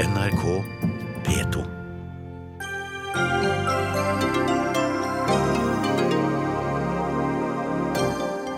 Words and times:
NRK 0.00 0.64
P2. 1.24 1.64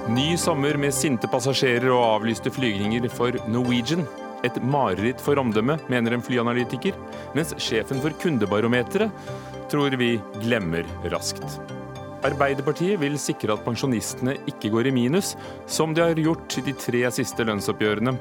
Ny 0.09 0.37
sommer 0.39 0.79
med 0.79 0.95
sinte 0.95 1.27
passasjerer 1.27 1.89
og 1.91 2.05
avlyste 2.05 2.53
flygninger 2.55 3.09
for 3.11 3.35
Norwegian. 3.51 4.07
Et 4.47 4.55
mareritt 4.63 5.19
for 5.25 5.41
omdømmet, 5.43 5.83
mener 5.91 6.15
en 6.15 6.23
flyanalytiker, 6.23 6.95
mens 7.35 7.57
sjefen 7.59 7.99
for 8.05 8.15
kundebarometeret 8.23 9.11
tror 9.73 9.99
vi 9.99 10.15
glemmer 10.45 10.87
raskt. 11.11 11.59
Arbeiderpartiet 12.23 13.01
vil 13.03 13.19
sikre 13.19 13.57
at 13.57 13.67
pensjonistene 13.67 14.37
ikke 14.47 14.71
går 14.71 14.93
i 14.93 14.95
minus, 14.95 15.35
som 15.67 15.91
de 15.91 16.07
har 16.07 16.23
gjort 16.23 16.55
i 16.61 16.67
de 16.71 16.79
tre 16.79 17.03
siste 17.19 17.51
lønnsoppgjørene. 17.51 18.15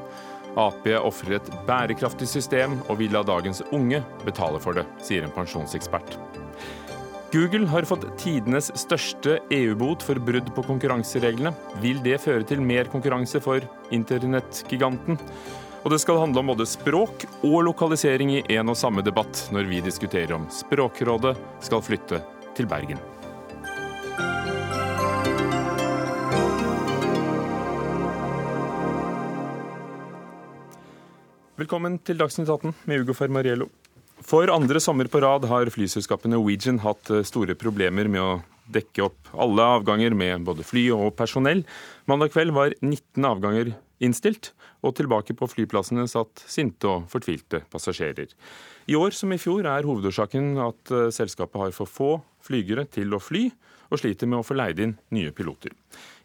Ap 0.60 0.88
ofrer 1.00 1.38
et 1.38 1.52
bærekraftig 1.68 2.28
system 2.28 2.80
og 2.90 2.98
vil 3.00 3.14
la 3.16 3.24
dagens 3.24 3.62
unge 3.72 4.02
betale 4.26 4.60
for 4.60 4.76
det, 4.76 4.84
sier 5.00 5.24
en 5.24 5.34
pensjonsekspert. 5.36 6.18
Google 7.32 7.70
har 7.72 7.88
fått 7.88 8.04
tidenes 8.20 8.68
største 8.76 9.38
EU-bot 9.56 10.04
for 10.04 10.20
brudd 10.20 10.50
på 10.52 10.66
konkurransereglene. 10.68 11.54
Vil 11.80 12.02
det 12.04 12.20
føre 12.20 12.44
til 12.44 12.60
mer 12.60 12.92
konkurranse 12.92 13.40
for 13.40 13.64
internettgiganten? 13.96 15.16
Og 15.82 15.96
det 15.96 16.02
skal 16.04 16.20
handle 16.20 16.44
om 16.44 16.52
både 16.52 16.68
språk 16.68 17.24
og 17.48 17.62
lokalisering 17.70 18.36
i 18.36 18.44
en 18.58 18.76
og 18.76 18.78
samme 18.78 19.06
debatt 19.06 19.48
når 19.56 19.72
vi 19.72 19.80
diskuterer 19.88 20.36
om 20.36 20.52
Språkrådet 20.52 21.38
skal 21.64 21.88
flytte 21.88 22.20
til 22.58 22.68
Bergen. 22.68 23.00
Velkommen 31.62 32.00
til 32.02 32.18
Dagsnytt 32.18 32.50
18 32.50 32.72
med 32.90 33.04
Ugo 33.04 33.14
Fermariello. 33.14 33.68
For 34.26 34.50
andre 34.50 34.80
sommer 34.82 35.06
på 35.12 35.20
rad 35.22 35.44
har 35.46 35.70
flyselskapet 35.70 36.32
Norwegian 36.32 36.80
hatt 36.82 37.12
eh, 37.14 37.22
store 37.28 37.54
problemer 37.60 38.08
med 38.10 38.22
å 38.22 38.40
dekke 38.72 39.04
opp 39.06 39.30
alle 39.46 39.68
avganger 39.76 40.16
med 40.18 40.48
både 40.48 40.66
fly 40.66 40.88
og 40.96 41.12
personell. 41.20 41.62
Mandag 42.10 42.32
kveld 42.34 42.56
var 42.56 42.74
19 42.80 43.28
avganger 43.30 43.76
innstilt, 44.02 44.56
og 44.82 44.96
tilbake 44.98 45.36
på 45.38 45.50
flyplassene 45.52 46.08
satt 46.10 46.42
sinte 46.50 46.90
og 46.90 47.06
fortvilte 47.12 47.62
passasjerer. 47.70 48.32
I 48.90 48.98
år 48.98 49.14
som 49.14 49.30
i 49.36 49.38
fjor 49.42 49.68
er 49.70 49.86
hovedårsaken 49.86 50.56
at 50.66 50.96
eh, 50.96 51.12
selskapet 51.14 51.62
har 51.62 51.76
for 51.78 51.92
få 52.00 52.12
flygere 52.42 52.88
til 52.90 53.14
å 53.14 53.22
fly, 53.22 53.52
og 53.92 54.02
sliter 54.02 54.32
med 54.32 54.42
å 54.42 54.48
få 54.48 54.58
leid 54.58 54.82
inn 54.82 54.98
nye 55.14 55.36
piloter. 55.36 55.76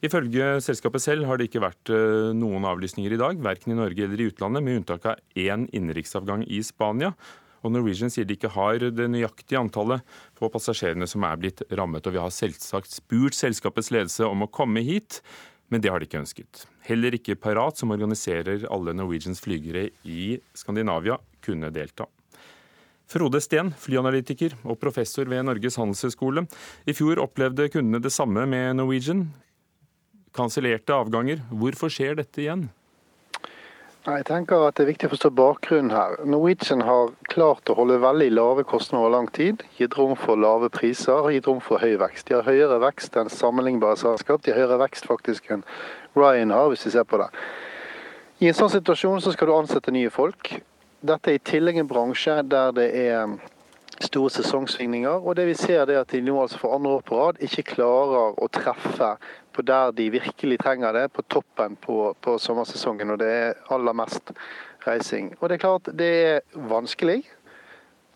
Ifølge 0.07 0.61
selskapet 0.63 1.03
selv 1.03 1.27
har 1.27 1.39
det 1.39 1.49
ikke 1.49 1.65
vært 1.65 1.91
eh, 1.91 2.31
noen 2.37 2.67
avlysninger 2.69 3.17
i 3.17 3.19
dag, 3.19 3.41
verken 3.43 3.73
i 3.75 3.79
Norge 3.79 4.05
eller 4.05 4.21
i 4.23 4.29
utlandet, 4.31 4.63
med 4.63 4.81
unntak 4.83 5.09
av 5.09 5.21
én 5.35 5.67
innenriksavgang 5.75 6.45
i 6.47 6.61
Spania. 6.63 7.15
Og 7.65 7.73
Norwegian 7.75 8.13
sier 8.13 8.27
de 8.29 8.37
ikke 8.37 8.53
har 8.55 8.85
det 8.95 9.09
nøyaktige 9.11 9.59
antallet 9.59 10.05
på 10.39 10.51
passasjerene 10.53 11.09
som 11.11 11.25
er 11.27 11.41
blitt 11.41 11.65
rammet. 11.75 12.07
Og 12.07 12.15
vi 12.15 12.23
har 12.23 12.35
selvsagt 12.35 12.93
spurt 12.93 13.35
selskapets 13.35 13.91
ledelse 13.95 14.29
om 14.29 14.45
å 14.47 14.51
komme 14.53 14.85
hit, 14.87 15.23
men 15.73 15.83
det 15.83 15.91
har 15.91 15.99
de 15.99 16.07
ikke 16.07 16.21
ønsket. 16.21 16.67
Heller 16.87 17.17
ikke 17.19 17.39
Parat, 17.41 17.81
som 17.81 17.91
organiserer 17.95 18.69
alle 18.71 18.95
Norwegians 18.95 19.43
flygere 19.43 19.89
i 20.07 20.37
Skandinavia, 20.55 21.19
kunne 21.43 21.73
delta. 21.75 22.07
Frode 23.11 23.39
Steen, 23.43 23.73
flyanalytiker 23.79 24.55
og 24.67 24.79
professor 24.83 25.27
ved 25.31 25.45
Norges 25.47 25.79
handelshøyskole. 25.79 26.47
I 26.87 26.95
fjor 26.95 27.23
opplevde 27.23 27.69
kundene 27.71 28.03
det 28.03 28.15
samme 28.15 28.47
med 28.51 28.79
Norwegian. 28.79 29.29
Kansellerte 30.37 30.95
avganger. 30.95 31.41
Hvorfor 31.51 31.93
skjer 31.93 32.19
dette 32.21 32.45
igjen? 32.45 32.69
Jeg 34.07 34.23
tenker 34.29 34.63
at 34.63 34.77
Det 34.79 34.85
er 34.85 34.93
viktig 34.93 35.09
å 35.09 35.13
forstå 35.17 35.31
bakgrunnen 35.35 35.91
her. 35.91 36.13
Norwegian 36.23 36.85
har 36.87 37.09
klart 37.33 37.67
å 37.67 37.75
holde 37.75 37.97
veldig 37.99 38.29
lave 38.37 38.63
kostnader 38.63 39.03
over 39.03 39.15
lang 39.17 39.27
tid. 39.35 39.65
Gitt 39.81 39.97
rom 39.99 40.15
for 40.15 40.39
lave 40.39 40.69
priser, 40.71 41.19
og 41.19 41.33
gitt 41.35 41.49
rom 41.51 41.59
for 41.59 41.83
høy 41.83 41.97
vekst. 41.99 42.29
De 42.29 42.37
har 42.37 42.47
høyere 42.47 42.79
vekst 42.85 43.19
enn 43.19 43.33
sammenlignbare 43.33 43.99
selskap. 43.99 44.45
De 44.45 44.55
har 44.55 44.63
høyere 44.63 44.79
vekst 44.85 45.11
faktisk 45.11 45.51
enn 45.51 45.67
Ryan 46.15 46.55
har, 46.55 46.71
hvis 46.71 46.87
vi 46.87 46.95
ser 46.95 47.09
på 47.11 47.19
det. 47.19 47.33
I 48.39 48.53
en 48.53 48.55
sånn 48.55 48.71
situasjon 48.77 49.25
så 49.25 49.35
skal 49.35 49.51
du 49.51 49.57
ansette 49.57 49.91
nye 49.91 50.13
folk. 50.15 50.55
Dette 51.03 51.33
er 51.33 51.41
i 51.41 51.43
tillegg 51.51 51.83
en 51.83 51.91
bransje 51.91 52.39
der 52.47 52.73
det 52.77 52.87
er 53.03 53.35
store 54.07 54.31
sesongsvingninger. 54.31 55.19
Og 55.19 55.35
det 55.37 55.47
vi 55.51 55.55
ser 55.59 55.83
er 55.83 56.01
at 56.03 56.13
de 56.13 56.23
nå 56.23 56.39
altså 56.43 56.61
for 56.63 56.77
andre 56.77 56.99
år 56.99 57.05
på 57.07 57.19
rad 57.21 57.43
ikke 57.43 57.67
klarer 57.75 58.39
å 58.39 58.49
treffe 58.53 59.17
på 59.57 59.65
der 59.67 59.95
de 59.97 60.11
virkelig 60.13 60.61
trenger 60.61 60.93
det, 60.93 61.07
på 61.17 61.25
toppen 61.33 61.77
på, 61.81 62.15
på 62.21 62.37
sommersesongen. 62.43 63.15
Og 63.15 63.21
det 63.23 63.33
er 63.33 63.75
aller 63.75 63.97
mest 63.97 64.35
reising. 64.87 65.33
Og 65.41 65.49
det 65.49 65.59
er 65.59 65.65
klart 65.65 65.93
det 65.97 66.13
er 66.29 66.69
vanskelig 66.71 67.23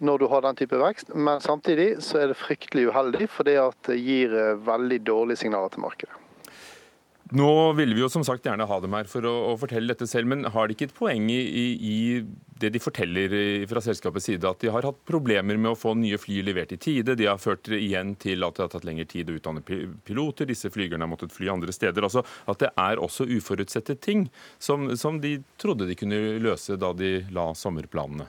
når 0.00 0.22
du 0.22 0.26
har 0.32 0.44
den 0.44 0.56
type 0.56 0.78
vekst, 0.80 1.12
men 1.12 1.42
samtidig 1.44 1.90
så 2.04 2.22
er 2.22 2.30
det 2.30 2.40
fryktelig 2.40 2.86
uheldig, 2.88 3.26
for 3.28 3.44
det 3.44 3.58
gir 4.00 4.32
veldig 4.64 5.02
dårlige 5.04 5.42
signaler 5.42 5.68
til 5.74 5.84
markedet. 5.84 6.19
Nå 7.36 7.72
ville 7.78 7.94
vi 7.94 8.02
jo 8.02 8.08
som 8.10 8.24
sagt 8.26 8.46
gjerne 8.46 8.66
ha 8.66 8.76
dem 8.82 8.94
her 8.96 9.06
for 9.10 9.26
å, 9.28 9.32
å 9.52 9.58
fortelle 9.60 9.92
dette 9.92 10.08
selv, 10.10 10.26
men 10.32 10.48
har 10.50 10.66
de 10.66 10.74
ikke 10.74 10.88
et 10.88 10.94
poeng 10.96 11.28
i, 11.30 11.38
i, 11.90 11.98
det 12.58 12.72
de 12.74 12.82
forteller 12.82 13.34
fra 13.70 13.82
selskapets 13.84 14.26
side, 14.26 14.50
at 14.50 14.64
de 14.64 14.72
har 14.74 14.88
hatt 14.88 14.98
problemer 15.06 15.60
med 15.60 15.70
å 15.72 15.78
få 15.78 15.94
nye 15.98 16.18
fly 16.18 16.40
levert 16.46 16.74
i 16.74 16.80
tide? 16.82 17.14
De 17.18 17.28
har 17.30 17.38
ført 17.38 17.70
igjen 17.76 18.16
til 18.20 18.42
at 18.46 18.58
det 18.58 18.66
har 18.66 18.72
tatt 18.74 18.88
lengre 18.88 19.06
tid 19.10 19.30
å 19.30 19.38
utdanne 19.38 19.62
piloter, 19.62 20.50
disse 20.50 20.72
flygerne 20.74 21.06
har 21.06 21.12
måttet 21.12 21.34
fly 21.36 21.52
andre 21.54 21.74
steder. 21.76 22.02
altså 22.02 22.24
At 22.50 22.64
det 22.64 22.72
er 22.74 22.98
også 22.98 23.28
uforutsette 23.30 24.00
ting 24.02 24.26
som, 24.58 24.90
som 24.98 25.22
de 25.22 25.38
trodde 25.60 25.86
de 25.86 25.98
kunne 25.98 26.40
løse 26.42 26.78
da 26.80 26.90
de 26.96 27.20
la 27.30 27.52
sommerplanene? 27.54 28.26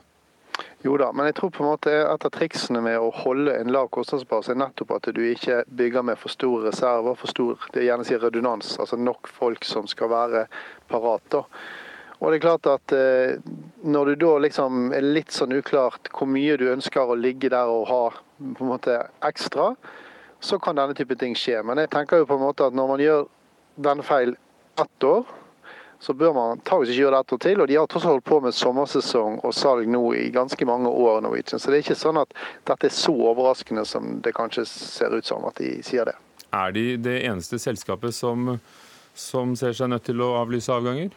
Jo 0.82 0.96
da, 0.98 1.12
men 1.14 1.28
jeg 1.28 1.36
tror 1.38 1.52
på 1.54 1.62
en 1.62 1.70
måte 1.70 1.92
et 1.94 2.24
av 2.26 2.32
triksene 2.34 2.80
med 2.82 2.98
å 2.98 3.12
holde 3.22 3.54
en 3.54 3.70
lav 3.72 3.86
kostnadsbase 3.94 4.52
er 4.52 4.58
nettopp 4.60 4.96
at 4.96 5.08
du 5.14 5.20
ikke 5.24 5.62
bygger 5.70 6.04
med 6.06 6.18
for 6.18 6.32
store 6.34 6.66
reserver, 6.68 7.14
for 7.18 7.30
stor 7.30 7.68
det 7.74 7.86
gjerne 7.86 8.06
sier 8.08 8.22
redundans, 8.22 8.74
altså 8.82 8.98
nok 8.98 9.30
folk 9.30 9.64
som 9.64 9.86
skal 9.90 10.10
være 10.12 10.44
parat. 10.90 11.24
da. 11.30 11.44
Og 12.22 12.30
det 12.30 12.38
er 12.38 12.44
klart 12.44 12.68
at 12.70 12.92
eh, 12.94 13.40
Når 13.82 14.12
du 14.12 14.14
da 14.26 14.36
liksom 14.44 14.92
er 14.94 15.02
litt 15.02 15.34
sånn 15.34 15.56
uklart 15.56 16.10
hvor 16.14 16.28
mye 16.30 16.54
du 16.58 16.68
ønsker 16.70 17.10
å 17.10 17.18
ligge 17.18 17.50
der 17.50 17.70
og 17.70 17.88
ha 17.90 18.02
på 18.12 18.62
en 18.62 18.70
måte 18.70 18.98
ekstra, 19.26 19.72
så 20.42 20.58
kan 20.58 20.78
denne 20.78 20.94
type 20.98 21.14
ting 21.18 21.34
skje. 21.38 21.60
Men 21.66 21.78
jeg 21.78 21.90
tenker 21.90 22.22
jo 22.22 22.28
på 22.30 22.38
en 22.38 22.44
måte 22.44 22.66
at 22.66 22.74
når 22.74 22.90
man 22.90 23.02
gjør 23.02 23.26
denne 23.86 24.06
feil 24.06 24.34
ett 24.82 25.06
år, 25.06 25.26
så 26.02 26.14
bør 26.18 26.32
man 26.34 26.50
antakeligvis 26.56 26.96
ikke 26.96 27.04
gjøre 27.04 27.14
det 27.14 27.20
ett 27.20 27.32
år 27.32 27.40
til. 27.44 27.60
Og 27.62 27.68
de 27.70 27.76
har 27.78 27.86
tross 27.86 28.06
holdt 28.08 28.24
på 28.26 28.40
med 28.42 28.56
sommersesong 28.58 29.36
og 29.46 29.54
salg 29.54 29.86
nå 29.86 30.00
i 30.18 30.24
ganske 30.34 30.66
mange 30.66 30.90
år. 30.90 31.20
Norwegian. 31.22 31.62
Så 31.62 31.70
det 31.70 31.78
er 31.78 31.84
ikke 31.84 31.98
sånn 32.00 32.18
at 32.18 32.32
dette 32.66 32.88
er 32.88 32.96
så 32.96 33.14
overraskende 33.14 33.84
som 33.86 34.16
det 34.24 34.34
kanskje 34.34 34.64
ser 34.66 35.14
ut 35.14 35.28
som 35.28 35.46
at 35.46 35.62
de 35.62 35.76
sier 35.86 36.10
det. 36.10 36.16
Er 36.50 36.74
de 36.74 36.86
det 36.98 37.20
eneste 37.28 37.60
selskapet 37.62 38.16
som, 38.18 38.56
som 39.14 39.54
ser 39.56 39.78
seg 39.78 39.92
nødt 39.94 40.08
til 40.10 40.24
å 40.26 40.32
avlyse 40.40 40.74
avganger? 40.74 41.14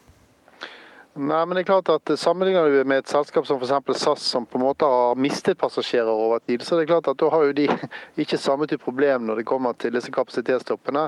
Nei, 1.15 1.45
men 1.47 1.55
det 1.55 1.61
er 1.61 1.67
klart 1.69 1.89
at 1.93 2.11
Sammenligner 2.19 2.67
du 2.67 2.81
med 2.83 2.99
et 2.99 3.07
selskap 3.07 3.45
som 3.47 3.61
f.eks. 3.61 4.01
SAS, 4.01 4.23
som 4.33 4.43
på 4.43 4.59
en 4.59 4.65
måte 4.65 4.87
har 4.89 5.15
mistet 5.15 5.55
passasjerer 5.61 6.11
over 6.11 6.41
tid, 6.43 6.65
så 6.65 6.75
det 6.75 6.83
er 6.83 6.89
klart 6.89 7.07
at 7.07 7.21
da 7.21 7.29
har 7.31 7.45
jo 7.47 7.53
de 7.55 7.69
ikke 8.23 8.39
samme 8.41 8.67
type 8.67 8.83
problem 8.83 9.23
når 9.29 9.39
det 9.39 9.45
kommer 9.47 9.77
til 9.79 9.95
disse 9.95 10.11
kapasitetstoppene. 10.11 11.05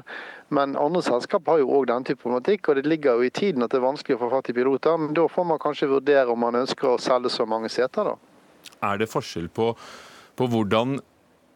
Men 0.56 0.78
andre 0.80 1.04
selskap 1.04 1.52
har 1.52 1.60
jo 1.60 1.74
òg 1.76 1.90
den 1.92 2.08
type 2.08 2.24
problematikk, 2.24 2.70
og 2.70 2.80
det 2.80 2.88
ligger 2.88 3.20
jo 3.20 3.28
i 3.28 3.34
tiden 3.36 3.68
at 3.68 3.76
det 3.76 3.82
er 3.82 3.88
vanskelig 3.90 4.16
å 4.16 4.22
få 4.24 4.32
fatt 4.38 4.48
i 4.54 4.56
piloter. 4.56 4.96
Men 5.02 5.12
da 5.18 5.28
får 5.28 5.50
man 5.52 5.60
kanskje 5.60 5.92
vurdere 5.92 6.32
om 6.32 6.40
man 6.40 6.62
ønsker 6.62 6.94
å 6.94 7.02
selge 7.04 7.34
så 7.36 7.44
mange 7.44 7.68
seter, 7.74 8.14
da. 8.14 8.16
Er 8.88 9.04
det 9.04 9.12
forskjell 9.12 9.52
på, 9.52 9.74
på 10.40 10.52
hvordan 10.56 11.02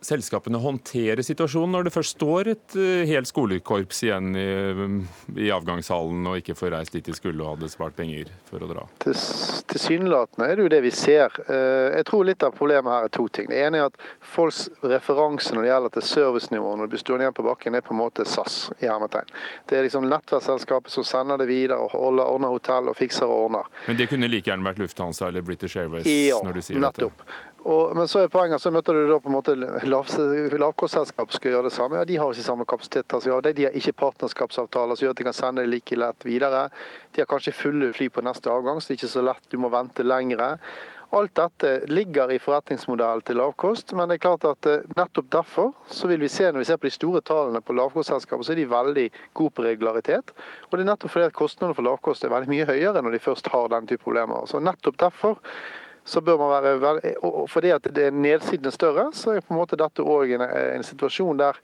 selskapene 0.02 0.60
håndtere 0.62 1.24
situasjonen 1.26 1.76
når 1.76 1.88
det 1.88 1.94
først 1.94 2.16
står 2.18 2.50
et 2.56 2.76
uh, 2.78 3.04
helt 3.08 3.30
skolekorps 3.30 4.02
igjen 4.08 4.32
i, 4.38 4.46
i, 5.38 5.50
avgangshallen 5.54 6.26
og 6.30 6.40
ikke 6.42 6.56
får 6.58 6.74
reist 6.76 6.96
dit 6.96 7.06
de 7.06 7.16
skulle 7.16 7.44
og 7.44 7.56
hadde 7.56 7.70
spart 7.72 7.96
penger 7.98 8.32
for 8.50 8.64
å 8.64 8.70
dra? 8.70 8.86
Tilsynelatende 9.06 10.48
er 10.50 10.58
det 10.58 10.66
jo 10.66 10.72
det 10.74 10.82
vi 10.88 10.94
ser. 10.96 11.34
Uh, 11.48 11.94
jeg 11.98 12.08
tror 12.10 12.26
litt 12.28 12.46
av 12.46 12.56
problemet 12.58 12.92
her 12.92 13.08
er 13.08 13.14
to 13.14 13.28
ting. 13.34 13.50
Det 13.52 13.62
ene 13.62 13.82
er 13.84 13.92
at 13.92 14.02
folks 14.34 14.66
referanse 14.82 15.54
når 15.54 15.68
det 15.68 15.72
gjelder 15.72 15.96
til 15.98 16.08
servicenivå 16.10 16.74
når 16.76 16.90
du 16.90 16.96
blir 16.96 17.04
stående 17.04 17.28
igjen 17.28 17.38
på 17.38 17.48
bakken, 17.48 17.78
er 17.78 17.86
på 17.86 17.96
en 17.96 18.02
måte 18.02 18.26
SAS 18.30 18.60
i 18.80 18.90
hermetegn. 18.90 19.30
Det 19.70 19.78
er 19.78 19.88
liksom 19.88 20.10
nettverksselskapet 20.10 20.94
som 20.94 21.06
sender 21.08 21.42
det 21.42 21.50
videre 21.52 21.78
og 21.82 21.94
holder, 21.94 22.26
ordner 22.26 22.54
hotell 22.54 22.90
og 22.92 22.98
fikser 22.98 23.30
og 23.30 23.46
ordner. 23.46 23.72
Men 23.86 24.02
det 24.02 24.10
kunne 24.12 24.30
like 24.32 24.50
gjerne 24.50 24.66
vært 24.66 24.82
Lufthansa 24.82 25.30
eller 25.30 25.46
British 25.46 25.78
Airways 25.78 26.10
ja, 26.10 26.42
når 26.42 26.58
du 26.58 26.66
sier 26.66 26.82
nettopp. 26.82 27.22
dette? 27.22 27.51
Og, 27.62 27.92
men 27.94 28.08
så 28.10 28.24
er 28.24 28.32
poenget, 28.34 28.62
så 28.62 28.72
møter 28.74 28.98
du 28.98 29.04
da 29.06 29.20
på 29.22 29.30
en 29.30 29.36
måte 29.36 29.54
lav, 29.86 30.08
lavkostselskap 30.64 31.34
skal 31.36 31.54
gjøre 31.54 31.68
det 31.70 31.76
samme. 31.76 32.00
Ja, 32.00 32.08
De 32.10 32.18
har 32.18 32.32
ikke 32.34 32.46
samme 32.46 32.66
kapasitet. 32.66 33.14
Altså, 33.14 33.30
ja, 33.30 33.42
de 33.42 33.68
har 33.68 33.76
ikke 33.78 34.00
partnerskapsavtaler 34.02 34.98
som 34.98 35.06
gjør 35.06 35.14
at 35.14 35.20
de 35.20 35.28
kan 35.28 35.38
sende 35.38 35.62
det 35.62 35.70
like 35.70 36.00
lett 36.00 36.26
videre. 36.26 36.64
De 37.14 37.22
har 37.22 37.30
kanskje 37.30 37.54
fulle 37.54 37.92
fly 37.94 38.10
på 38.10 38.24
neste 38.26 38.50
avgang, 38.50 38.82
så 38.82 38.90
det 38.90 38.96
er 38.96 39.02
ikke 39.04 39.14
så 39.14 39.26
lett. 39.28 39.46
Du 39.54 39.60
må 39.62 39.70
vente 39.70 40.06
lengre. 40.08 40.56
Alt 41.14 41.34
dette 41.36 41.72
ligger 41.92 42.32
i 42.32 42.40
forretningsmodellen 42.40 43.22
til 43.28 43.36
lavkost, 43.36 43.92
men 44.00 44.08
det 44.08 44.16
er 44.16 44.24
klart 44.24 44.46
at 44.48 44.68
eh, 44.72 44.86
nettopp 44.96 45.28
derfor 45.36 45.74
så 45.92 46.08
vil 46.08 46.22
vi 46.24 46.30
se 46.32 46.48
når 46.48 46.64
vi 46.64 46.68
ser 46.70 46.80
på 46.80 46.88
de 46.88 46.94
store 46.96 47.22
tallene 47.28 47.60
på 47.60 47.76
lavkostselskaper, 47.76 48.48
så 48.48 48.54
er 48.54 48.62
de 48.62 48.68
veldig 48.72 49.06
gode 49.36 49.54
på 49.58 49.66
regularitet. 49.66 50.32
Og 50.70 50.78
det 50.78 50.86
er 50.86 50.90
nettopp 50.94 51.12
fordi 51.12 51.28
at 51.28 51.36
kostnadene 51.36 51.76
for 51.76 51.86
lavkost 51.90 52.24
er 52.24 52.32
veldig 52.32 52.54
mye 52.54 52.70
høyere 52.70 53.04
når 53.04 53.18
de 53.18 53.24
først 53.28 53.52
har 53.52 53.68
den 53.76 53.92
type 53.92 54.06
problemer. 54.08 54.48
Så 54.48 54.64
nettopp 54.64 55.02
derfor 55.04 55.36
så 56.06 56.22
bør 56.22 56.40
man 56.42 56.52
være 56.56 56.76
veldig, 56.82 57.16
og 57.28 57.50
Fordi 57.50 57.72
at 57.76 57.88
det 57.96 58.08
er 58.10 58.16
nedsiden 58.16 58.68
er 58.68 58.76
større, 58.76 59.10
så 59.14 59.36
er 59.36 59.46
på 59.46 59.54
en 59.54 59.62
måte 59.62 59.80
dette 59.80 60.02
òg 60.04 60.34
en, 60.36 60.46
en, 60.46 60.86
situasjon 60.86 61.42
der 61.42 61.60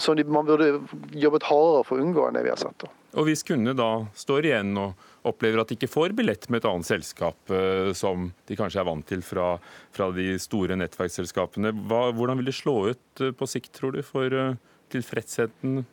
som 0.00 0.16
de, 0.16 0.24
man 0.24 0.46
burde 0.46 0.80
jobbet 1.12 1.44
hardere 1.50 1.84
for 1.84 2.00
å 2.00 2.04
unngå 2.04 2.22
enn 2.26 2.36
det 2.36 2.44
vi 2.46 2.52
har 2.52 2.60
sett. 2.60 2.78
Da. 2.80 2.88
Og 3.20 3.28
Hvis 3.28 3.44
kundene 3.46 3.76
da 3.76 3.88
står 4.16 4.48
igjen 4.48 4.72
og 4.80 5.28
opplever 5.28 5.60
at 5.60 5.70
de 5.70 5.76
ikke 5.76 5.90
får 5.92 6.14
billett 6.16 6.48
med 6.48 6.62
et 6.62 6.68
annet 6.68 6.88
selskap, 6.88 7.36
eh, 7.52 7.92
som 7.96 8.30
de 8.48 8.56
kanskje 8.58 8.80
er 8.80 8.88
vant 8.88 9.06
til 9.08 9.24
fra, 9.24 9.54
fra 9.94 10.08
de 10.16 10.34
store 10.40 10.78
nettverksselskapene, 10.80 11.74
hva, 11.88 12.06
hvordan 12.16 12.40
vil 12.40 12.50
det 12.50 12.56
slå 12.56 12.76
ut 12.92 13.24
eh, 13.24 13.34
på 13.36 13.48
sikt, 13.48 13.72
tror 13.76 13.96
du, 13.96 14.02
for 14.04 14.56
tilfredsheten 14.92 15.84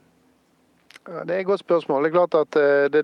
det 1.05 1.33
er 1.33 1.39
et 1.39 1.49
godt 1.49 1.63
spørsmål. 1.63 2.03
Det 2.03 2.09
er 2.11 2.17
klart 2.17 2.35
at 2.37 2.57
det, 2.93 3.03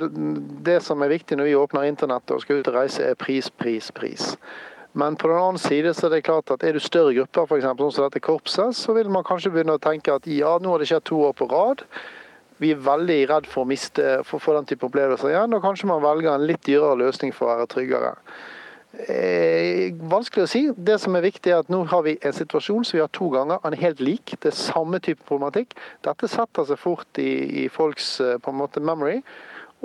det, 0.66 0.78
som 0.86 1.02
er 1.02 1.10
viktig 1.10 1.38
når 1.38 1.50
vi 1.50 1.56
åpner 1.58 1.88
internettet 1.90 2.36
og 2.36 2.44
skal 2.44 2.62
ut 2.62 2.70
og 2.70 2.76
reise, 2.78 3.04
er 3.04 3.18
pris, 3.18 3.50
pris, 3.50 3.92
pris. 3.92 4.36
Men 4.98 5.16
på 5.16 5.28
den 5.30 5.38
annen 5.38 5.62
side 5.62 5.94
så 5.94 6.08
er 6.08 6.16
det 6.16 6.24
klart 6.26 6.52
at 6.54 6.64
er 6.66 6.74
du 6.74 6.82
større 6.82 7.14
grupper, 7.14 7.46
f.eks. 7.46 7.66
sånn 7.66 7.92
som 7.94 8.08
dette 8.08 8.22
korpset, 8.24 8.78
så 8.78 8.96
vil 8.98 9.10
man 9.14 9.26
kanskje 9.28 9.52
begynne 9.54 9.76
å 9.78 9.82
tenke 9.82 10.14
at 10.14 10.26
ja, 10.30 10.56
nå 10.62 10.72
har 10.74 10.82
det 10.82 10.88
skjedd 10.90 11.06
to 11.10 11.20
år 11.28 11.36
på 11.38 11.50
rad. 11.52 11.84
Vi 12.58 12.72
er 12.74 12.82
veldig 12.82 13.18
redd 13.30 13.50
for 13.50 13.66
å 13.66 13.70
miste 13.70 14.16
for, 14.26 14.42
for 14.42 14.58
den 14.58 14.66
type 14.70 14.88
opplevelser 14.88 15.30
igjen, 15.30 15.54
og 15.54 15.62
kanskje 15.66 15.90
man 15.92 16.02
velger 16.02 16.34
en 16.34 16.48
litt 16.50 16.64
dyrere 16.66 16.98
løsning 17.04 17.36
for 17.36 17.46
å 17.46 17.52
være 17.54 17.70
tryggere. 17.76 18.16
Eh, 18.96 19.92
vanskelig 20.10 20.46
å 20.46 20.50
si. 20.50 20.62
Det 20.72 20.96
som 21.04 21.16
er 21.18 21.26
viktig 21.26 21.52
er 21.52 21.60
at 21.62 21.70
Nå 21.70 21.84
har 21.92 22.06
vi 22.06 22.16
en 22.24 22.34
situasjon 22.34 22.86
som 22.88 22.98
vi 22.98 23.04
har 23.04 23.12
to 23.14 23.28
ganger. 23.34 23.60
Den 23.64 23.76
er 23.76 23.84
helt 23.84 24.00
lik. 24.00 24.38
Det 24.40 24.54
er 24.54 24.58
samme 24.58 25.02
type 25.04 25.24
problematikk. 25.28 25.76
Dette 26.08 26.30
setter 26.32 26.66
seg 26.70 26.80
fort 26.82 27.22
i, 27.22 27.66
i 27.66 27.68
folks 27.70 28.18
eh, 28.24 28.38
på 28.42 28.54
en 28.54 28.62
måte 28.64 28.84
memory. 28.84 29.22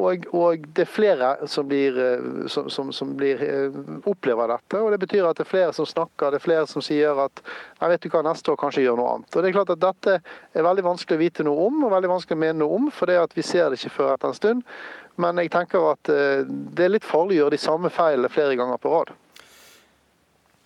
Og, 0.00 0.24
og, 0.32 0.62
det 0.72 0.86
er 0.86 0.88
flere 0.88 1.26
som, 1.52 1.66
blir, 1.68 1.96
eh, 2.00 2.46
som, 2.48 2.70
som, 2.72 2.92
som 2.96 3.10
blir, 3.16 3.42
eh, 3.44 3.74
opplever 4.08 4.48
dette. 4.48 4.80
og 4.80 4.94
Det 4.94 5.00
betyr 5.02 5.28
at 5.28 5.36
det 5.36 5.44
er 5.44 5.50
flere 5.50 5.74
som 5.76 5.86
snakker, 5.86 6.32
det 6.32 6.40
er 6.40 6.46
flere 6.46 6.66
som 6.70 6.84
sier 6.84 7.18
at 7.20 7.42
jeg 7.44 7.92
vet 7.92 8.06
du 8.06 8.08
hva, 8.08 8.22
neste 8.24 8.54
år 8.54 8.60
kanskje 8.62 8.86
gjør 8.86 8.96
noe 9.02 9.10
annet. 9.18 9.36
Og 9.36 9.44
det 9.44 9.50
er 9.50 9.58
klart 9.58 9.74
at 9.74 9.82
Dette 9.82 10.16
er 10.56 10.64
veldig 10.64 10.86
vanskelig 10.86 11.18
å 11.18 11.20
vite 11.20 11.44
noe 11.44 11.68
om 11.68 11.84
og 11.84 11.92
veldig 11.92 12.12
vanskelig 12.14 12.38
å 12.38 12.42
mene 12.46 12.60
noe 12.62 12.78
om, 12.78 12.88
for 12.94 13.12
det 13.12 13.20
at 13.20 13.36
vi 13.36 13.44
ser 13.44 13.68
det 13.68 13.82
ikke 13.82 13.96
før 13.98 14.14
etter 14.14 14.32
en 14.32 14.38
stund. 14.40 14.64
Men 15.20 15.40
jeg 15.42 15.52
tenker 15.52 15.90
at 15.92 16.12
eh, 16.12 16.46
det 16.46 16.86
er 16.86 16.94
litt 16.94 17.08
farlig 17.08 17.36
å 17.36 17.44
gjøre 17.44 17.56
de 17.56 17.60
samme 17.60 17.92
feilene 17.92 18.32
flere 18.32 18.56
ganger 18.58 18.80
på 18.80 18.94
rad. 18.94 19.12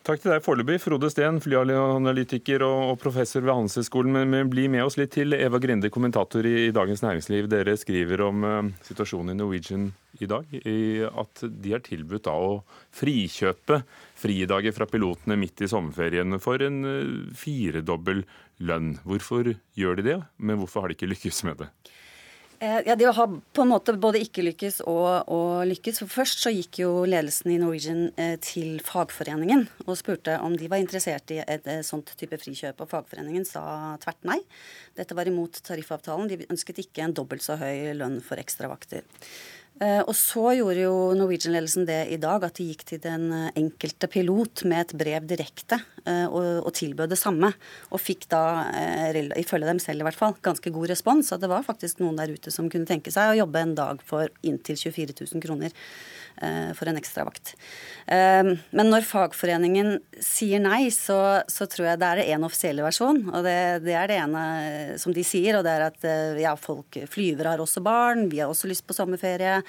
Takk 0.06 0.20
til 0.22 0.30
deg 0.30 0.42
foreløpig, 0.44 0.76
Frode 0.78 1.08
Steen, 1.10 1.40
flyanalytiker 1.42 2.62
og 2.62 2.92
professor 3.02 3.42
ved 3.42 3.56
Handelshøyskolen. 3.56 4.14
Men, 4.30 4.50
bli 4.52 4.68
med 4.70 4.84
oss 4.84 4.94
litt 5.00 5.10
til 5.16 5.34
Eva 5.34 5.58
Grinde, 5.58 5.90
kommentator 5.90 6.46
i, 6.46 6.68
Dagens 6.70 7.02
Næringsliv. 7.02 7.48
Dere 7.50 7.74
skriver 7.74 8.22
om 8.28 8.46
uh, 8.46 8.68
situasjonen 8.86 9.34
i 9.34 9.38
Norwegian 9.40 9.88
i 10.22 10.28
dag, 10.30 10.46
at 10.54 11.42
de 11.42 11.74
har 11.74 11.82
tilbudt 11.84 12.28
da 12.28 12.36
å 12.38 12.54
frikjøpe 12.94 13.82
fridager 14.16 14.72
fra 14.72 14.86
pilotene 14.88 15.36
midt 15.42 15.66
i 15.66 15.68
sommerferien 15.74 16.38
for 16.38 16.62
en 16.62 16.78
uh, 16.86 17.34
firedobbel 17.34 18.22
lønn. 18.62 18.94
Hvorfor 19.02 19.56
gjør 19.74 19.98
de 19.98 20.06
det, 20.12 20.18
men 20.38 20.62
hvorfor 20.62 20.86
har 20.86 20.94
de 20.94 21.00
ikke 21.00 21.10
lykkes 21.16 21.42
med 21.50 21.64
det? 21.64 21.72
Eh, 22.58 22.80
ja, 22.86 22.96
De 22.96 23.04
har 23.04 23.40
på 23.52 23.62
en 23.62 23.68
måte 23.68 23.92
både 24.00 24.20
ikke 24.24 24.44
lykkes 24.46 24.80
og, 24.88 25.28
og 25.32 25.66
lykkes. 25.68 26.00
For 26.02 26.12
Først 26.22 26.40
så 26.44 26.52
gikk 26.54 26.80
jo 26.80 26.90
ledelsen 27.08 27.52
i 27.52 27.58
Norwegian 27.60 28.06
eh, 28.16 28.36
til 28.40 28.78
fagforeningen 28.84 29.66
og 29.84 29.98
spurte 30.00 30.38
om 30.40 30.56
de 30.56 30.70
var 30.72 30.80
interessert 30.80 31.34
i 31.34 31.42
et, 31.42 31.66
et 31.68 31.86
sånt 31.86 32.14
type 32.16 32.38
frikjøp. 32.40 32.80
Og 32.80 32.92
fagforeningen 32.92 33.44
sa 33.48 33.96
tvert 34.02 34.24
nei. 34.28 34.38
Dette 34.96 35.16
var 35.18 35.28
imot 35.28 35.60
tariffavtalen. 35.66 36.30
De 36.30 36.48
ønsket 36.48 36.80
ikke 36.86 37.04
en 37.04 37.16
dobbelt 37.16 37.44
så 37.44 37.58
høy 37.60 37.92
lønn 37.98 38.22
for 38.24 38.40
ekstravakter. 38.40 39.04
Eh, 39.76 40.00
og 40.08 40.14
så 40.16 40.54
gjorde 40.56 40.86
jo 40.86 40.92
Norwegian-ledelsen 41.18 41.84
det 41.88 41.98
i 42.14 42.16
dag, 42.20 42.44
at 42.46 42.56
de 42.56 42.64
gikk 42.70 42.84
til 42.88 43.00
den 43.04 43.26
eh, 43.34 43.50
enkelte 43.60 44.08
pilot 44.08 44.64
med 44.64 44.86
et 44.86 44.94
brev 44.96 45.26
direkte 45.28 45.76
eh, 46.08 46.24
og, 46.24 46.62
og 46.64 46.72
tilbød 46.78 47.12
det 47.12 47.18
samme. 47.20 47.50
Og 47.92 48.00
fikk 48.00 48.24
da, 48.32 48.40
ifølge 49.36 49.68
dem 49.68 49.80
selv 49.82 50.00
i 50.00 50.08
hvert 50.08 50.16
fall, 50.16 50.38
ganske 50.44 50.72
god 50.72 50.88
respons. 50.94 51.34
At 51.36 51.44
det 51.44 51.52
var 51.52 51.66
faktisk 51.66 52.00
noen 52.00 52.16
der 52.16 52.32
ute 52.32 52.52
som 52.54 52.70
kunne 52.72 52.88
tenke 52.88 53.12
seg 53.12 53.34
å 53.34 53.40
jobbe 53.42 53.66
en 53.66 53.76
dag 53.76 54.00
for 54.06 54.32
inntil 54.46 54.80
24 54.80 55.18
000 55.20 55.44
kroner. 55.44 55.76
Eh, 56.42 56.72
for 56.76 56.88
en 56.88 56.98
ekstravakt. 57.00 57.54
Eh, 58.06 58.44
men 58.76 58.90
når 58.92 59.06
fagforeningen 59.08 59.94
sier 60.20 60.60
nei, 60.60 60.90
så, 60.92 61.40
så 61.48 61.64
tror 61.64 61.88
jeg 61.88 62.00
det 62.02 62.10
er 62.10 62.20
en 62.34 62.44
offisielle 62.44 62.84
versjon. 62.84 63.22
Og 63.30 63.46
det, 63.46 63.56
det, 63.86 63.94
er 63.96 64.10
det 64.10 64.18
ene 64.20 64.42
som 65.00 65.16
de 65.16 65.24
sier, 65.24 65.56
og 65.56 65.64
det 65.64 65.72
er 65.72 65.86
at 65.86 66.04
eh, 66.04 66.42
ja, 66.44 66.52
folk 66.60 67.00
flyvere 67.08 67.54
har 67.54 67.64
også 67.64 67.80
barn, 67.84 68.26
vi 68.28 68.42
har 68.42 68.52
også 68.52 68.68
lyst 68.68 68.84
på 68.84 68.96
sommerferie. 68.96 69.62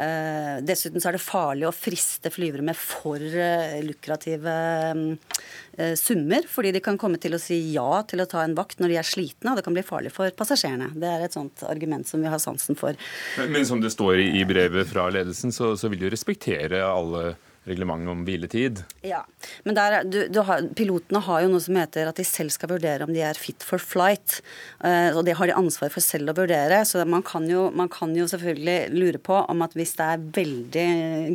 Uh, 0.00 0.62
dessuten 0.64 1.02
så 1.02 1.10
er 1.10 1.16
det 1.18 1.20
farlig 1.20 1.66
å 1.68 1.74
friste 1.74 2.30
flyvere 2.32 2.62
med 2.64 2.78
for 2.78 3.20
uh, 3.20 3.74
lukrative 3.84 4.52
uh, 4.96 5.96
summer, 5.98 6.46
fordi 6.48 6.70
de 6.76 6.80
kan 6.84 6.96
komme 7.00 7.18
til 7.20 7.34
å 7.36 7.40
si 7.42 7.58
ja 7.74 7.98
til 8.08 8.22
å 8.22 8.28
ta 8.30 8.44
en 8.46 8.54
vakt 8.56 8.80
når 8.80 8.94
de 8.94 8.98
er 9.02 9.08
slitne, 9.08 9.50
og 9.50 9.58
det 9.58 9.64
kan 9.66 9.76
bli 9.76 9.84
farlig 9.84 10.14
for 10.14 10.32
passasjerene. 10.38 10.92
Det 10.94 11.10
er 11.10 11.26
et 11.26 11.36
sånt 11.36 11.66
argument 11.68 12.08
som 12.08 12.22
vi 12.22 12.30
har 12.32 12.40
sansen 12.40 12.78
for. 12.80 12.96
Men, 13.36 13.52
men 13.58 13.68
som 13.68 13.82
det 13.82 13.92
står 13.92 14.22
i 14.22 14.46
brevet 14.48 14.88
fra 14.88 15.08
ledelsen, 15.12 15.52
så, 15.52 15.74
så 15.76 15.90
vil 15.92 15.99
de 16.00 16.10
respektere 16.12 16.82
alle 16.86 17.34
reglement 17.68 18.08
om 18.08 18.22
hviletid. 18.24 18.80
Ja, 19.04 19.20
men 19.68 19.76
der, 19.76 20.00
du, 20.08 20.22
du 20.32 20.40
har, 20.48 20.64
pilotene 20.76 21.20
har 21.26 21.42
jo 21.44 21.50
noe 21.52 21.62
som 21.62 21.76
heter 21.76 22.08
at 22.08 22.18
de 22.18 22.24
selv 22.24 22.52
skal 22.54 22.72
vurdere 22.72 23.04
om 23.04 23.12
de 23.12 23.22
er 23.24 23.38
fit 23.38 23.64
for 23.66 23.82
flight. 23.82 24.38
Uh, 24.80 25.12
og 25.12 25.22
det 25.28 25.36
har 25.38 25.50
de 25.50 25.56
ansvar 25.58 25.92
for 25.92 26.04
selv 26.04 26.32
å 26.32 26.36
vurdere. 26.40 26.80
Så 26.88 27.04
man 27.04 27.24
kan, 27.26 27.44
jo, 27.50 27.68
man 27.76 27.90
kan, 27.92 28.14
jo, 28.16 28.28
selvfølgelig 28.30 28.78
lure 28.96 29.20
på 29.22 29.42
om 29.42 29.64
at 29.66 29.76
hvis 29.76 29.94
det 29.98 30.08
er 30.08 30.26
veldig 30.40 30.88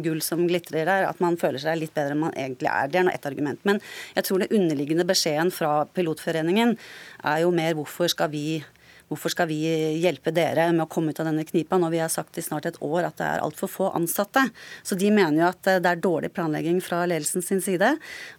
gull 0.05 0.21
som 0.25 0.45
glitrer 0.49 0.89
der, 0.89 1.09
at 1.09 1.21
man 1.23 1.37
føler 1.41 1.61
seg 1.61 1.79
litt 1.81 1.95
bedre 1.95 2.17
enn 2.17 2.25
man 2.25 2.37
egentlig 2.37 2.71
er. 2.73 2.89
Det 2.89 3.01
er 3.01 3.07
nå 3.07 3.13
ett 3.13 3.29
argument. 3.29 3.61
Men 3.67 3.81
jeg 4.17 4.27
tror 4.27 4.41
det 4.41 4.53
underliggende 4.55 5.07
beskjeden 5.07 5.53
fra 5.53 5.83
Pilotforeningen 5.93 6.73
er 7.25 7.43
jo 7.45 7.53
mer 7.53 7.77
hvorfor 7.77 8.09
skal 8.11 8.33
vi 8.33 8.47
Hvorfor 9.11 9.33
skal 9.33 9.49
vi 9.49 9.59
hjelpe 10.01 10.33
dere 10.33 10.67
med 10.73 10.85
å 10.85 10.89
komme 10.91 11.13
ut 11.13 11.19
av 11.21 11.27
denne 11.29 11.45
knipa 11.45 11.77
når 11.81 11.93
vi 11.93 12.01
har 12.01 12.11
sagt 12.11 12.39
i 12.39 12.43
snart 12.45 12.65
et 12.69 12.79
år 12.83 13.05
at 13.09 13.17
det 13.19 13.27
er 13.27 13.43
altfor 13.45 13.69
få 13.69 13.89
ansatte? 13.97 14.41
Så 14.85 14.97
de 14.97 15.11
mener 15.13 15.43
jo 15.43 15.49
at 15.49 15.61
det 15.67 15.91
er 15.91 16.01
dårlig 16.01 16.31
planlegging 16.33 16.79
fra 16.83 17.03
ledelsen 17.09 17.45
sin 17.45 17.61
side, 17.63 17.91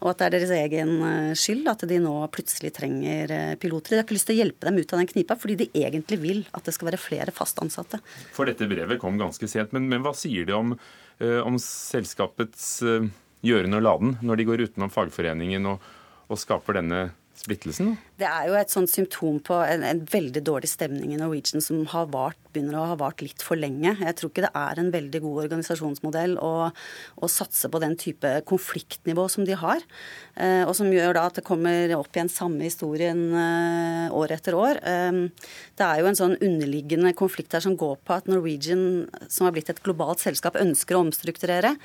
og 0.02 0.10
at 0.10 0.20
det 0.20 0.26
er 0.26 0.34
deres 0.36 0.54
egen 0.56 0.94
eh, 1.06 1.34
skyld 1.38 1.70
at 1.70 1.84
de 1.86 2.00
nå 2.02 2.14
plutselig 2.34 2.72
trenger 2.76 3.34
eh, 3.34 3.52
piloter. 3.62 3.94
De 3.94 4.00
har 4.00 4.08
ikke 4.08 4.18
lyst 4.18 4.30
til 4.30 4.38
å 4.38 4.40
hjelpe 4.42 4.66
dem 4.68 4.80
ut 4.80 4.96
av 4.96 5.02
den 5.02 5.10
knipa, 5.12 5.38
fordi 5.38 5.58
de 5.62 5.68
egentlig 5.86 6.18
vil 6.22 6.42
at 6.56 6.66
det 6.66 6.74
skal 6.74 6.90
være 6.90 7.02
flere 7.02 7.34
fast 7.34 7.62
ansatte. 7.62 8.00
For 8.34 8.48
dette 8.48 8.66
brevet 8.70 9.00
kom 9.02 9.20
ganske 9.20 9.50
sent, 9.50 9.76
men, 9.76 9.86
men 9.92 10.02
hva 10.02 10.14
sier 10.18 10.48
de 10.48 10.56
om, 10.56 10.74
eh, 11.20 11.38
om 11.46 11.60
selskapets 11.62 12.80
gjøren 13.46 13.78
og 13.78 13.84
laden 13.84 14.16
når 14.26 14.40
de 14.40 14.48
går 14.48 14.64
utenom 14.66 14.90
fagforeningen 14.90 15.70
og, 15.70 15.86
og 16.26 16.40
skaper 16.40 16.80
denne 16.80 17.04
splittelsen? 17.40 17.94
Det 18.16 18.26
er 18.28 18.48
jo 18.48 18.56
et 18.56 18.72
sånt 18.72 18.90
symptom 18.90 19.38
på 19.44 19.58
en, 19.60 19.82
en, 19.84 20.00
veldig 20.08 20.40
dårlig 20.46 20.70
stemning 20.70 21.12
i 21.12 21.18
Norwegian 21.20 21.62
som 21.64 21.82
har 21.92 22.08
vart, 22.12 22.38
begynner 22.54 22.78
å 22.80 22.86
ha 22.92 22.96
vart 23.00 23.20
litt 23.24 23.44
for 23.44 23.58
lenge. 23.60 23.92
Jeg 24.00 24.16
tror 24.16 24.32
ikke 24.32 24.46
det 24.46 24.52
er 24.56 24.80
en 24.80 24.90
veldig 24.94 25.20
god 25.24 25.42
organisasjonsmodell 25.44 26.36
å, 26.40 26.52
å 26.72 27.30
satse 27.30 27.68
på 27.72 27.80
den 27.82 27.96
type 28.00 28.30
konfliktnivå 28.48 29.26
som 29.32 29.44
de 29.48 29.58
har. 29.60 29.84
Eh, 30.34 30.62
og 30.64 30.72
som 30.78 30.88
gjør 30.92 31.18
da 31.18 31.26
at 31.28 31.40
det 31.40 31.46
kommer 31.46 31.92
opp 31.98 32.16
igjen 32.16 32.32
samme 32.32 32.64
historien 32.64 33.22
eh, 33.36 34.16
år 34.16 34.36
etter 34.38 34.56
år. 34.56 34.80
Eh, 34.80 35.50
det 35.76 35.88
er 35.88 36.00
jo 36.00 36.10
en 36.10 36.20
sånn 36.22 36.38
underliggende 36.40 37.12
konflikt 37.18 37.56
her 37.56 37.64
som 37.64 37.76
går 37.76 37.98
på 38.00 38.16
at 38.16 38.30
Norwegian, 38.32 39.06
som 39.28 39.48
har 39.48 39.56
blitt 39.56 39.72
et 39.72 39.82
globalt 39.84 40.24
selskap, 40.24 40.56
ønsker 40.60 40.96
å 40.96 41.04
omstrukturere 41.04 41.76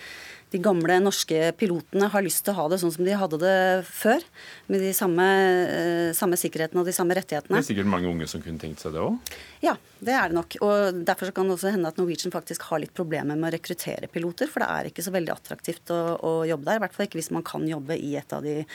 de 0.51 0.59
gamle 0.59 0.97
norske 0.99 1.51
pilotene 1.59 2.09
har 2.11 2.23
lyst 2.25 2.43
til 2.43 2.51
å 2.53 2.57
ha 2.59 2.65
det 2.71 2.81
sånn 2.81 2.91
som 2.91 3.07
de 3.07 3.15
hadde 3.15 3.39
det 3.39 3.55
før. 3.87 4.23
Med 4.71 4.83
de 4.83 4.91
samme, 4.95 5.27
eh, 5.63 6.11
samme 6.17 6.39
sikkerhetene 6.39 6.81
og 6.81 6.89
de 6.89 6.95
samme 6.95 7.15
rettighetene. 7.15 7.55
Det 7.55 7.63
er 7.63 7.69
sikkert 7.69 7.91
mange 7.91 8.09
unge 8.11 8.27
som 8.27 8.43
kunne 8.43 8.59
tenkt 8.59 8.83
seg 8.83 8.91
det 8.93 8.99
òg? 8.99 9.15
Ja, 9.63 9.77
det 10.03 10.13
er 10.17 10.27
det 10.27 10.35
nok. 10.35 10.57
Og 10.61 11.05
Derfor 11.07 11.31
kan 11.31 11.47
det 11.47 11.55
også 11.55 11.71
hende 11.71 11.87
at 11.87 11.97
Norwegian 11.97 12.35
faktisk 12.35 12.67
har 12.67 12.83
litt 12.83 12.93
problemer 12.93 13.39
med 13.39 13.51
å 13.51 13.55
rekruttere 13.55 14.11
piloter. 14.11 14.51
For 14.51 14.59
det 14.59 14.69
er 14.69 14.91
ikke 14.91 15.05
så 15.07 15.15
veldig 15.15 15.31
attraktivt 15.31 15.93
å, 15.95 16.19
å 16.19 16.33
jobbe 16.49 16.67
der. 16.67 16.81
I 16.81 16.83
hvert 16.83 16.97
fall 16.97 17.07
ikke 17.07 17.21
hvis 17.21 17.31
man 17.31 17.47
kan 17.47 17.67
jobbe 17.67 17.95
i 17.95 18.15
et 18.19 18.35
av 18.35 18.43
de 18.43 18.65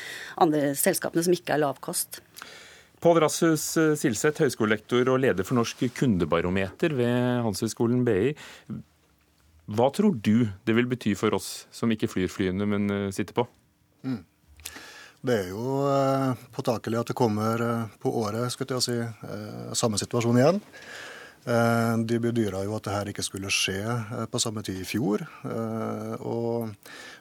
andre 0.40 0.73
selskapene 0.75 1.25
som 1.26 1.37
ikke 1.37 1.59
er 1.59 1.64
lavkost. 1.66 2.23
Pål 3.04 3.21
Rasshus 3.21 3.76
Silseth, 4.00 4.40
høyskolelektor 4.40 5.12
og 5.12 5.21
leder 5.21 5.45
for 5.45 5.61
Norsk 5.61 5.85
kundebarometer 5.92 6.97
ved 6.97 7.45
Handelshøyskolen 7.45 8.06
BI. 8.06 8.33
Hva 9.66 9.88
tror 9.90 10.14
du 10.23 10.46
det 10.64 10.76
vil 10.78 10.87
bety 10.87 11.16
for 11.18 11.35
oss 11.35 11.66
som 11.75 11.90
ikke 11.90 12.11
flyr 12.11 12.30
flyene, 12.30 12.68
men 12.70 12.87
eh, 12.90 13.11
sitter 13.14 13.35
på? 13.35 13.46
Mm. 14.06 14.23
Det 15.26 15.35
er 15.40 15.49
jo 15.50 15.80
eh, 15.90 16.46
påtakelig 16.54 17.00
at 17.00 17.11
det 17.11 17.18
kommer 17.18 17.64
eh, 17.64 17.99
på 18.02 18.12
året 18.23 18.52
skulle 18.54 18.78
jeg 18.78 18.87
si, 18.87 19.00
samme 19.75 19.99
situasjon 19.99 20.40
igjen. 20.42 20.62
De 21.46 22.16
bedyra 22.18 22.64
jo 22.66 22.73
at 22.75 22.82
det 22.88 22.90
her 22.90 23.08
ikke 23.12 23.23
skulle 23.23 23.52
skje 23.54 23.78
på 24.32 24.38
samme 24.42 24.64
tid 24.66 24.80
i 24.82 24.87
fjor. 24.88 25.23
Og, 26.26 26.73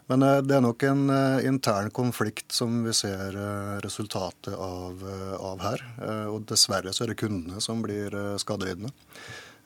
men 0.10 0.26
det 0.42 0.56
er 0.56 0.64
nok 0.66 0.82
en 0.90 1.04
intern 1.46 1.92
konflikt 1.94 2.50
som 2.58 2.80
vi 2.88 2.96
ser 2.98 3.38
resultatet 3.86 4.58
av, 4.58 5.06
av 5.38 5.62
her. 5.62 5.86
Og 6.34 6.42
dessverre 6.50 6.90
så 6.90 7.06
er 7.06 7.14
det 7.14 7.20
kundene 7.22 7.62
som 7.62 7.86
blir 7.86 8.18
skadelidende. 8.42 8.90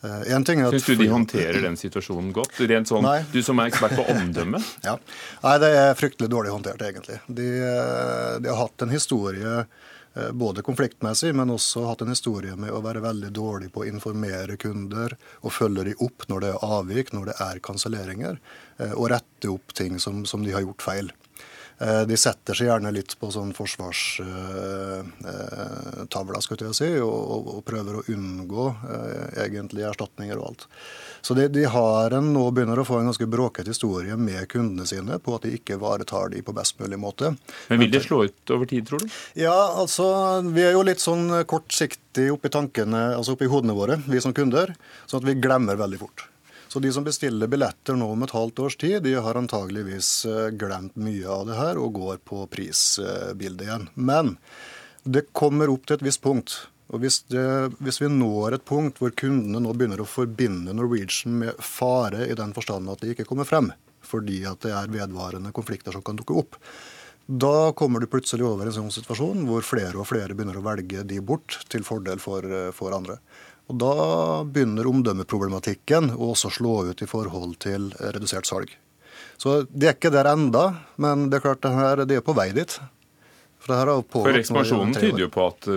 En 0.02 0.46
ting 0.48 0.62
er 0.62 0.70
at 0.70 0.78
Syns 0.78 0.86
du 0.88 1.04
de 1.04 1.10
håndterer 1.12 1.60
den 1.66 1.76
situasjonen 1.80 2.32
godt? 2.36 2.56
Rent 2.72 2.88
sånn. 2.88 3.08
Du 3.34 3.42
som 3.44 3.60
er 3.60 3.72
ekspert 3.72 3.98
på 4.00 4.06
omdømme? 4.14 4.62
ja. 4.88 4.96
Nei, 5.44 5.56
det 5.60 5.72
er 5.76 5.96
fryktelig 6.00 6.32
dårlig 6.32 6.54
håndtert, 6.56 6.84
egentlig. 6.88 7.20
De, 7.28 7.48
de 8.40 8.52
har 8.52 8.62
hatt 8.62 8.88
en 8.88 8.94
historie 8.96 9.66
Eh, 10.14 10.32
både 10.32 10.62
konfliktmessig, 10.62 11.36
men 11.36 11.52
også 11.54 11.84
hatt 11.86 12.02
en 12.02 12.10
historie 12.10 12.56
med 12.58 12.74
å 12.74 12.82
være 12.82 13.04
veldig 13.04 13.30
dårlig 13.36 13.70
på 13.74 13.84
å 13.84 13.90
informere 13.90 14.58
kunder 14.58 15.14
og 15.44 15.54
følge 15.54 15.86
de 15.92 15.96
opp 16.02 16.26
når 16.32 16.46
det 16.46 16.50
er 16.50 16.66
avvik, 16.78 17.12
når 17.14 17.30
det 17.30 17.36
er 17.46 17.62
kanselleringer, 17.64 18.40
eh, 18.80 18.96
og 18.96 19.12
rette 19.14 19.52
opp 19.54 19.76
ting 19.78 20.00
som, 20.02 20.24
som 20.26 20.46
de 20.46 20.56
har 20.56 20.66
gjort 20.66 20.86
feil. 20.86 21.12
Eh, 21.80 22.02
de 22.08 22.18
setter 22.20 22.54
seg 22.58 22.68
gjerne 22.68 22.92
litt 22.92 23.20
på 23.20 23.32
sånn 23.32 23.54
forsvarstavla 23.56 26.42
skulle 26.44 26.68
jeg 26.70 26.76
si, 26.76 27.00
og, 27.00 27.48
og, 27.56 27.66
prøver 27.68 27.96
å 28.00 28.04
unngå 28.12 28.76
egentlig 29.40 29.84
erstatninger 29.88 30.38
og 30.40 30.46
alt. 30.50 30.62
Så 31.22 31.34
de, 31.38 31.48
de, 31.52 31.66
har 31.72 32.12
en, 32.16 32.34
nå 32.34 32.52
begynner 32.56 32.80
å 32.80 32.86
få 32.88 32.96
en 33.00 33.10
ganske 33.10 33.32
bråkete 33.32 33.70
historie 33.72 34.16
med 34.20 34.48
kundene 34.52 34.86
sine 34.88 35.20
på 35.24 35.36
at 35.36 35.44
de 35.46 35.50
ikke 35.58 35.76
ivaretar 35.80 36.26
de 36.34 36.40
på 36.44 36.56
best 36.56 36.80
mulig 36.80 37.00
måte. 37.00 37.26
Men 37.68 37.80
Vil 37.84 37.94
det 37.94 38.04
slå 38.08 38.18
ut 38.28 38.44
over 38.56 38.66
tid, 38.70 38.84
tror 38.88 39.00
du? 39.04 39.08
Ja, 39.40 39.60
altså 39.80 40.06
vi 40.48 40.62
er 40.66 40.74
jo 40.76 40.88
litt 40.88 41.02
sånn 41.04 41.26
kortsiktig 41.50 42.28
oppi 42.34 42.50
tankene, 42.54 43.02
altså 43.18 43.32
oppi 43.36 43.48
hodene 43.52 43.78
våre, 43.78 43.96
vi 44.08 44.22
som 44.24 44.34
kunder, 44.36 44.68
sånn 45.06 45.22
at 45.24 45.30
vi 45.30 45.42
glemmer 45.44 45.76
veldig 45.80 46.00
fort. 46.02 46.20
Så 46.70 46.82
de 46.84 46.92
som 46.94 47.06
bestiller 47.06 47.50
billetter 47.50 47.98
nå 47.98 48.12
om 48.14 48.24
et 48.26 48.34
halvt 48.36 48.60
års 48.66 48.78
tid, 48.78 49.02
de 49.04 49.16
har 49.18 49.38
antageligvis 49.40 50.10
eh, 50.30 50.50
glemt 50.54 50.98
mye 51.02 51.26
av 51.34 51.48
det 51.50 51.58
her 51.58 51.80
og 51.82 51.96
går 51.98 52.20
på 52.30 52.44
prisbildet 52.52 53.66
igjen. 53.66 53.88
Men 53.98 54.36
det 55.04 55.32
kommer 55.34 55.72
opp 55.74 55.90
til 55.90 55.98
et 55.98 56.06
visst 56.06 56.22
punkt 56.22 56.60
og 56.90 57.04
hvis, 57.04 57.20
det, 57.30 57.46
hvis, 57.86 58.00
vi 58.02 58.10
når 58.10 58.58
et 58.58 58.66
punkt 58.66 58.98
hvor 59.02 59.14
kundene 59.18 59.62
nå 59.62 59.76
begynner 59.78 60.02
å 60.02 60.10
forbinde 60.10 60.74
Norwegian 60.74 61.36
med 61.44 61.60
fare 61.62 62.26
i 62.26 62.38
den 62.38 62.54
forstand 62.56 62.90
at 62.90 63.04
de 63.04 63.14
ikke 63.14 63.28
kommer 63.30 63.46
frem, 63.46 63.70
fordi 64.02 64.42
at 64.50 64.64
det 64.66 64.74
er 64.74 64.90
vedvarende 64.94 65.54
konflikter 65.54 65.94
som 65.94 66.06
kan 66.06 66.18
dukke 66.18 66.40
opp, 66.42 66.58
da 67.30 67.72
kommer 67.78 68.00
du 68.00 68.08
plutselig 68.10 68.42
over 68.48 68.66
en 68.66 68.74
sånn 68.74 68.94
situasjon 68.94 69.44
hvor 69.46 69.62
flere 69.62 70.00
og 70.02 70.08
flere 70.10 70.34
begynner 70.34 70.58
å 70.58 70.66
velge 70.66 71.04
de 71.06 71.20
bort 71.22 71.60
til 71.70 71.84
fordel 71.86 72.18
for, 72.24 72.46
for 72.74 72.96
andre. 72.96 73.20
Og 73.70 73.78
Da 73.78 73.94
begynner 74.50 74.88
omdømmeproblematikken 74.90 76.16
å 76.16 76.32
også 76.34 76.50
slå 76.56 76.88
ut 76.90 77.04
i 77.06 77.10
forhold 77.10 77.60
til 77.62 77.92
redusert 78.00 78.50
salg. 78.50 78.74
Så 79.38 79.62
Det 79.70 79.92
er 79.92 79.94
ikke 79.94 80.14
der 80.14 80.32
enda, 80.32 80.64
men 80.98 81.30
det 81.30 81.38
er 81.38 81.46
klart 81.46 81.62
det, 81.62 81.74
her, 81.76 82.02
det 82.10 82.18
er 82.18 82.26
på 82.26 82.34
vei 82.34 82.50
dit. 82.56 82.80
For, 83.62 83.94
for 84.10 84.40
ekspansjonen 84.40 84.96
tyder 84.98 85.28
jo 85.28 85.30
på 85.30 85.46
at 85.52 85.70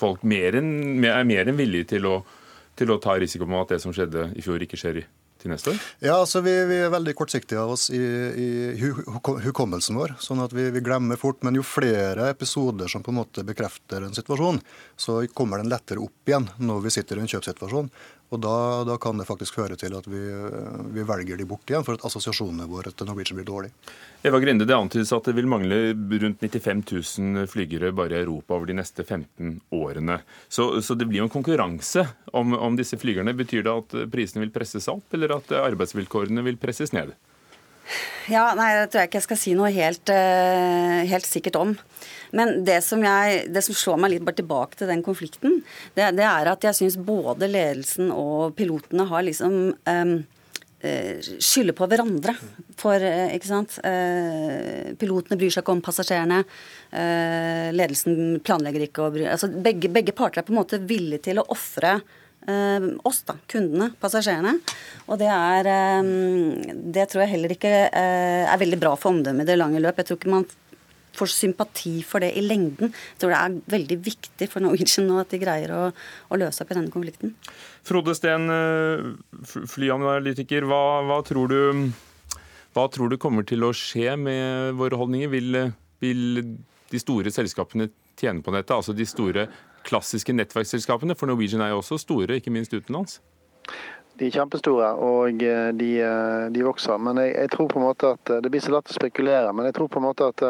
folk 0.00 0.24
mer 0.26 0.58
enn, 0.58 1.04
er 1.04 1.28
mer 1.28 1.46
enn 1.46 1.58
villige 1.60 1.92
til 1.94 2.10
å, 2.10 2.16
til 2.74 2.90
å 2.90 2.98
ta 2.98 3.14
risiko 3.20 3.46
på 3.46 3.62
at 3.62 3.76
det 3.76 3.82
som 3.84 3.94
skjedde 3.94 4.32
i 4.34 4.42
fjor, 4.42 4.58
ikke 4.64 4.80
skjer 4.80 5.04
til 5.40 5.52
neste 5.52 5.72
år? 5.72 5.80
Ja, 6.04 6.14
altså 6.18 6.42
vi, 6.44 6.52
vi 6.68 6.78
er 6.84 6.92
veldig 6.92 7.14
kortsiktige 7.18 7.62
av 7.62 7.74
oss 7.74 7.88
i, 7.94 8.00
i 8.00 8.48
hukommelsen 9.46 9.98
vår. 9.98 10.14
sånn 10.22 10.42
at 10.44 10.54
vi, 10.56 10.68
vi, 10.74 10.84
glemmer 10.84 11.20
fort. 11.20 11.40
Men 11.46 11.58
jo 11.58 11.64
flere 11.66 12.30
episoder 12.34 12.90
som 12.92 13.04
på 13.06 13.14
en 13.14 13.20
måte 13.22 13.44
bekrefter 13.46 14.06
en 14.06 14.16
situasjon, 14.16 14.60
så 15.00 15.20
kommer 15.34 15.62
den 15.62 15.72
lettere 15.72 16.02
opp 16.04 16.30
igjen 16.30 16.48
når 16.60 16.86
vi 16.86 16.94
sitter 16.94 17.18
i 17.18 17.24
en 17.24 17.32
kjøpssituasjon. 17.32 17.90
Og 18.30 18.38
da, 18.38 18.56
da, 18.86 18.94
kan 19.02 19.18
det 19.18 19.26
faktisk 19.26 19.56
føre 19.58 19.74
til 19.78 19.94
at 19.98 20.06
vi, 20.06 20.20
vi, 20.94 21.02
velger 21.06 21.38
de 21.40 21.46
bort 21.50 21.70
igjen, 21.70 21.82
for 21.86 21.98
at 21.98 22.04
assosiasjonene 22.06 22.68
våre 22.70 22.92
til 22.94 23.08
Norwegian 23.08 23.40
blir 23.40 23.48
dårlige. 23.48 23.74
Eva 24.22 24.38
Grinde, 24.42 24.68
Det 24.68 24.76
antydes 24.76 25.10
at 25.16 25.26
det 25.26 25.34
vil 25.34 25.50
mangle 25.50 25.80
rundt 26.22 26.44
95 26.44 26.84
000 27.18 27.50
flygere 27.50 27.90
bare 27.96 28.14
i 28.14 28.22
Europa 28.22 28.54
over 28.54 28.70
de 28.70 28.76
neste 28.78 29.02
15 29.02 29.56
årene. 29.74 30.20
Så, 30.48 30.68
så 30.78 30.94
det 30.94 31.08
blir 31.10 31.24
jo 31.24 31.26
en 31.26 31.32
konkurranse 31.32 32.06
om, 32.30 32.54
om, 32.54 32.78
disse 32.78 32.98
flygerne. 33.00 33.34
Betyr 33.34 33.66
det 33.66 33.74
at 33.74 33.98
prisene 34.12 34.44
vil 34.44 34.54
presses 34.54 34.86
opp, 34.92 35.08
eller 35.16 35.34
at 35.40 35.50
arbeidsvilkårene 35.64 36.46
vil 36.46 36.60
presses 36.62 36.94
ned? 36.94 37.16
Ja, 38.30 38.52
nei, 38.54 38.76
Det 38.78 38.92
tror 38.92 39.02
jeg 39.02 39.10
ikke 39.10 39.18
jeg 39.18 39.26
skal 39.26 39.42
si 39.42 39.58
noe 39.58 39.74
helt, 39.74 40.14
helt 41.10 41.26
sikkert 41.26 41.58
om. 41.58 41.74
Men 42.36 42.60
det 42.66 42.80
som, 42.86 43.02
jeg, 43.04 43.46
det 43.54 43.62
som, 43.66 43.76
slår 43.76 44.00
meg 44.02 44.14
litt 44.14 44.26
bare 44.26 44.40
tilbake 44.40 44.78
til 44.78 44.90
den 44.90 45.04
konflikten, 45.06 45.60
det, 45.96 46.12
det 46.18 46.26
er 46.26 46.52
at 46.52 46.66
jeg 46.68 46.78
syns 46.78 46.98
både 47.00 47.48
ledelsen 47.50 48.12
og 48.14 48.54
pilotene 48.58 49.08
har 49.10 49.24
liksom 49.26 49.56
um, 49.74 50.14
skylder 50.80 51.76
på 51.76 51.90
hverandre. 51.90 52.36
For, 52.80 53.02
uh, 53.02 53.34
ikke 53.34 53.50
sant 53.50 53.76
uh, 53.84 54.94
Pilotene 55.00 55.36
bryr 55.40 55.52
seg 55.52 55.64
ikke 55.64 55.76
om 55.76 55.84
passasjerene. 55.84 56.40
ledelsen 57.76 58.40
planlegger 58.42 58.86
ikke 58.86 59.04
å 59.04 59.12
bry 59.14 59.28
altså 59.30 59.50
begge, 59.52 59.90
begge 59.92 60.14
parter 60.16 60.40
er 60.40 60.46
på 60.48 60.54
en 60.54 60.62
måte 60.62 60.80
villige 60.82 61.28
til 61.28 61.38
å 61.42 61.46
ofre 61.52 62.00
Eh, 62.48 62.84
oss, 63.02 63.20
da, 63.28 63.34
kundene, 63.52 63.90
passasjerene. 64.00 64.54
Og 65.12 65.18
det 65.20 65.28
er 65.28 65.68
eh, 65.68 66.06
Det 66.72 67.04
tror 67.10 67.24
jeg 67.24 67.32
heller 67.34 67.52
ikke 67.52 67.72
eh, 67.88 68.46
er 68.48 68.60
veldig 68.60 68.78
bra 68.80 68.94
for 68.96 69.12
omdømmet 69.12 69.44
i 69.44 69.50
det 69.52 69.58
lange 69.60 69.82
løp. 69.82 70.00
Jeg 70.00 70.08
tror 70.08 70.20
ikke 70.20 70.32
man 70.32 70.46
får 71.20 71.32
sympati 71.34 71.94
for 72.06 72.24
det 72.24 72.32
i 72.36 72.44
lengden. 72.44 72.92
Jeg 72.92 73.22
tror 73.22 73.34
det 73.34 73.40
er 73.40 73.58
veldig 73.76 73.98
viktig 74.08 74.48
for 74.50 74.64
Norwegian 74.64 75.08
nå 75.08 75.20
at 75.22 75.32
de 75.32 75.40
greier 75.42 75.74
å, 75.76 75.82
å 75.92 76.40
løse 76.40 76.64
opp 76.64 76.72
i 76.72 76.78
denne 76.78 76.92
konflikten. 76.92 77.34
Frode 77.86 78.16
Steen, 78.18 78.48
flyanalytiker. 79.44 80.66
Hva, 80.68 80.82
hva, 81.08 81.20
tror 81.26 81.52
du, 81.52 81.60
hva 82.76 82.86
tror 82.92 83.12
du 83.12 83.18
kommer 83.20 83.46
til 83.48 83.64
å 83.66 83.72
skje 83.76 84.16
med 84.20 84.76
våre 84.80 84.98
holdninger? 85.00 85.32
Vil, 85.32 85.62
vil 86.02 86.24
de 86.90 87.02
store 87.02 87.32
selskapene 87.34 87.90
tjene 88.20 88.44
på 88.44 88.54
dette? 88.56 88.76
Altså 88.76 88.96
de 88.96 89.06
store 89.08 89.48
klassiske 89.86 90.34
nettverksselskapene? 90.36 91.16
For 91.18 91.30
Norwegian 91.30 91.64
er 91.64 91.74
jo 91.74 91.80
også 91.84 92.00
store, 92.02 92.40
ikke 92.40 92.52
minst 92.54 92.74
utenlands. 92.76 93.20
De 94.20 94.28
er 94.28 94.34
kjempestore 94.34 94.90
og 95.00 95.40
eh, 95.40 95.70
de, 95.72 95.88
eh, 96.04 96.46
de 96.52 96.64
vokser. 96.64 96.98
Men 97.00 97.22
jeg, 97.22 97.32
jeg, 97.38 97.50
tror 97.54 97.70
på 97.72 97.80
en 97.80 97.86
måte 97.86 98.10
at 98.18 98.32
eh, 98.32 98.42
Det 98.44 98.50
blir 98.52 98.60
så 98.60 98.74
lett 98.74 98.92
å 98.92 98.96
spekulere, 98.96 99.52
men 99.56 99.70
jeg 99.70 99.78
tror 99.78 99.88
på 99.88 100.00
en 100.00 100.08
måte 100.10 100.28
at 100.28 100.44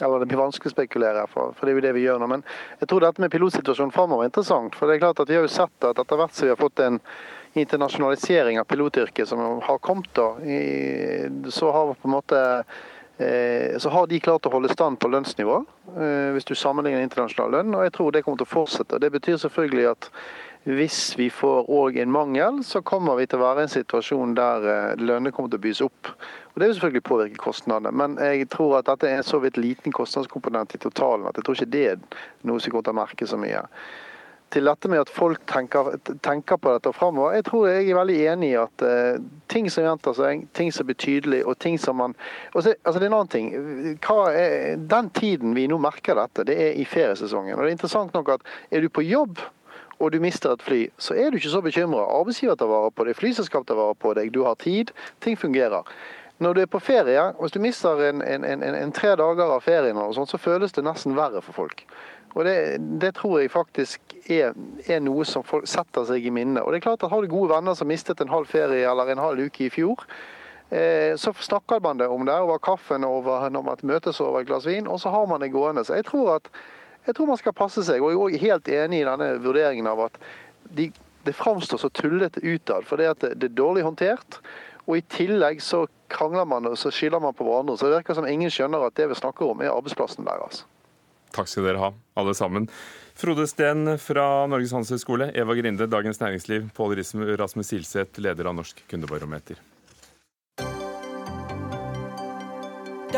eller 0.00 0.22
det 0.22 0.30
blir 0.30 0.40
vanskelig 0.40 0.70
å 0.70 0.72
spekulere, 0.72 1.26
for, 1.28 1.50
for 1.52 1.68
det 1.68 1.74
er 1.74 1.76
jo 1.76 1.82
det 1.84 1.92
vi 1.98 2.06
gjør 2.06 2.22
nå. 2.22 2.28
Men 2.32 2.44
jeg 2.80 2.88
tror 2.88 3.04
dette 3.04 3.20
med 3.20 3.32
pilotsituasjonen 3.34 3.92
framover 3.92 4.24
er 4.24 4.30
interessant. 4.30 4.78
For 4.78 4.88
det 4.88 4.96
er 4.96 5.02
klart 5.02 5.20
at 5.20 5.28
vi 5.28 5.36
har 5.36 5.44
jo 5.44 5.52
sett 5.52 5.84
at 5.84 6.00
etter 6.00 6.20
hvert 6.22 6.32
som 6.32 6.48
vi 6.48 6.54
har 6.54 6.60
fått 6.60 6.80
en 6.80 6.96
internasjonalisering 7.60 8.56
av 8.62 8.64
pilotyrket 8.70 9.28
som 9.28 9.42
har 9.66 9.82
kommet, 9.84 10.08
da, 10.16 10.30
så 11.52 11.74
har 11.74 11.90
vi 11.90 11.98
på 12.00 12.08
en 12.08 12.14
måte 12.14 12.40
så 13.20 13.92
har 13.92 14.06
de 14.08 14.22
klart 14.24 14.46
å 14.48 14.54
holde 14.54 14.72
stand 14.72 14.96
på 15.02 15.10
lønnsnivå, 15.12 15.58
hvis 16.32 16.46
du 16.48 16.54
sammenligner 16.56 17.04
internasjonal 17.04 17.52
lønn. 17.52 17.74
og 17.76 17.82
Jeg 17.84 17.92
tror 17.98 18.14
det 18.14 18.22
kommer 18.24 18.40
til 18.40 18.48
å 18.48 18.54
fortsette. 18.54 19.00
Det 19.02 19.10
betyr 19.12 19.36
selvfølgelig 19.42 19.90
at 19.90 20.08
hvis 20.68 21.14
vi 21.16 21.30
får 21.32 21.70
òg 21.72 21.96
en 22.02 22.12
mangel, 22.12 22.60
så 22.64 22.82
kommer 22.84 23.16
vi 23.16 23.24
til 23.30 23.40
å 23.40 23.46
være 23.46 23.62
i 23.62 23.68
en 23.68 23.72
situasjon 23.72 24.34
der 24.36 24.66
eh, 24.68 25.00
lønnene 25.00 25.32
kommer 25.32 25.48
til 25.52 25.60
å 25.60 25.64
bys 25.64 25.80
opp. 25.86 26.12
Og 26.52 26.60
Det 26.60 26.66
vil 26.68 26.76
selvfølgelig 26.76 27.06
påvirke 27.08 27.40
kostnadene, 27.40 27.94
men 27.96 28.18
jeg 28.20 28.50
tror 28.52 28.76
at 28.80 28.90
dette 28.90 29.08
er 29.08 29.24
så 29.24 29.40
vidt 29.40 29.56
liten 29.56 29.94
kostnadskomponent 29.96 30.76
i 30.76 30.82
totalen 30.82 31.28
at 31.30 31.40
jeg 31.40 31.46
tror 31.46 31.56
ikke 31.56 31.72
det 31.72 31.86
er 31.94 32.22
noe 32.44 32.60
som 32.60 32.74
kommer 32.74 32.88
til 32.90 32.96
å 32.96 33.00
merke 33.00 33.30
så 33.30 33.40
mye 33.40 33.64
til 34.50 34.66
dette 34.66 34.90
med 34.90 35.02
at 35.04 35.10
folk 35.12 35.42
tenker, 35.48 35.92
tenker 36.24 36.58
på 36.58 36.72
dette 36.74 36.92
framover. 36.94 37.36
Jeg 37.38 37.46
tror 37.46 37.68
jeg 37.70 37.86
er 37.86 37.98
veldig 37.98 38.16
enig 38.32 38.48
i 38.50 38.58
at 38.58 38.82
uh, 38.82 39.20
ting 39.52 39.68
som 39.70 39.86
gjentar 39.86 40.16
seg, 40.18 40.42
ting 40.56 40.72
som 40.74 40.88
blir 40.88 40.98
tydelig, 40.98 41.44
og 41.46 41.58
ting 41.62 41.78
som 41.78 42.00
man 42.00 42.16
så, 42.52 42.72
altså 42.82 42.98
Det 42.98 43.06
er 43.06 43.10
en 43.12 43.18
annen 43.20 43.30
ting. 43.30 43.52
Er, 43.54 44.74
den 44.90 45.10
tiden 45.14 45.54
vi 45.54 45.68
nå 45.70 45.78
merker 45.82 46.18
dette, 46.18 46.46
det 46.50 46.58
er 46.58 46.82
i 46.82 46.86
feriesesongen. 46.88 47.54
Og 47.54 47.62
det 47.62 47.70
er 47.70 47.78
interessant 47.78 48.16
nok 48.16 48.34
at 48.36 48.46
er 48.70 48.82
du 48.82 48.90
på 48.90 49.06
jobb 49.06 49.38
og 50.00 50.12
du 50.12 50.20
mister 50.20 50.54
et 50.54 50.62
fly, 50.64 50.80
så 50.98 51.14
er 51.14 51.30
du 51.30 51.36
ikke 51.36 51.52
så 51.52 51.60
bekymra. 51.60 52.06
Arbeidsgiver 52.18 52.56
tar 52.56 52.70
vare 52.70 52.90
på 52.90 53.04
deg, 53.04 53.18
flyselskap 53.18 53.66
tar 53.68 53.76
vare 53.76 53.96
på 54.00 54.14
deg, 54.16 54.32
du 54.32 54.42
har 54.46 54.56
tid, 54.60 54.94
ting 55.20 55.36
fungerer. 55.38 55.84
Når 56.40 56.56
du 56.56 56.60
er 56.62 56.70
på 56.72 56.80
ferie, 56.80 57.26
hvis 57.36 57.52
du 57.52 57.60
mister 57.60 58.00
en, 58.08 58.22
en, 58.24 58.46
en, 58.48 58.62
en 58.64 58.94
tre 58.96 59.12
dager 59.20 59.52
av 59.52 59.60
ferien, 59.60 59.98
og 60.00 60.14
sånt, 60.16 60.32
så 60.32 60.40
føles 60.40 60.72
det 60.72 60.86
nesten 60.86 61.18
verre 61.18 61.42
for 61.44 61.52
folk. 61.52 61.84
Og 62.34 62.46
det, 62.46 62.56
det, 63.02 63.14
tror 63.18 63.40
jeg 63.40 63.50
faktisk 63.52 64.14
er, 64.30 64.54
er, 64.86 65.00
noe 65.04 65.26
som 65.28 65.44
folk 65.44 65.68
setter 65.68 66.06
seg 66.08 66.24
i 66.24 66.32
minnet. 66.32 66.62
Og 66.62 66.72
det 66.72 66.80
er 66.80 66.86
klart 66.86 67.04
at 67.04 67.10
Har 67.10 67.20
du 67.20 67.28
gode 67.28 67.50
venner 67.52 67.74
som 67.76 67.90
mistet 67.90 68.22
en 68.22 68.32
halv 68.32 68.48
ferie 68.48 68.86
eller 68.88 69.10
en 69.10 69.20
halv 69.20 69.50
uke 69.50 69.66
i 69.66 69.72
fjor, 69.74 70.06
eh, 70.70 71.12
så 71.20 71.34
snakker 71.34 71.82
man 71.82 71.98
det 71.98 72.08
om 72.08 72.24
det 72.24 72.38
over 72.38 72.62
kaffen 72.62 73.04
over, 73.04 73.50
når 73.50 73.66
man 73.66 73.82
møtes 73.82 74.20
over 74.20 74.40
et 74.40 74.48
glass 74.48 74.68
vin, 74.70 74.86
og 74.86 75.00
så 75.02 75.10
har 75.10 75.26
man 75.26 75.42
det 75.42 75.52
gående. 75.52 75.84
Så 75.84 75.98
jeg 75.98 76.08
tror, 76.08 76.38
at, 76.38 76.48
jeg 77.06 77.16
tror 77.16 77.30
man 77.30 77.40
skal 77.40 77.56
passe 77.56 77.84
seg. 77.86 78.02
Og 78.02 78.30
jeg 78.30 78.40
er 78.40 78.46
helt 78.46 78.72
enig 78.72 79.02
i 79.02 79.06
denne 79.08 79.30
vurderingen 79.42 79.88
av 79.90 80.06
at 80.08 80.18
de, 80.76 80.90
det 81.26 81.36
framstår 81.36 81.80
så 81.82 81.90
tullete 81.94 82.42
utad. 82.44 82.86
For 82.88 83.00
det, 83.00 83.12
det, 83.22 83.34
det 83.40 83.50
er 83.50 83.56
dårlig 83.62 83.86
håndtert. 83.86 84.40
Og 84.86 84.98
i 84.98 85.06
tillegg 85.12 85.62
så 85.64 85.84
krangler 86.10 86.48
man 86.48 86.66
og 86.66 86.76
så 86.80 86.92
skylder 86.94 87.22
man 87.22 87.36
på 87.36 87.46
hverandre. 87.46 87.78
Så 87.78 87.88
det 87.88 88.00
virker 88.00 88.18
som 88.18 88.28
ingen 88.28 88.52
skjønner 88.52 88.86
at 88.86 88.96
det 88.98 89.10
vi 89.10 89.18
snakker 89.18 89.52
om, 89.52 89.62
er 89.62 89.72
arbeidsplassen 89.72 90.26
deres. 90.28 90.64
Takk 91.30 91.46
skal 91.46 91.68
dere 91.68 91.82
ha, 91.82 91.92
alle 92.18 92.34
sammen. 92.34 92.66
Frode 93.20 93.44
Steen 93.46 93.84
fra 94.02 94.24
Norges 94.50 94.72
handelshøyskole, 94.74 95.30
Eva 95.38 95.54
Grinde, 95.54 95.86
Dagens 95.90 96.18
Næringsliv, 96.22 96.70
Pål 96.74 96.96
Rasmus 97.38 97.70
Silseth, 97.70 98.18
leder 98.18 98.50
av 98.50 98.56
Norsk 98.58 98.82
kundebarometer. 98.90 99.60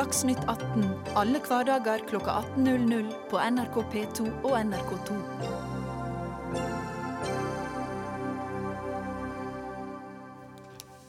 Dagsnytt 0.02 0.40
18 0.50 0.82
alle 1.14 1.38
hverdager 1.47 2.00
kl 2.09 2.16
18.00 2.18 3.11
på 3.30 3.38
NRK 3.54 3.76
P2 3.92 4.25
og 4.42 4.54
NRK2. 4.59 5.18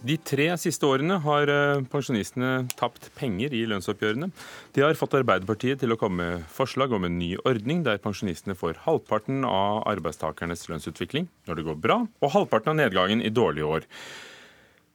De 0.05 0.17
tre 0.29 0.45
siste 0.61 0.85
årene 0.85 1.17
har 1.23 1.49
eh, 1.49 1.81
pensjonistene 1.89 2.51
tapt 2.77 3.07
penger 3.17 3.55
i 3.57 3.63
lønnsoppgjørene. 3.71 4.29
De 4.77 4.83
har 4.85 4.99
fått 4.99 5.17
Arbeiderpartiet 5.17 5.81
til 5.81 5.95
å 5.95 5.97
komme 5.97 6.27
med 6.27 6.45
forslag 6.53 6.93
om 6.93 7.07
en 7.07 7.17
ny 7.17 7.31
ordning 7.49 7.81
der 7.87 8.03
pensjonistene 8.03 8.53
får 8.59 8.83
halvparten 8.83 9.41
av 9.47 9.87
arbeidstakernes 9.89 10.67
lønnsutvikling 10.69 11.31
når 11.49 11.57
det 11.57 11.65
går 11.71 11.81
bra, 11.87 11.97
og 12.21 12.35
halvparten 12.35 12.75
av 12.75 12.79
nedgangen 12.83 13.25
i 13.25 13.33
dårlige 13.33 13.73
år. 13.79 13.89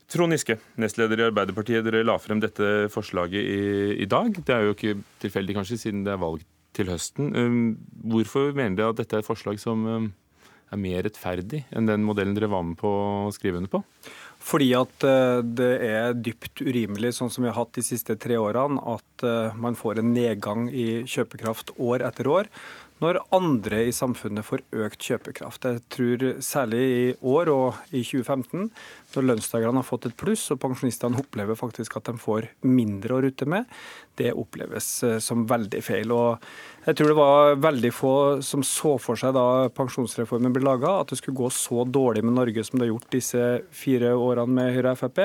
Trond 0.09 0.33
Giske, 0.33 0.57
nestleder 0.81 1.21
i 1.21 1.27
Arbeiderpartiet, 1.27 1.85
dere 1.85 2.01
la 2.07 2.15
frem 2.21 2.41
dette 2.41 2.89
forslaget 2.93 3.43
i, 3.43 3.59
i 4.05 4.07
dag. 4.09 4.31
Det 4.41 4.55
er 4.55 4.65
jo 4.65 4.77
ikke 4.77 4.95
tilfeldig, 5.21 5.59
kanskje, 5.59 5.77
siden 5.83 6.07
det 6.07 6.15
er 6.15 6.23
valg 6.23 6.47
til 6.77 6.89
høsten. 6.89 7.35
Um, 7.37 7.59
hvorfor 8.09 8.55
mener 8.57 8.79
dere 8.79 8.95
at 8.95 9.03
dette 9.03 9.19
er 9.19 9.25
et 9.25 9.29
forslag 9.29 9.61
som 9.61 9.85
um, 9.85 10.09
er 10.73 10.81
mer 10.81 11.05
rettferdig 11.05 11.65
enn 11.77 11.89
den 11.89 12.07
modellen 12.07 12.37
dere 12.37 12.49
var 12.53 12.65
med 12.65 12.79
på 12.81 12.89
å 12.89 13.35
skrive 13.37 13.61
under 13.61 13.73
på? 13.73 13.83
Fordi 14.49 14.69
at 14.79 15.05
eh, 15.05 15.41
det 15.43 15.71
er 15.83 16.13
dypt 16.15 16.63
urimelig, 16.63 17.17
sånn 17.17 17.31
som 17.33 17.45
vi 17.45 17.51
har 17.51 17.59
hatt 17.59 17.75
de 17.75 17.83
siste 17.85 18.15
tre 18.23 18.37
årene, 18.39 18.79
at 18.95 19.25
eh, 19.27 19.57
man 19.59 19.77
får 19.77 19.99
en 19.99 20.13
nedgang 20.15 20.69
i 20.71 21.03
kjøpekraft 21.11 21.75
år 21.75 22.05
etter 22.07 22.31
år 22.31 22.51
når 23.03 23.21
andre 23.35 23.85
i 23.89 23.95
samfunnet 23.95 24.47
får 24.47 24.65
økt 24.87 25.07
kjøpekraft. 25.11 25.67
Jeg 25.69 25.83
tror 25.95 26.25
særlig 26.45 26.83
i 26.83 27.05
år 27.23 27.51
og 27.53 27.79
i 27.93 28.03
2015, 28.03 28.69
når 29.15 29.29
lønnstakerne 29.31 29.81
har 29.81 29.87
fått 29.87 30.09
et 30.09 30.17
pluss 30.19 30.49
og 30.55 30.61
pensjonistene 30.65 31.21
opplever 31.23 31.59
faktisk 31.59 31.99
at 31.99 32.11
de 32.11 32.19
får 32.21 32.51
mindre 32.67 33.17
å 33.17 33.23
rutte 33.25 33.49
med, 33.49 33.69
det 34.19 34.35
oppleves 34.35 34.89
eh, 35.07 35.19
som 35.23 35.47
veldig 35.49 35.83
feil. 35.85 36.13
Og 36.15 36.89
jeg 36.89 36.99
tror 36.99 37.13
det 37.13 37.19
var 37.19 37.61
veldig 37.63 37.93
få 37.95 38.15
som 38.45 38.65
så 38.67 38.97
for 39.03 39.21
seg 39.21 39.37
da 39.37 39.69
pensjonsreformen 39.75 40.55
ble 40.55 40.65
laga, 40.67 40.99
at 41.03 41.13
det 41.13 41.21
skulle 41.21 41.39
gå 41.39 41.51
så 41.55 41.85
dårlig 41.87 42.25
med 42.27 42.35
Norge 42.39 42.65
som 42.67 42.79
det 42.79 42.89
har 42.89 42.95
gjort 42.97 43.15
disse 43.15 43.45
fire 43.71 44.15
årene 44.19 44.59
med 44.59 44.75
Høyre 44.75 44.97
og 44.97 45.03
Frp. 45.03 45.23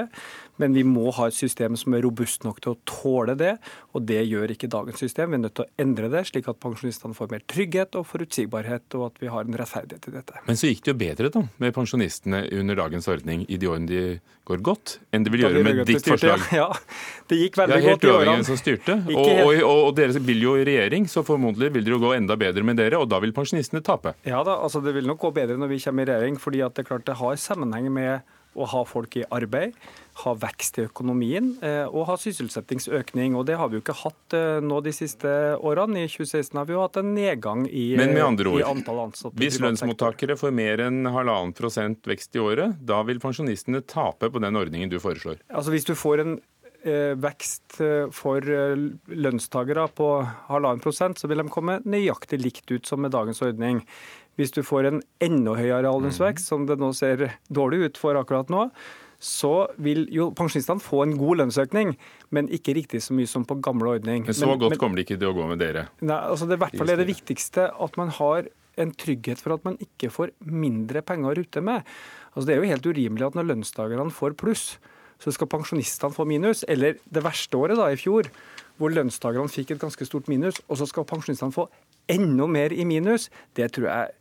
Men 0.63 0.77
vi 0.77 0.85
må 0.87 1.11
ha 1.17 1.27
et 1.27 1.35
system 1.35 1.75
som 1.79 1.95
er 1.97 2.05
robust 2.05 2.45
nok 2.47 2.61
til 2.63 2.73
å 2.73 2.79
tåle 2.87 3.35
det, 3.39 3.57
og 3.91 4.05
det 4.07 4.21
gjør 4.23 4.53
ikke 4.55 4.69
dagens 4.71 5.01
system. 5.03 5.33
Vi 5.33 5.39
er 5.39 5.43
nødt 5.43 5.57
til 5.59 5.65
å 5.65 5.83
endre 5.83 6.09
det, 6.13 6.23
slik 6.29 6.47
at 6.47 6.59
pensjonistene 6.63 7.17
får 7.17 7.31
mer 7.33 7.43
trygghet 7.51 7.97
og 7.99 8.07
forutsigbarhet, 8.07 8.87
og 8.95 9.09
at 9.09 9.19
vi 9.19 9.31
har 9.33 9.43
en 9.43 9.57
rettferdighet 9.59 10.07
i 10.07 10.13
dette. 10.15 10.43
Men 10.47 10.59
så 10.59 10.71
gikk 10.71 10.85
det 10.85 10.93
jo 10.93 10.99
bedre 11.01 11.31
da, 11.33 11.43
med 11.63 11.75
pensjonistene 11.75 12.45
under 12.61 12.79
dagens 12.79 13.09
ordning 13.11 13.43
i 13.51 13.59
de 13.59 13.69
årene 13.69 13.89
de 13.91 14.03
går 14.47 14.63
godt, 14.63 14.97
enn 15.15 15.23
det 15.23 15.31
vil 15.33 15.45
gjøre 15.45 15.63
med 15.67 15.83
ditt 15.87 16.07
forslag. 16.07 16.47
Ja, 16.55 16.69
det 17.31 17.39
gikk 17.39 17.59
veldig 17.59 17.79
ja, 17.79 17.89
godt 17.89 18.07
i 18.07 18.11
årene. 18.13 18.47
Som 18.47 18.59
styrte. 18.59 18.97
Og, 19.07 19.19
og, 19.19 19.51
og, 19.59 19.79
og, 19.89 19.91
dere 19.99 20.23
vil 20.23 20.43
jo 20.43 20.55
i 20.59 20.65
regjering, 20.67 21.07
så 21.11 21.25
formodentlig 21.27 21.73
vil 21.77 21.87
det 21.87 21.95
jo 21.95 21.99
gå 22.03 22.13
enda 22.17 22.39
bedre 22.39 22.63
med 22.67 22.79
dere, 22.79 22.99
og 22.99 23.09
da 23.11 23.19
vil 23.23 23.35
pensjonistene 23.35 23.83
tape. 23.85 24.15
Ja 24.27 24.43
da, 24.47 24.57
altså 24.63 24.83
det 24.83 24.95
vil 24.95 25.07
nok 25.09 25.21
gå 25.23 25.33
bedre 25.35 25.59
når 25.59 25.75
vi 25.75 25.81
kommer 25.83 26.07
i 26.07 26.11
regjering, 26.11 26.39
fordi 26.39 26.63
at 26.63 26.75
det 26.75 26.85
er 26.85 26.91
klart 26.91 27.07
det 27.07 27.19
har 27.19 27.39
sammenheng 27.39 27.91
med 27.93 28.33
å 28.55 28.69
ha 28.73 28.83
folk 28.87 29.17
i 29.19 29.27
arbeid 29.33 29.77
ha 30.21 30.33
vekst 30.37 30.77
i 30.77 30.85
økonomien 30.85 31.49
eh, 31.65 31.85
og 31.87 32.05
ha 32.11 32.17
sysselsettingsøkning. 32.21 33.37
Og 33.37 33.47
Det 33.49 33.57
har 33.57 33.69
vi 33.69 33.79
jo 33.79 33.83
ikke 33.83 33.97
hatt 34.03 34.37
eh, 34.37 34.61
nå 34.61 34.79
de 34.85 34.93
siste 34.95 35.33
årene. 35.57 36.05
I 36.05 36.11
2016 36.11 36.59
har 36.59 36.69
vi 36.69 36.75
jo 36.75 36.83
hatt 36.83 36.99
en 37.01 37.13
nedgang 37.15 37.65
i, 37.67 37.93
Men 37.99 38.13
med 38.13 38.25
andre 38.27 38.53
ord, 38.53 38.65
antall 38.69 39.03
ansatte. 39.07 39.35
Hvis 39.41 39.59
lønnsmottakere 39.63 40.37
får 40.39 40.53
mer 40.55 40.85
enn 40.85 41.03
halvannen 41.09 41.55
prosent 41.57 42.05
vekst 42.09 42.37
i 42.37 42.43
året, 42.43 42.77
da 42.85 43.01
vil 43.07 43.21
pensjonistene 43.23 43.83
tape 43.89 44.29
på 44.29 44.43
den 44.43 44.59
ordningen 44.59 44.91
du 44.91 44.99
foreslår? 45.01 45.41
Altså 45.49 45.73
Hvis 45.73 45.89
du 45.89 45.95
får 45.97 46.23
en 46.23 46.35
eh, 46.85 47.13
vekst 47.17 47.79
for 48.13 48.45
lønnstakere 48.45 49.87
på 49.97 50.09
halvannen 50.51 50.83
prosent, 50.83 51.17
så 51.17 51.31
vil 51.31 51.41
de 51.41 51.49
komme 51.53 51.81
nøyaktig 51.89 52.43
likt 52.43 52.69
ut 52.69 52.85
som 52.85 53.01
med 53.01 53.15
dagens 53.17 53.41
ordning. 53.41 53.81
Hvis 54.39 54.53
du 54.55 54.63
får 54.65 54.89
en 54.89 55.01
enda 55.21 55.53
høyere 55.59 55.91
aldersvekst, 55.91 56.47
som 56.49 56.67
det 56.69 56.79
nå 56.81 56.89
ser 56.97 57.27
dårlig 57.53 57.83
ut 57.87 57.99
for 58.01 58.17
akkurat 58.17 58.49
nå, 58.53 58.67
så 59.23 59.51
vil 59.79 60.03
jo 60.11 60.31
pensjonistene 60.35 60.83
få 60.83 61.05
en 61.05 61.13
god 61.15 61.39
lønnsøkning, 61.43 61.93
men 62.35 62.49
ikke 62.51 62.75
riktig 62.75 62.99
så 63.05 63.15
mye 63.15 63.29
som 63.29 63.45
på 63.47 63.55
gamle 63.63 63.95
ordning. 63.95 64.25
Men 64.27 64.35
så 64.35 64.49
men, 64.49 64.59
godt 64.59 64.75
men, 64.75 64.81
kommer 64.81 64.99
det 64.99 65.05
ikke 65.07 65.19
til 65.21 65.29
å 65.29 65.37
gå 65.37 65.45
med 65.47 65.61
dere? 65.63 65.85
Nei, 66.03 66.17
altså 66.17 66.49
det, 66.49 66.57
i 66.57 66.63
hvert 66.65 66.75
fall 66.81 66.91
er 66.91 66.99
det 66.99 67.07
viktigste 67.07 67.69
at 67.71 67.99
man 67.99 68.11
har 68.17 68.49
en 68.83 68.91
trygghet 68.97 69.39
for 69.39 69.55
at 69.55 69.63
man 69.67 69.77
ikke 69.83 70.09
får 70.11 70.33
mindre 70.43 71.03
penger 71.05 71.29
å 71.29 71.37
rutte 71.39 71.63
med. 71.63 71.85
Altså 72.33 72.47
Det 72.49 72.55
er 72.55 72.59
jo 72.59 72.71
helt 72.73 72.89
urimelig 72.89 73.27
at 73.29 73.37
når 73.37 73.47
lønnstakerne 73.51 74.11
får 74.11 74.35
pluss, 74.41 74.65
så 75.23 75.31
skal 75.31 75.47
pensjonistene 75.47 76.15
få 76.15 76.25
minus. 76.27 76.65
Eller 76.67 76.97
det 77.05 77.23
verste 77.23 77.59
året, 77.59 77.79
da, 77.79 77.87
i 77.93 77.99
fjor, 77.99 78.27
hvor 78.81 78.91
lønnstakerne 78.91 79.51
fikk 79.51 79.75
et 79.75 79.83
ganske 79.85 80.09
stort 80.09 80.27
minus, 80.27 80.59
og 80.67 80.81
så 80.81 80.89
skal 80.89 81.07
pensjonistene 81.07 81.55
få 81.55 81.69
enda 82.11 82.49
mer 82.49 82.75
i 82.75 82.83
minus. 82.89 83.29
Det 83.55 83.69
tror 83.77 83.87
jeg 83.87 84.17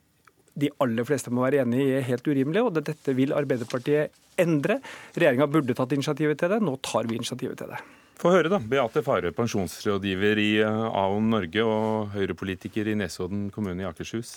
de 0.58 0.68
aller 0.84 1.06
fleste 1.08 1.32
må 1.32 1.46
være 1.46 1.62
enig 1.64 1.80
i 1.86 1.96
er 1.96 2.06
helt 2.06 2.28
urimelig, 2.28 2.62
og 2.66 2.76
dette 2.76 3.16
vil 3.16 3.32
Arbeiderpartiet 3.36 4.12
endre. 4.40 4.78
Regjeringa 5.16 5.48
burde 5.50 5.76
tatt 5.76 5.94
initiativet 5.96 6.40
til 6.40 6.52
det, 6.52 6.60
nå 6.64 6.76
tar 6.84 7.08
vi 7.08 7.18
initiativet 7.18 7.58
til 7.60 7.72
det. 7.72 7.80
Få 8.22 8.30
høre, 8.30 8.52
da. 8.52 8.60
Beate 8.60 9.02
Farø, 9.02 9.32
pensjonsrådgiver 9.34 10.38
i 10.38 10.50
eh, 10.62 10.84
Aon 10.94 11.32
Norge 11.32 11.64
og 11.66 12.12
Høyre-politiker 12.14 12.92
i 12.92 12.96
Nesodden 12.98 13.48
kommune 13.54 13.82
i 13.82 13.88
Akershus. 13.88 14.36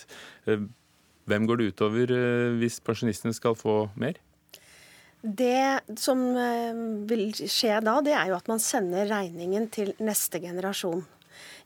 Eh, 0.50 0.64
hvem 1.30 1.46
går 1.46 1.60
det 1.60 1.68
utover 1.70 2.10
eh, 2.14 2.56
hvis 2.58 2.80
pensjonistene 2.82 3.36
skal 3.36 3.54
få 3.58 3.84
mer? 4.00 4.18
Det 5.22 5.98
som 5.98 6.20
vil 7.08 7.30
skje 7.34 7.78
da, 7.82 7.96
det 8.04 8.12
er 8.14 8.28
jo 8.30 8.36
at 8.36 8.50
man 8.50 8.60
sender 8.62 9.08
regningen 9.10 9.64
til 9.74 9.94
neste 9.98 10.38
generasjon. 10.42 11.02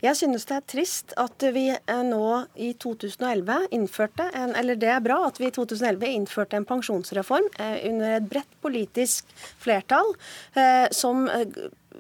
Jeg 0.01 0.17
synes 0.17 0.47
det 0.49 0.57
er 0.57 0.69
trist 0.73 1.13
at 1.21 1.45
vi 1.55 1.67
eh, 1.73 2.03
nå 2.07 2.45
i 2.57 2.73
2011 2.81 3.69
innførte 3.77 4.31
en 4.37 4.55
Eller 4.57 4.79
det 4.81 4.89
er 4.89 5.03
bra 5.05 5.19
at 5.27 5.41
vi 5.41 5.51
i 5.51 5.55
2011 5.55 6.09
innførte 6.09 6.57
en 6.57 6.69
pensjonsreform 6.69 7.51
eh, 7.61 7.77
under 7.91 8.17
et 8.17 8.31
bredt 8.31 8.57
politisk 8.65 9.29
flertall 9.61 10.15
eh, 10.57 10.89
som 10.95 11.27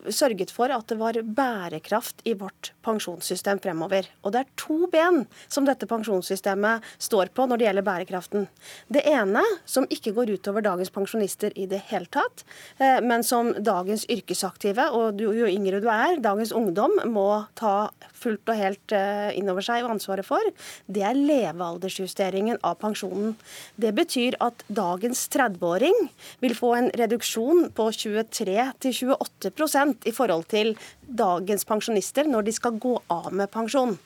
sørget 0.08 0.52
for 0.54 0.72
at 0.72 0.88
det 0.88 0.96
var 1.00 1.18
bærekraft 1.20 2.22
i 2.24 2.34
vårt 2.38 2.72
pensjonssystem 2.86 3.60
fremover. 3.60 4.08
Og 4.24 4.32
det 4.32 4.42
er 4.42 4.54
to 4.60 4.88
ben 4.92 5.26
som 5.48 5.68
dette 5.68 5.88
pensjonssystemet 5.90 6.86
står 6.96 7.34
på 7.36 7.46
når 7.46 7.60
det 7.60 7.68
gjelder 7.68 7.88
bærekraften. 7.90 8.48
Det 8.88 9.04
ene, 9.04 9.44
som 9.68 9.88
ikke 9.92 10.14
går 10.16 10.32
utover 10.38 10.64
dagens 10.64 10.92
pensjonister 10.94 11.52
i 11.60 11.68
det 11.70 11.82
hele 11.90 12.08
tatt, 12.08 12.44
eh, 12.78 13.02
men 13.04 13.26
som 13.26 13.52
dagens 13.52 14.06
yrkesaktive, 14.08 14.88
og 14.96 15.20
jo 15.20 15.48
yngre 15.48 15.82
du 15.84 15.90
er, 15.92 16.16
dagens 16.22 16.54
ungdom, 16.56 16.96
må 17.12 17.44
ta 17.58 17.90
fullt 18.20 18.48
og 18.48 18.56
helt 18.56 18.96
inn 19.36 19.50
innover 19.50 19.64
seg 19.64 19.84
og 19.84 19.94
ansvaret 19.96 20.26
for, 20.26 20.52
det 20.86 21.02
er 21.06 21.18
levealdersjusteringen 21.18 22.60
av 22.66 22.78
pensjonen. 22.80 23.34
Det 23.80 23.92
betyr 23.96 24.36
at 24.44 24.62
dagens 24.68 25.26
30-åring 25.32 25.96
vil 26.44 26.56
få 26.56 26.74
en 26.78 26.90
reduksjon 27.00 27.68
på 27.74 27.90
23 27.96 28.68
28 28.80 29.89
i 30.04 30.14
forhold 30.14 30.48
til 30.52 30.74
dagens 31.02 31.66
pensjonister 31.68 32.28
når 32.30 32.48
de 32.48 32.56
skal 32.56 32.78
gå 32.80 32.96
av 33.12 33.32
med 33.32 33.50
pensjon. 33.52 33.96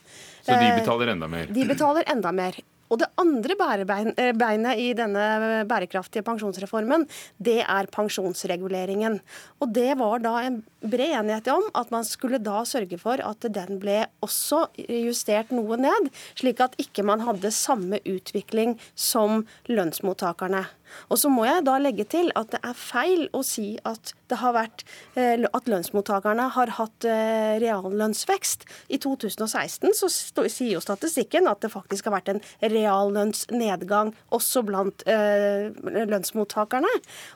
Så 0.45 0.53
de 0.53 0.71
eh, 0.71 0.79
betaler 0.81 1.15
enda 1.15 1.29
mer? 1.31 1.51
De 1.53 1.67
betaler 1.69 2.09
enda 2.13 2.33
mer. 2.35 2.61
Og 2.93 3.01
det 3.01 3.09
andre 3.19 3.57
eh, 3.57 4.33
beinet 4.37 4.81
i 4.81 4.91
denne 4.97 5.65
bærekraftige 5.69 6.25
pensjonsreformen, 6.27 7.07
det 7.39 7.63
er 7.63 7.89
pensjonsreguleringen. 7.93 9.19
Og 9.65 9.73
det 9.75 9.97
var 9.99 10.23
da 10.25 10.37
en 10.45 10.61
bred 10.85 11.17
enighet 11.23 11.49
om 11.55 11.65
at 11.75 11.91
man 11.95 12.05
skulle 12.07 12.39
da 12.39 12.63
sørge 12.69 12.99
for 13.01 13.21
at 13.25 13.49
den 13.57 13.81
ble 13.83 14.05
også 14.25 14.67
justert 14.77 15.51
noe 15.55 15.79
ned, 15.81 16.11
slik 16.39 16.61
at 16.61 16.77
ikke 16.81 17.07
man 17.07 17.25
hadde 17.25 17.55
samme 17.55 18.03
utvikling 18.05 18.77
som 18.95 19.47
lønnsmottakerne. 19.71 20.67
Og 21.11 21.21
så 21.21 21.31
må 21.33 21.47
jeg 21.47 21.65
da 21.67 21.77
legge 21.83 22.07
til 22.09 22.31
at 22.39 22.53
det 22.55 22.61
er 22.65 22.77
feil 22.79 23.27
å 23.35 23.43
si 23.47 23.75
at, 23.89 24.15
det 24.31 24.39
har 24.41 24.55
vært, 24.57 24.85
eh, 25.21 25.45
at 25.45 25.69
lønnsmottakerne 25.71 26.49
har 26.57 26.75
hatt 26.79 27.07
eh, 27.09 27.57
reallønnsvekst. 27.63 28.67
I 28.95 29.01
2016 29.03 29.95
så 29.99 30.11
sier 30.11 30.75
jo 30.75 30.83
statistikken 30.85 31.49
at 31.51 31.63
det 31.65 31.73
faktisk 31.75 32.09
har 32.09 32.17
vært 32.17 32.33
en 32.33 32.43
reallønnsnedgang 32.63 34.15
også 34.35 34.65
blant 34.67 35.05
eh, 35.11 35.71
lønnsmottakerne. 35.85 36.91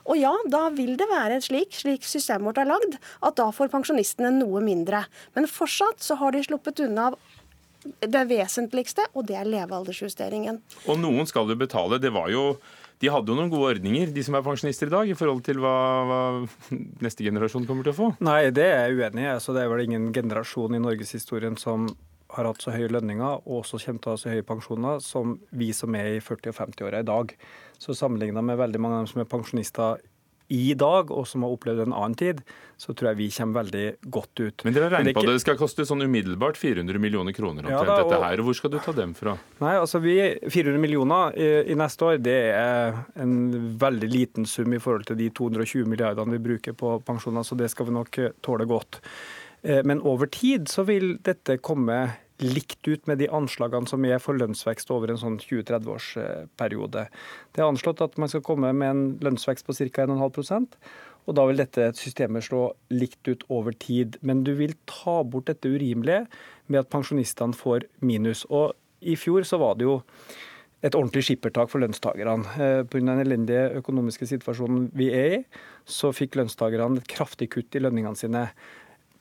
Og 0.09 0.19
ja, 0.21 0.33
da 0.49 0.67
vil 0.75 0.95
det 0.99 1.09
være 1.11 1.41
slik, 1.45 1.75
slik 1.77 2.07
systemet 2.07 2.49
vårt 2.49 2.63
er 2.63 2.71
lagd, 2.71 2.99
at 3.25 3.37
da 3.39 3.49
får 3.55 3.71
pensjonistene 3.73 4.33
noe 4.39 4.63
mindre. 4.65 5.05
Men 5.37 5.49
fortsatt 5.49 6.03
så 6.03 6.17
har 6.19 6.33
de 6.35 6.45
sluppet 6.45 6.81
unna 6.85 7.11
det 7.83 8.25
vesentligste, 8.27 9.05
og 9.15 9.27
det 9.29 9.37
er 9.39 9.47
levealdersjusteringen. 9.47 10.59
Og 10.89 10.99
noen 10.99 11.27
skal 11.29 11.47
du 11.47 11.55
betale. 11.59 11.99
Det 12.01 12.11
var 12.11 12.27
jo 12.33 12.43
de 12.99 13.07
hadde 13.11 13.31
jo 13.31 13.37
noen 13.37 13.51
gode 13.51 13.77
ordninger, 13.77 14.11
de 14.11 14.23
som 14.25 14.35
er 14.35 14.43
pensjonister 14.43 14.89
i 14.89 14.93
dag, 14.93 15.09
i 15.09 15.15
forhold 15.15 15.41
til 15.47 15.61
hva, 15.63 15.75
hva 16.09 16.19
neste 17.05 17.23
generasjon 17.23 17.67
kommer 17.69 17.87
til 17.87 17.93
å 17.93 17.99
få? 17.99 18.11
Nei, 18.25 18.41
det 18.55 18.67
er 18.67 18.89
jeg 18.89 18.99
uenig 18.99 19.23
i. 19.23 19.31
Altså, 19.37 19.55
det 19.55 19.63
er 19.63 19.71
vel 19.71 19.85
ingen 19.85 20.09
generasjon 20.15 20.75
i 20.75 20.83
norgeshistorien 20.83 21.55
som 21.59 21.87
har 22.35 22.45
hatt 22.45 22.61
så 22.61 22.73
høye 22.75 22.91
lønninger 22.93 23.39
og 23.39 23.63
også 23.63 23.79
kommer 23.81 24.03
til 24.03 24.11
å 24.11 24.13
ha 24.13 24.21
så 24.21 24.33
høye 24.33 24.45
pensjoner 24.45 24.99
som 25.01 25.39
vi 25.57 25.71
som 25.73 25.95
er 25.97 26.19
i 26.19 26.21
40- 26.21 26.51
og 26.51 26.57
50-åra 26.59 27.01
i 27.01 27.07
dag. 27.07 27.33
Så 27.81 27.95
sammenligna 27.97 28.43
med 28.45 28.59
veldig 28.59 28.81
mange 28.83 28.99
av 28.99 29.05
dem 29.05 29.11
som 29.13 29.23
er 29.23 29.31
pensjonister 29.31 30.03
i 30.49 30.73
dag, 30.73 31.11
og 31.13 31.27
som 31.29 31.45
har 31.45 31.53
opplevd 31.53 31.83
en 31.85 31.93
annen 31.93 32.15
tid, 32.17 32.41
så 32.79 32.93
tror 32.97 33.11
jeg 33.11 33.19
vi 33.19 33.27
kommer 33.35 33.59
veldig 33.59 33.83
godt 34.15 34.41
ut. 34.41 34.63
Men 34.65 34.75
dere 34.75 34.87
har 34.87 34.95
regnet 34.97 35.17
på 35.17 35.23
det, 35.27 35.35
det 35.37 35.43
skal 35.43 35.57
koste 35.59 35.85
sånn 35.85 36.01
umiddelbart 36.05 36.57
400 36.57 37.01
millioner 37.01 37.35
kroner 37.37 37.67
omtrent 37.67 37.75
ja, 37.75 37.85
da, 37.85 37.97
og... 38.01 38.09
dette 38.09 38.21
her. 38.23 38.43
Hvor 38.47 38.57
skal 38.57 38.73
du 38.73 38.79
ta 38.83 38.93
dem 38.97 39.13
fra? 39.17 39.35
Nei, 39.61 39.73
altså 39.77 40.01
vi, 40.03 40.15
400 40.45 40.81
millioner 40.81 41.35
i, 41.37 41.49
i, 41.69 41.77
neste 41.79 42.07
år, 42.07 42.21
det 42.25 42.39
er 42.55 42.97
en 43.21 43.35
veldig 43.81 44.09
liten 44.09 44.49
sum 44.49 44.73
i 44.73 44.81
forhold 44.81 45.09
til 45.11 45.19
de 45.19 45.29
220 45.37 45.85
milliardene 45.91 46.37
vi 46.37 46.41
bruker 46.49 46.77
på 46.77 46.95
pensjoner, 47.05 47.45
så 47.45 47.59
det 47.59 47.69
skal 47.73 47.89
vi 47.91 47.99
nok 47.99 48.23
tåle 48.45 48.67
godt. 48.69 49.03
Eh, 49.61 49.83
men 49.85 50.01
over 50.01 50.31
tid 50.31 50.71
så 50.71 50.87
vil 50.87 51.17
dette 51.25 51.59
komme 51.61 52.01
likt 52.43 52.87
ut 52.87 53.07
med 53.09 53.19
de 53.19 53.27
anslagene 53.35 53.89
som 53.89 54.05
er 54.07 54.21
for 54.23 54.37
lønnsvekst 54.39 54.91
over 54.95 55.11
en 55.11 55.19
sånn 55.19 55.37
20-30-årsperiode. 55.43 57.05
Det 57.51 57.61
er 57.61 57.67
anslått 57.67 58.03
at 58.05 58.17
man 58.21 58.31
skal 58.31 58.45
komme 58.45 58.71
med 58.73 58.89
en 58.89 59.05
lønnsvekst 59.25 59.67
på 59.67 59.75
ca. 59.75 60.07
1,5% 60.07 60.79
og 61.29 61.35
da 61.37 61.45
vil 61.45 61.59
dette 61.61 61.91
systemet 61.97 62.47
slå 62.47 62.63
likt 62.89 63.27
ut 63.29 63.43
over 63.53 63.75
tid. 63.77 64.17
Men 64.25 64.41
du 64.47 64.55
vil 64.57 64.73
ta 64.89 65.19
bort 65.21 65.49
dette 65.49 65.69
urimelige 65.69 66.25
med 66.67 66.81
at 66.81 66.89
pensjonistene 66.89 67.57
får 67.57 67.85
minus. 68.01 68.45
Og 68.49 68.73
i 69.05 69.13
fjor 69.19 69.45
så 69.45 69.59
var 69.61 69.77
det 69.77 69.85
jo 69.85 69.99
et 70.81 70.95
ordentlig 70.95 71.25
skippertak 71.27 71.69
for 71.69 71.83
lønnstakerne. 71.83 72.55
Eh, 72.55 72.81
Pga. 72.87 73.03
den 73.03 73.21
elendige 73.25 73.67
økonomiske 73.81 74.25
situasjonen 74.25 74.89
vi 74.95 75.11
er 75.13 75.33
i, 75.37 75.41
så 75.85 76.13
fikk 76.15 76.39
lønnstakerne 76.39 76.97
et 76.97 77.11
kraftig 77.11 77.51
kutt 77.51 77.75
i 77.75 77.83
lønningene 77.83 78.17
sine. 78.17 78.47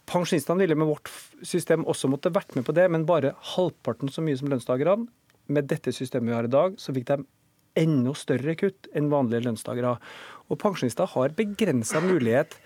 Pensjonistene 0.09 0.65
ville 0.65 0.77
med 0.79 0.89
vårt 0.89 1.11
system 1.45 1.85
også 1.89 2.09
måtte 2.09 2.33
vært 2.33 2.55
med 2.57 2.65
på 2.65 2.73
det, 2.77 2.87
men 2.89 3.05
bare 3.09 3.35
halvparten 3.55 4.09
så 4.13 4.25
mye 4.25 4.39
som 4.41 4.49
lønnstakerne. 4.49 5.09
Med 5.53 5.69
dette 5.69 5.93
systemet 5.93 6.31
vi 6.31 6.37
har 6.37 6.49
i 6.49 6.53
dag, 6.53 6.77
så 6.81 6.95
fikk 6.97 7.09
de 7.11 7.23
enda 7.79 8.15
større 8.17 8.57
kutt 8.59 8.89
enn 8.97 9.11
vanlige 9.13 9.45
lønnstakere. 9.47 9.97
Og 10.49 10.61
pensjonister 10.61 11.09
har 11.13 11.37
begrensa 11.37 12.01
mulighet 12.05 12.57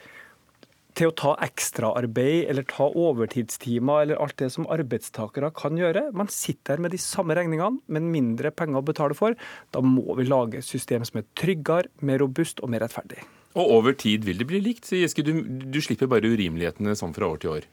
til 0.99 1.09
å 1.09 1.15
ta 1.17 1.33
ekstraarbeid 1.45 2.51
eller 2.53 2.67
ta 2.69 2.87
overtidstimer 2.87 4.05
eller 4.05 4.21
alt 4.23 4.37
det 4.43 4.51
som 4.53 4.69
arbeidstakere 4.71 5.53
kan 5.57 5.79
gjøre. 5.81 6.11
Man 6.17 6.31
sitter 6.33 6.77
her 6.77 6.85
med 6.85 6.95
de 6.95 7.01
samme 7.01 7.37
regningene, 7.39 7.81
men 7.89 8.11
mindre 8.13 8.53
penger 8.55 8.83
å 8.83 8.89
betale 8.93 9.17
for. 9.19 9.37
Da 9.73 9.83
må 9.85 10.19
vi 10.19 10.29
lage 10.29 10.61
et 10.61 10.69
system 10.69 11.07
som 11.09 11.23
er 11.23 11.31
tryggere, 11.39 11.91
mer 12.05 12.23
robust 12.23 12.61
og 12.63 12.75
mer 12.75 12.85
rettferdig. 12.85 13.25
Og 13.59 13.71
over 13.79 13.97
tid 13.99 14.25
vil 14.25 14.41
det 14.41 14.49
bli 14.49 14.63
likt? 14.65 14.89
Giske, 14.89 15.25
du, 15.27 15.43
du 15.45 15.81
slipper 15.85 16.09
bare 16.11 16.31
urimelighetene 16.33 16.97
sånn 16.99 17.15
fra 17.17 17.29
år 17.29 17.43
til 17.43 17.57
år? 17.59 17.69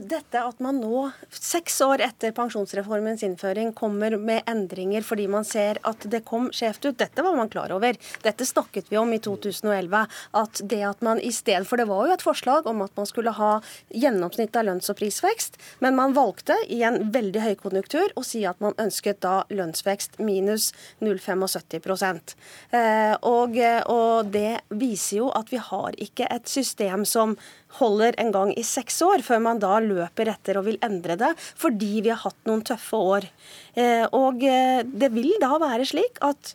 Dette 0.00 0.40
at 0.40 0.60
man 0.64 0.78
nå, 0.80 1.08
seks 1.30 1.80
år 1.84 2.02
etter 2.04 2.32
pensjonsreformens 2.36 3.22
innføring, 3.26 3.72
kommer 3.76 4.16
med 4.18 4.42
endringer 4.50 5.04
fordi 5.04 5.26
man 5.30 5.46
ser 5.46 5.80
at 5.86 6.06
det 6.10 6.24
kom 6.28 6.50
skjevt 6.54 6.88
ut, 6.88 6.98
dette 6.98 7.24
var 7.24 7.36
man 7.36 7.50
klar 7.52 7.72
over. 7.74 7.98
Dette 8.24 8.46
snakket 8.48 8.90
vi 8.92 8.98
om 9.00 9.12
i 9.12 9.20
2011. 9.22 10.04
At 10.40 10.62
det 10.64 10.80
at 10.86 11.02
man 11.04 11.20
i 11.20 11.32
stedet 11.32 11.66
For 11.68 11.80
det 11.80 11.86
var 11.88 12.06
jo 12.06 12.14
et 12.14 12.24
forslag 12.24 12.66
om 12.68 12.82
at 12.84 12.92
man 12.96 13.06
skulle 13.08 13.32
ha 13.36 13.52
gjennomsnitt 13.94 14.56
av 14.56 14.66
lønns- 14.68 14.90
og 14.90 14.98
prisvekst, 14.98 15.58
men 15.84 15.96
man 15.96 16.14
valgte 16.16 16.56
i 16.68 16.82
en 16.86 17.10
veldig 17.14 17.42
høykonjunktur 17.44 18.14
å 18.18 18.24
si 18.26 18.44
at 18.48 18.60
man 18.64 18.76
ønsket 18.80 19.22
da 19.24 19.42
lønnsvekst 19.50 20.18
minus 20.22 20.70
0,75 21.04 22.34
eh, 22.74 23.14
og, 23.22 23.58
og 23.90 24.32
det 24.34 24.64
viser 24.74 25.22
jo 25.22 25.30
at 25.34 25.52
vi 25.52 25.60
har 25.62 25.96
ikke 26.00 26.28
et 26.30 26.50
system 26.50 27.06
som 27.08 27.36
holder 27.78 28.16
en 28.22 28.32
gang 28.34 28.52
i 28.58 28.64
seks 28.66 29.00
år, 29.04 29.24
før 29.26 29.42
man 29.44 29.62
da 29.62 29.78
løper 29.82 30.30
etter 30.32 30.60
og 30.60 30.68
vil 30.68 30.80
endre 30.84 31.16
det, 31.20 31.32
fordi 31.38 32.02
vi 32.04 32.12
har 32.12 32.22
hatt 32.24 32.38
noen 32.48 32.64
tøffe 32.66 33.00
år. 33.14 33.28
Eh, 33.74 34.04
og 34.14 34.44
eh, 34.46 34.82
det 34.84 35.10
vil 35.14 35.32
da 35.42 35.54
være 35.62 35.88
slik 35.88 36.20
at 36.24 36.54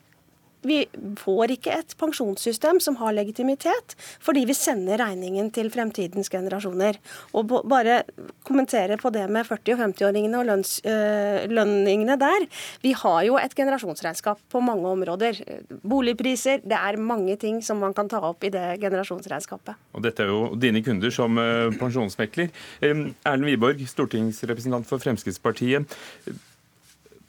vi 0.62 0.80
får 1.20 1.54
ikke 1.56 1.74
et 1.80 1.94
pensjonssystem 2.00 2.80
som 2.84 2.98
har 3.00 3.16
legitimitet, 3.16 3.96
fordi 4.24 4.44
vi 4.50 4.56
sender 4.58 5.00
regningen 5.00 5.52
til 5.56 5.72
fremtidens 5.72 6.32
generasjoner. 6.32 7.00
Og 7.38 7.54
bare 7.70 8.02
kommentere 8.48 8.98
på 9.00 9.12
det 9.16 9.26
med 9.32 9.48
40- 9.48 9.76
og 9.76 9.84
50-åringene 9.86 10.42
og 10.42 10.50
lønns, 10.50 10.80
øh, 10.84 11.46
lønningene 11.52 12.18
der. 12.20 12.48
Vi 12.84 12.94
har 12.98 13.22
jo 13.28 13.38
et 13.40 13.56
generasjonsregnskap 13.56 14.42
på 14.52 14.60
mange 14.64 14.88
områder. 14.88 15.40
Boligpriser, 15.88 16.60
det 16.66 16.78
er 16.78 17.00
mange 17.00 17.38
ting 17.40 17.64
som 17.64 17.80
man 17.80 17.94
kan 17.94 18.10
ta 18.10 18.20
opp 18.20 18.44
i 18.44 18.52
det 18.54 18.80
generasjonsregnskapet. 18.82 19.80
Og 19.94 20.04
dette 20.04 20.24
er 20.26 20.34
jo 20.34 20.56
dine 20.60 20.84
kunder 20.84 21.14
som 21.14 21.38
øh, 21.38 21.72
pensjonsmekler. 21.80 22.52
Erlend 22.82 23.48
Wiborg, 23.48 23.88
stortingsrepresentant 23.88 24.88
for 24.88 25.00
Fremskrittspartiet. 25.00 25.88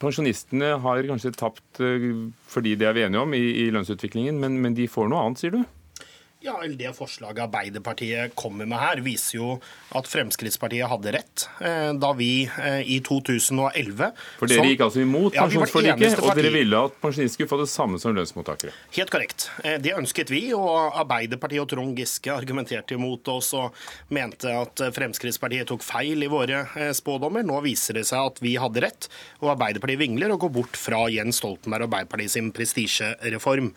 Pensjonistene 0.01 0.73
har 0.81 1.05
kanskje 1.05 1.33
tapt 1.37 1.81
eh, 1.83 2.07
fordi 2.49 2.73
det 2.79 2.89
er 2.89 2.97
vi 2.97 3.05
enige 3.05 3.21
om 3.21 3.35
i, 3.37 3.43
i 3.65 3.69
lønnsutviklingen, 3.73 4.39
men, 4.41 4.57
men 4.63 4.77
de 4.77 4.89
får 4.89 5.11
noe 5.11 5.27
annet, 5.27 5.41
sier 5.43 5.53
du? 5.53 5.61
Ja, 6.41 6.55
Det 6.65 6.89
forslaget 6.97 7.43
Arbeiderpartiet 7.43 8.33
kommer 8.35 8.65
med 8.65 8.79
her, 8.81 8.97
viser 9.05 9.35
jo 9.37 9.47
at 9.93 10.07
Fremskrittspartiet 10.09 10.89
hadde 10.89 11.11
rett 11.13 11.43
eh, 11.61 11.91
da 11.93 12.09
vi 12.17 12.47
eh, 12.49 12.79
i 12.81 12.97
2011 13.05 14.07
For 14.39 14.49
dere 14.49 14.71
gikk 14.71 14.81
altså 14.87 15.03
imot 15.03 15.35
pensjonsforliket, 15.35 16.15
ja, 16.15 16.23
og 16.25 16.39
dere 16.39 16.49
ville 16.55 16.79
at 16.87 16.95
pensjonister 17.03 17.35
skulle 17.37 17.51
få 17.51 17.59
det 17.61 17.67
samme 17.69 17.99
som 18.01 18.15
lønnsmottakere? 18.17 18.73
Helt 18.95 19.13
korrekt. 19.13 19.51
Eh, 19.61 19.77
det 19.83 19.93
ønsket 19.93 20.33
vi, 20.33 20.47
og 20.57 20.97
Arbeiderpartiet 21.03 21.61
og 21.61 21.69
Trond 21.75 22.01
Giske 22.01 22.33
argumenterte 22.33 22.97
imot 22.97 23.29
oss 23.35 23.51
og 23.59 23.77
mente 24.09 24.49
at 24.49 24.81
Fremskrittspartiet 24.97 25.69
tok 25.69 25.85
feil 25.85 26.25
i 26.25 26.31
våre 26.31 26.63
spådommer. 26.97 27.45
Nå 27.45 27.61
viser 27.67 27.99
det 27.99 28.07
seg 28.09 28.31
at 28.31 28.41
vi 28.41 28.55
hadde 28.57 28.81
rett, 28.87 29.11
og 29.43 29.53
Arbeiderpartiet 29.53 30.01
vingler 30.01 30.33
og 30.33 30.47
går 30.47 30.55
bort 30.57 30.81
fra 30.81 31.03
Jens 31.13 31.43
Stoltenberg 31.43 31.85
og 31.85 31.91
Arbeiderpartiet 31.91 32.33
sin 32.33 32.49
prestisjereform. 32.55 33.69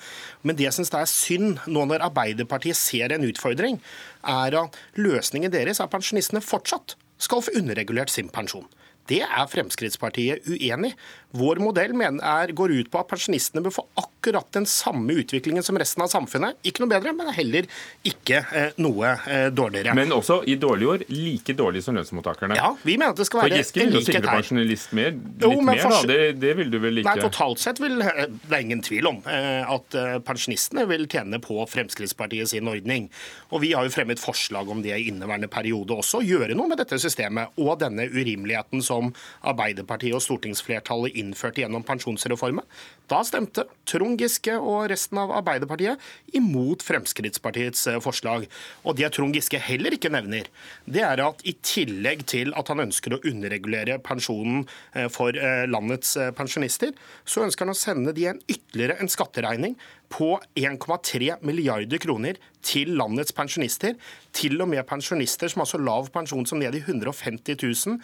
Men 0.48 0.56
det 0.56 0.70
jeg 0.70 0.78
syns 0.78 0.94
er 0.96 1.12
synd 1.12 1.60
nå 1.68 1.84
når 1.92 2.08
Arbeiderpartiet 2.08 2.53
Arbeiderpartiet 2.54 2.76
ser 2.76 3.12
en 3.12 3.26
utfordring, 3.26 3.80
er 4.24 4.56
at 4.62 4.78
løsningen 4.96 5.52
deres 5.52 5.80
er 5.80 5.88
at 5.88 5.92
pensjonistene 5.92 6.42
fortsatt 6.42 6.96
skal 7.18 7.42
få 7.42 7.54
underregulert 7.58 8.10
sin 8.10 8.28
pensjon. 8.28 8.66
Det 9.08 9.20
er 9.22 9.50
Fremskrittspartiet 9.50 10.46
uenig. 10.48 10.94
Vår 11.34 11.60
modell 11.62 11.94
er, 11.94 12.52
går 12.56 12.72
ut 12.78 12.90
på 12.90 13.00
at 13.00 13.10
pensjonistene 13.10 13.62
bør 13.64 13.74
få 13.78 13.84
akkurat 14.00 14.46
den 14.56 14.66
samme 14.70 15.12
utviklingen 15.20 15.62
som 15.66 15.76
resten 15.78 16.02
av 16.04 16.08
samfunnet. 16.12 16.56
Ikke 16.66 16.82
noe 16.82 16.92
bedre, 16.92 17.12
men 17.14 17.30
heller 17.36 17.68
ikke 18.06 18.40
eh, 18.54 18.72
noe 18.82 19.12
eh, 19.28 19.48
dårligere. 19.54 19.94
Men 19.98 20.14
også 20.16 20.40
i 20.48 20.56
dårlige 20.60 20.94
år 20.94 21.04
like 21.12 21.56
dårlig 21.58 21.84
som 21.84 21.98
lønnsmottakerne. 21.98 22.56
Ja, 22.58 22.72
vi 22.82 22.96
mener 22.96 23.12
at 23.12 23.20
det 23.20 23.28
skal 23.28 23.44
være 23.44 23.52
en 23.52 23.60
likhet 23.60 23.76
her. 23.76 23.84
For 23.84 24.00
Giske 24.00 24.14
vil 24.14 24.24
jo 24.24 24.32
pensjonist 24.32 24.96
mer, 24.96 25.12
litt 25.14 25.46
jo, 25.46 25.60
mer, 25.68 25.82
da. 25.84 26.00
Det, 26.08 26.18
det, 26.40 26.54
vil 26.60 26.72
du 26.72 26.78
vel 26.82 27.02
ikke? 27.02 27.12
Nei, 27.12 27.28
totalt 27.28 27.62
sett 27.62 27.82
vil 27.82 28.00
eh, 28.02 28.24
det 28.32 28.58
er 28.58 28.64
ingen 28.64 28.82
tvil 28.86 29.10
om 29.12 29.20
eh, 29.30 29.62
at 29.76 29.98
eh, 30.00 30.16
pensjonistene 30.24 30.86
vil 30.90 31.06
tjene 31.10 31.42
på 31.44 31.60
Fremskrittspartiet 31.70 32.54
sin 32.54 32.70
ordning. 32.70 33.10
Og 33.52 33.62
vi 33.66 33.74
har 33.76 33.86
jo 33.86 33.94
fremmet 33.94 34.22
forslag 34.22 34.70
om 34.72 34.82
det 34.86 34.96
i 34.96 35.10
inneværende 35.12 35.50
periode 35.52 35.98
også. 36.00 36.24
Gjøre 36.24 36.56
noe 36.56 36.72
med 36.72 36.80
dette 36.80 36.98
systemet 37.02 37.54
og 37.60 37.76
denne 37.82 38.08
urimeligheten 38.10 38.82
som 38.84 38.94
som 38.94 39.12
Arbeiderpartiet 39.50 40.16
og 40.16 40.22
stortingsflertallet 40.24 41.16
innførte 41.24 41.64
gjennom 41.64 41.84
pensjonsreformen. 41.86 42.64
Da 43.10 43.20
stemte 43.26 43.66
Trond 43.88 44.20
Giske 44.20 44.54
og 44.56 44.86
resten 44.92 45.20
av 45.20 45.32
Arbeiderpartiet 45.36 46.00
imot 46.36 46.84
Fremskrittspartiets 46.86 47.86
eh, 47.92 48.00
forslag. 48.04 48.46
Og 48.84 48.96
det 49.00 49.10
Trond 49.16 49.36
Giske 49.36 49.60
heller 49.60 49.96
ikke 49.96 50.12
nevner, 50.12 50.48
det 50.88 51.04
er 51.04 51.24
at 51.24 51.44
i 51.48 51.56
tillegg 51.64 52.24
til 52.30 52.54
at 52.56 52.70
han 52.72 52.86
ønsker 52.86 53.16
å 53.16 53.22
underregulere 53.28 53.98
pensjonen 54.04 54.64
eh, 54.94 55.10
for 55.12 55.36
eh, 55.36 55.64
landets 55.68 56.16
pensjonister, 56.36 56.94
så 57.28 57.44
ønsker 57.44 57.66
han 57.66 57.74
å 57.74 57.78
sende 57.78 58.14
de 58.16 58.28
en 58.30 58.40
ytterligere 58.48 59.00
en 59.02 59.12
skatteregning 59.12 59.76
på 60.14 60.36
1,3 60.54 61.40
milliarder 61.42 61.98
kroner 61.98 62.38
til 62.64 62.94
landets 62.96 63.34
pensjonister. 63.36 63.96
Til 64.34 64.56
og 64.62 64.70
med 64.70 64.82
pensjonister 64.88 65.50
som 65.52 65.62
har 65.62 65.68
så 65.68 65.78
lav 65.78 66.08
pensjon 66.14 66.46
som 66.48 66.58
ned 66.58 66.74
i 66.74 66.80
150 66.82 67.58
000, 67.60 67.98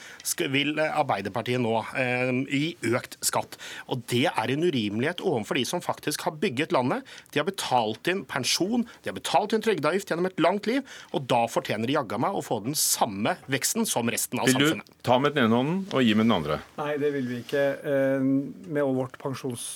vil 0.52 0.76
eh, 0.78 0.98
Arbeiderpartiet 1.00 1.62
nå 1.62 1.72
eh, 1.98 2.32
gi 2.44 2.92
økt 2.92 3.16
skatt. 3.24 3.56
Og 3.90 4.04
Det 4.10 4.26
er 4.28 4.52
en 4.52 4.66
urimelighet 4.66 5.22
overfor 5.24 5.58
de 5.58 5.64
som 5.66 5.82
faktisk 5.82 6.26
har 6.26 6.36
bygget 6.42 6.74
landet. 6.76 7.06
De 7.32 7.40
har 7.40 7.48
betalt 7.48 8.10
inn 8.12 8.22
pensjon, 8.28 8.84
de 9.02 9.10
har 9.10 9.16
betalt 9.16 9.56
inn 9.56 9.64
trygdeavgift 9.64 10.12
gjennom 10.12 10.28
et 10.28 10.42
langt 10.44 10.68
liv, 10.70 10.84
og 11.16 11.24
da 11.30 11.42
fortjener 11.50 11.88
de 11.88 11.96
jaggu 11.96 12.18
meg 12.20 12.36
å 12.36 12.44
få 12.44 12.60
den 12.66 12.76
samme 12.78 13.36
veksten 13.50 13.88
som 13.88 14.12
resten 14.12 14.42
av 14.42 14.50
samfunnet. 14.52 14.86
Vil 14.86 15.00
du 15.00 15.08
ta 15.08 15.18
med 15.22 15.34
den 15.34 15.46
ene 15.48 15.56
hånden 15.56 15.82
og 15.88 16.04
gi 16.04 16.14
med 16.14 16.28
den 16.28 16.36
andre? 16.36 16.60
Nei, 16.78 16.92
det 17.00 17.14
vil 17.16 17.26
vi 17.30 17.40
ikke. 17.46 17.64
Eh, 17.80 18.28
med 18.70 18.94
vårt 19.00 19.18
pensjons- 19.22 19.70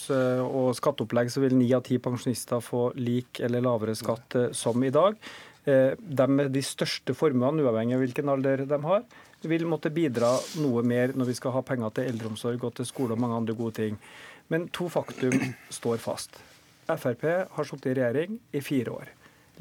og 0.44 0.74
skatteopplegg 0.76 1.32
så 1.32 1.42
vil 1.42 1.56
ni 1.56 1.72
av 1.74 1.82
ti 1.86 1.96
pensjonister 1.98 2.23
få 2.62 2.92
lik 2.96 3.40
eller 3.40 3.60
lavere 3.60 3.94
skatt 3.94 4.36
som 4.52 4.84
i 4.84 4.90
dag. 4.90 5.16
Eh, 5.64 5.92
de 5.96 6.26
med 6.28 6.50
de 6.52 6.62
største 6.62 7.14
formuene, 7.16 7.62
uavhengig 7.64 7.96
av 7.96 8.02
hvilken 8.04 8.28
alder 8.28 8.64
de 8.68 8.80
har, 8.84 9.04
vil 9.44 9.66
måtte 9.68 9.92
bidra 9.92 10.30
noe 10.60 10.82
mer 10.84 11.12
når 11.16 11.30
vi 11.30 11.36
skal 11.36 11.54
ha 11.56 11.62
penger 11.64 11.92
til 11.96 12.08
eldreomsorg 12.12 12.64
og 12.64 12.74
til 12.78 12.88
skole 12.88 13.16
og 13.16 13.20
mange 13.20 13.36
andre 13.36 13.56
gode 13.56 13.76
ting. 13.80 13.98
Men 14.52 14.68
to 14.68 14.88
faktum 14.92 15.36
står 15.72 16.00
fast. 16.00 16.36
Frp 16.84 17.24
har 17.56 17.68
sittet 17.68 17.92
i 17.92 17.98
regjering 17.98 18.38
i 18.52 18.60
fire 18.64 18.92
år. 18.92 19.12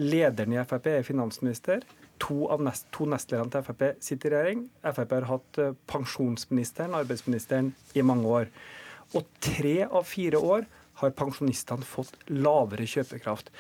Lederen 0.02 0.56
i 0.56 0.64
Frp 0.68 0.90
er 0.92 1.06
finansminister. 1.08 1.84
To 2.24 2.48
av 2.52 2.64
nest, 2.64 2.88
to 2.92 3.08
nestlederne 3.10 3.52
til 3.54 3.64
Frp 3.68 3.84
sitter 4.04 4.32
i 4.32 4.36
regjering. 4.36 4.64
Frp 4.84 5.18
har 5.20 5.30
hatt 5.30 5.60
eh, 5.62 5.76
pensjonsministeren, 5.88 6.96
arbeidsministeren, 7.00 7.72
i 7.96 8.04
mange 8.04 8.28
år. 8.28 8.52
Og 9.16 9.28
tre 9.44 9.84
av 9.86 10.08
fire 10.10 10.40
år 10.42 10.68
har 11.04 11.16
pensjonistene 11.18 11.88
fått 11.88 12.16
lavere 12.32 12.88
kjøpekraft. 12.90 13.52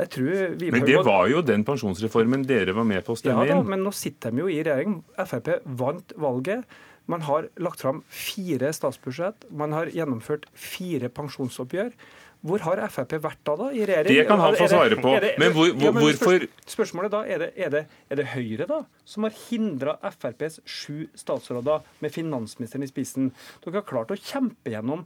Jeg 0.00 0.12
tror 0.14 0.54
vi 0.60 0.70
Men 0.72 0.86
det 0.88 1.00
var 1.04 1.26
jo 1.28 1.42
den 1.44 1.64
pensjonsreformen 1.66 2.46
dere 2.48 2.72
var 2.76 2.86
med 2.88 3.04
på 3.04 3.16
å 3.16 3.20
stemme 3.20 3.44
inn. 3.44 3.52
ja, 3.52 3.58
da. 3.58 3.72
Men 3.74 3.84
nå 3.84 3.92
sitter 3.96 4.32
de 4.32 4.44
jo 4.44 4.48
i 4.48 4.62
regjering. 4.64 5.00
Frp 5.18 5.50
vant 5.80 6.14
valget. 6.16 6.78
Man 7.10 7.26
har 7.26 7.50
lagt 7.60 7.82
fram 7.82 8.00
fire 8.08 8.72
statsbudsjett. 8.76 9.48
Man 9.50 9.74
har 9.76 9.90
gjennomført 9.92 10.46
fire 10.54 11.10
pensjonsoppgjør. 11.12 11.92
Hvor 12.40 12.62
har 12.64 12.80
Frp 12.88 13.18
vært 13.20 13.40
da, 13.44 13.54
da? 13.58 13.68
I 13.76 13.84
regjering? 13.84 14.16
Det 14.16 14.26
kan 14.28 14.40
han 14.40 14.56
få 14.56 14.68
svare 14.70 14.96
på. 14.96 15.10
Er 15.12 15.24
det, 15.26 15.32
er 15.32 15.36
det, 15.36 15.42
men 15.42 15.52
hvor, 15.52 15.66
hvor, 15.74 15.84
ja, 15.84 15.92
men 15.92 16.06
hvorfor 16.06 16.46
Spørsmålet 16.70 17.12
da, 17.12 17.20
er 17.28 17.42
det, 17.42 17.50
er 17.56 17.74
det, 17.74 17.82
er 18.08 18.20
det 18.20 18.28
Høyre 18.32 18.68
da, 18.70 18.78
som 19.04 19.26
har 19.26 19.34
hindra 19.50 19.98
FrPs 20.14 20.60
sju 20.64 21.10
statsråder 21.18 21.84
med 22.00 22.14
finansministeren 22.14 22.86
i 22.86 22.88
spissen? 22.88 23.28
Dere 23.64 23.82
har 23.82 23.88
klart 23.90 24.14
å 24.14 24.16
kjempe 24.16 24.72
gjennom 24.72 25.04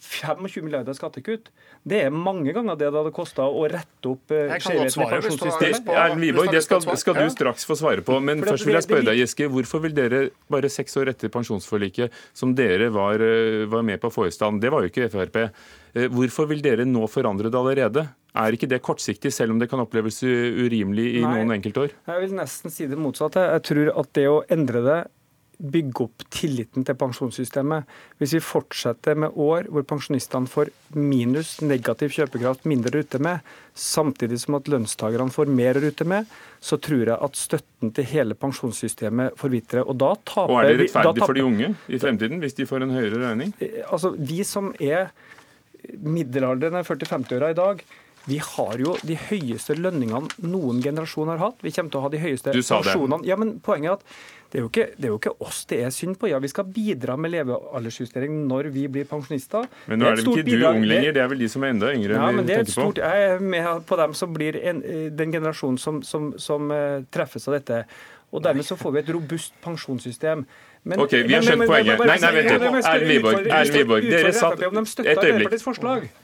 25 0.00 0.64
milliarder 0.64 0.96
skattekutt. 0.96 1.50
Det 1.84 1.98
er 2.06 2.12
mange 2.14 2.54
ganger 2.56 2.78
det 2.78 2.88
det 2.88 2.96
hadde 2.96 3.12
kosta 3.12 3.44
å 3.44 3.66
rette 3.68 4.08
opp 4.08 4.32
eh, 4.32 4.54
skjevheten 4.56 5.04
i 5.04 5.08
pensjonssystemet. 5.12 5.90
Erlend 5.92 6.24
Wiborg, 6.24 6.52
det 6.54 6.62
skal, 6.64 6.80
skal 7.02 7.18
du 7.18 7.26
straks 7.34 7.68
få 7.68 7.76
svare 7.76 8.04
på. 8.06 8.16
Men 8.24 8.40
først 8.44 8.64
vil 8.64 8.78
jeg 8.78 8.86
spørre 8.88 9.06
deg, 9.10 9.20
Giske. 9.20 9.50
Hvorfor 9.52 9.84
vil 9.84 9.96
dere, 9.96 10.22
bare 10.52 10.72
seks 10.72 10.96
år 11.00 11.12
etter 11.12 11.32
pensjonsforliket, 11.32 12.16
som 12.32 12.56
dere 12.56 12.88
var, 12.94 13.20
eh, 13.20 13.66
var 13.68 13.84
med 13.84 14.00
på 14.00 14.08
å 14.08 14.14
få 14.14 14.26
i 14.30 14.32
stand, 14.34 14.64
det 14.64 14.72
var 14.72 14.86
jo 14.86 14.92
ikke 14.92 15.10
Frp, 15.12 15.38
eh, 15.44 16.08
hvorfor 16.08 16.48
vil 16.48 16.64
dere 16.64 16.88
nå 16.88 17.04
forandre 17.10 17.52
det 17.52 17.60
allerede? 17.60 18.08
Er 18.40 18.54
ikke 18.56 18.70
det 18.70 18.80
kortsiktig, 18.86 19.32
selv 19.34 19.52
om 19.52 19.60
det 19.60 19.68
kan 19.68 19.82
oppleves 19.82 20.22
urimelig 20.24 21.08
i 21.18 21.22
Nei. 21.24 21.32
noen 21.34 21.58
enkeltår? 21.60 21.92
Jeg 22.06 22.24
vil 22.24 22.36
nesten 22.38 22.72
si 22.72 22.86
det 22.88 22.96
motsatte. 22.96 23.42
Jeg 23.58 23.66
tror 23.68 23.96
at 24.00 24.12
det 24.16 24.28
å 24.30 24.44
endre 24.48 24.84
det 24.86 25.00
bygge 25.60 26.04
opp 26.06 26.24
tilliten 26.32 26.84
til 26.86 26.96
pensjonssystemet. 26.98 27.88
Hvis 28.20 28.34
vi 28.36 28.42
fortsetter 28.44 29.18
med 29.18 29.36
år 29.36 29.68
hvor 29.68 29.84
pensjonistene 29.88 30.48
får 30.50 30.70
minus 30.96 31.58
negativ 31.64 32.14
kjøpekraft, 32.16 32.66
mindre 32.68 32.94
å 32.94 33.00
rutte 33.00 33.20
med, 33.22 33.44
samtidig 33.76 34.40
som 34.42 34.56
at 34.58 34.70
lønnstakerne 34.72 35.34
får 35.34 35.52
mer 35.52 35.78
å 35.78 35.84
rutte 35.84 36.06
med, 36.08 36.30
så 36.64 36.78
tror 36.80 37.04
jeg 37.12 37.18
at 37.28 37.40
støtten 37.40 37.92
til 37.96 38.08
hele 38.12 38.36
pensjonssystemet 38.38 39.36
forvitrer. 39.40 39.84
Og 39.84 40.00
da 40.00 40.14
taper 40.24 40.54
Og 40.54 40.62
er 40.62 40.70
det 40.70 40.78
rettferdig 40.84 41.04
da 41.04 41.12
rettferdig 41.12 41.28
for 41.28 41.40
de 41.40 41.46
unge 41.46 41.72
i 41.88 42.00
fremtiden, 42.00 42.40
hvis 42.44 42.56
de 42.58 42.68
får 42.68 42.86
en 42.86 42.96
høyere 42.96 43.22
regning? 43.26 43.54
Altså, 43.88 44.14
Vi 44.16 44.42
som 44.44 44.72
er 44.80 45.10
middelaldrende 46.00 46.84
40-50-åra 46.84 47.52
i 47.52 47.58
dag, 47.58 47.82
vi 48.30 48.38
har 48.44 48.82
jo 48.82 48.96
de 49.06 49.16
høyeste 49.18 49.74
lønningene 49.78 50.46
noen 50.46 50.82
generasjon 50.84 51.30
har 51.32 51.40
hatt. 51.42 51.64
Vi 51.64 51.72
kommer 51.74 51.90
til 51.90 52.00
å 52.00 52.04
ha 52.04 52.10
de 52.12 52.20
høyeste 52.22 52.54
pensjonene. 52.54 53.24
Ja, 53.26 53.38
men 53.40 53.56
poenget 53.64 53.90
er 53.90 53.98
at 53.98 54.04
det 54.50 54.58
er, 54.58 54.64
jo 54.64 54.68
ikke, 54.72 54.84
det 54.98 55.06
er 55.06 55.12
jo 55.12 55.18
ikke 55.20 55.32
oss 55.46 55.60
det 55.70 55.76
er 55.86 55.92
synd 55.94 56.16
på. 56.18 56.26
Ja, 56.26 56.40
vi 56.42 56.48
skal 56.50 56.66
bidra 56.74 57.14
med 57.20 57.30
levealdersjustering 57.30 58.40
når 58.50 58.70
vi 58.74 58.88
blir 58.90 59.06
pensjonister. 59.06 59.68
Men 59.90 60.02
nå 60.02 60.08
er 60.08 60.18
det 60.18 60.24
er 60.24 60.30
ikke 60.32 60.42
du 60.42 60.48
bidrag. 60.48 60.78
ung 60.78 60.86
lenger, 60.90 61.14
det 61.14 61.22
er 61.22 61.28
vel 61.30 61.44
de 61.44 61.50
som 61.52 61.66
er 61.66 61.74
enda 61.74 61.90
yngre 61.94 62.16
Ja, 62.18 62.30
men 62.34 62.48
det 62.48 62.56
er 62.56 62.64
et 62.64 62.72
stort, 62.72 62.98
på? 62.98 63.04
Jeg 63.04 63.28
er 63.28 63.44
med 63.52 63.84
på 63.86 63.98
dem 64.00 64.16
som 64.18 64.34
blir 64.34 64.58
en, 64.58 64.82
eh, 64.82 65.04
den 65.14 65.36
generasjonen 65.36 65.78
som, 65.78 66.02
som, 66.06 66.32
som 66.42 66.74
eh, 66.74 67.04
treffes 67.14 67.46
av 67.46 67.60
dette. 67.60 67.84
Og 68.34 68.42
dermed 68.42 68.66
så 68.66 68.78
får 68.78 68.96
vi 68.96 69.02
et 69.04 69.14
robust 69.14 69.54
pensjonssystem. 69.62 70.42
Men- 70.82 71.00
Ok, 71.00 71.10
vi 71.12 71.34
har 71.34 71.42
skjønt 71.42 71.66
poenget. 71.68 71.98
Nei, 71.98 72.16
nei, 72.18 72.30
vent 72.32 72.50
litt. 72.50 72.60
Erlend 72.88 73.08
Wiborg, 73.10 73.46
Erlend 73.46 73.76
Wiborg, 73.76 74.02
dere 74.10 74.32
satt 74.32 74.52
et 75.06 75.18
øyeblikk. 75.28 75.50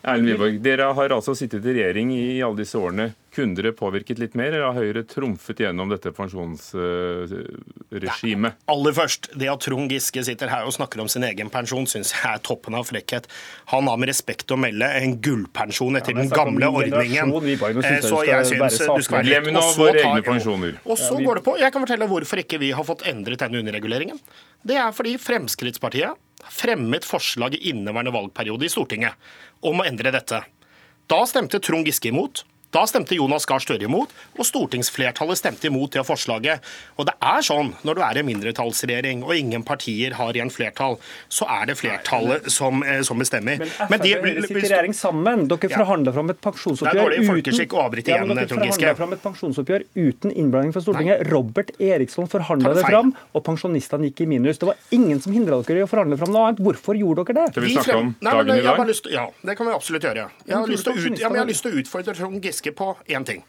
Erlend 0.04 0.28
Wiborg, 0.30 0.62
dere 0.62 0.94
har 0.94 1.08
altså 1.08 1.34
sittet 1.36 1.64
i 1.66 1.72
regjering 1.76 2.12
i 2.12 2.40
alle 2.40 2.56
disse 2.56 2.74
årene. 2.78 3.14
Kunne 3.36 3.52
dere 3.58 3.74
påvirket 3.76 4.16
litt 4.16 4.32
mer, 4.38 4.54
eller 4.54 4.70
har 4.70 4.78
Høyre 4.80 5.02
trumfet 5.04 5.58
gjennom 5.60 5.90
dette 5.92 6.08
pensjonsregimet? 6.16 8.54
Ja, 8.56 8.72
Aller 8.72 8.94
først, 8.96 9.28
det 9.36 9.50
at 9.52 9.60
Trond 9.66 9.92
Giske 9.92 10.22
sitter 10.24 10.48
her 10.48 10.64
og 10.64 10.72
snakker 10.72 10.96
om 11.04 11.08
sin 11.12 11.20
egen 11.28 11.50
pensjon, 11.52 11.84
syns 11.90 12.14
jeg 12.14 12.24
er 12.30 12.40
toppen 12.46 12.72
av 12.78 12.86
frekkhet. 12.88 13.28
Han 13.74 13.84
har 13.90 13.96
med 14.00 14.08
respekt 14.08 14.48
å 14.54 14.56
melde 14.60 14.88
en 15.02 15.12
gullpensjon 15.20 15.96
etter 16.00 16.12
den 16.16 16.28
snakk 16.30 16.46
om 16.46 16.56
gamle 16.56 16.66
ordningen. 16.80 17.28
Eh, 17.36 17.40
synes 17.76 18.08
Så 18.08 18.24
jeg 18.24 18.40
syns 18.54 18.80
du 18.80 19.04
skal 19.04 19.20
være 19.20 19.28
litt 19.28 19.52
og 19.52 19.60
så 19.68 19.84
våre 19.84 20.00
tar-. 20.00 20.24
Og 20.86 20.96
så 21.04 21.14
går 21.20 21.34
det 21.36 21.44
på, 21.44 21.52
Jeg 21.60 21.68
kan 21.76 21.82
fortelle 21.84 22.08
hvorfor 22.08 22.40
ikke 22.40 22.56
vi 22.64 22.72
har 22.72 22.84
fått 22.88 23.04
endret 23.10 23.36
denne 23.44 23.60
underreguleringen. 23.60 24.16
Det 24.64 24.76
er 24.80 24.92
fordi 24.96 25.18
Fremskrittspartiet 25.20 26.16
fremmet 26.56 27.04
forslag 27.04 27.52
i 27.58 27.68
inneværende 27.70 28.12
valgperiode 28.16 28.64
i 28.64 28.68
Stortinget 28.72 29.12
om 29.60 29.80
å 29.80 29.84
endre 29.84 30.10
dette. 30.14 30.40
Da 31.06 31.26
stemte 31.28 31.60
Trond 31.60 31.86
Giske 31.86 32.08
imot. 32.08 32.44
Da 32.76 32.82
stemte 32.84 33.16
Jonas 33.16 33.46
Gahr 33.48 33.62
Støre 33.64 33.86
imot, 33.88 34.10
og 34.36 34.44
stortingsflertallet 34.44 35.38
stemte 35.40 35.70
imot 35.70 35.94
det 35.96 36.02
forslaget. 36.04 36.60
Og 37.00 37.06
det 37.08 37.14
er 37.24 37.44
sånn, 37.46 37.70
når 37.88 37.96
du 37.96 38.00
er 38.04 38.18
en 38.20 38.26
mindretallsregjering 38.28 39.22
og 39.24 39.32
ingen 39.32 39.62
partier 39.64 40.12
har 40.18 40.36
igjen 40.36 40.50
flertall, 40.52 40.98
så 41.32 41.48
er 41.48 41.70
det 41.70 41.78
flertallet 41.80 42.50
som, 42.52 42.82
eh, 42.84 43.00
som 43.00 43.16
bestemmer. 43.18 43.56
Men 43.64 43.96
Men 43.96 44.00
de- 44.00 44.12
Frp 44.16 44.42
sitter 44.42 44.58
i 44.58 44.68
regjering 44.68 44.92
sammen. 44.92 45.48
Dere 45.48 45.70
forhandla 45.72 46.12
fram 46.12 46.28
et 46.30 46.40
pensjonsoppgjør 46.42 46.92
Det 46.92 47.00
er 47.00 47.08
dårlig 47.08 47.26
folkeskikk 47.30 47.70
å 47.72 47.80
avbryte 47.86 48.12
igjen, 48.12 48.34
dere 48.34 48.46
Trond 48.46 48.62
Giske. 48.66 48.82
forhandlet 48.82 48.96
fram 49.00 49.12
et 49.12 49.22
pensjonsoppgjør 49.22 49.82
uten 49.96 50.30
innblanding 50.36 50.72
fra 50.74 50.82
Stortinget. 50.82 51.30
Robert 51.32 51.70
Eriksson 51.80 52.28
forhandla 52.28 52.74
det 52.74 52.84
fram, 52.84 53.14
og 53.34 53.42
pensjonistene 53.42 54.12
gikk 54.12 54.20
i 54.20 54.26
minus. 54.26 54.58
Det 54.58 54.66
var 54.68 54.76
ingen 54.92 55.18
som 55.22 55.32
hindra 55.32 55.62
dere 55.64 55.78
i 55.78 55.82
å 55.82 55.88
forhandle 55.88 56.18
fram 56.18 56.30
noe 56.30 56.52
annet. 56.52 56.60
Hvorfor 56.60 56.92
gjorde 56.92 57.24
dere 57.24 57.46
det? 57.46 57.52
Skal 57.52 57.62
vi 57.62 57.72
snakke 57.72 57.96
om 57.96 58.16
dagen 58.20 58.50
i 58.52 58.60
dag? 58.60 59.12
Ja, 59.16 59.30
det 59.42 59.56
kan 59.56 59.66
vi 59.66 59.72
absolutt 59.72 60.02
gjøre. 60.02 60.28
Jeg 60.44 60.56
har 60.56 61.46
lyst 61.46 61.62
til 61.62 61.72
å 61.72 61.80
utfordre 61.80 62.14
Trond 62.14 62.42
Giske 62.42 62.65
på 62.72 62.94
én 63.06 63.26
ting. 63.26 63.44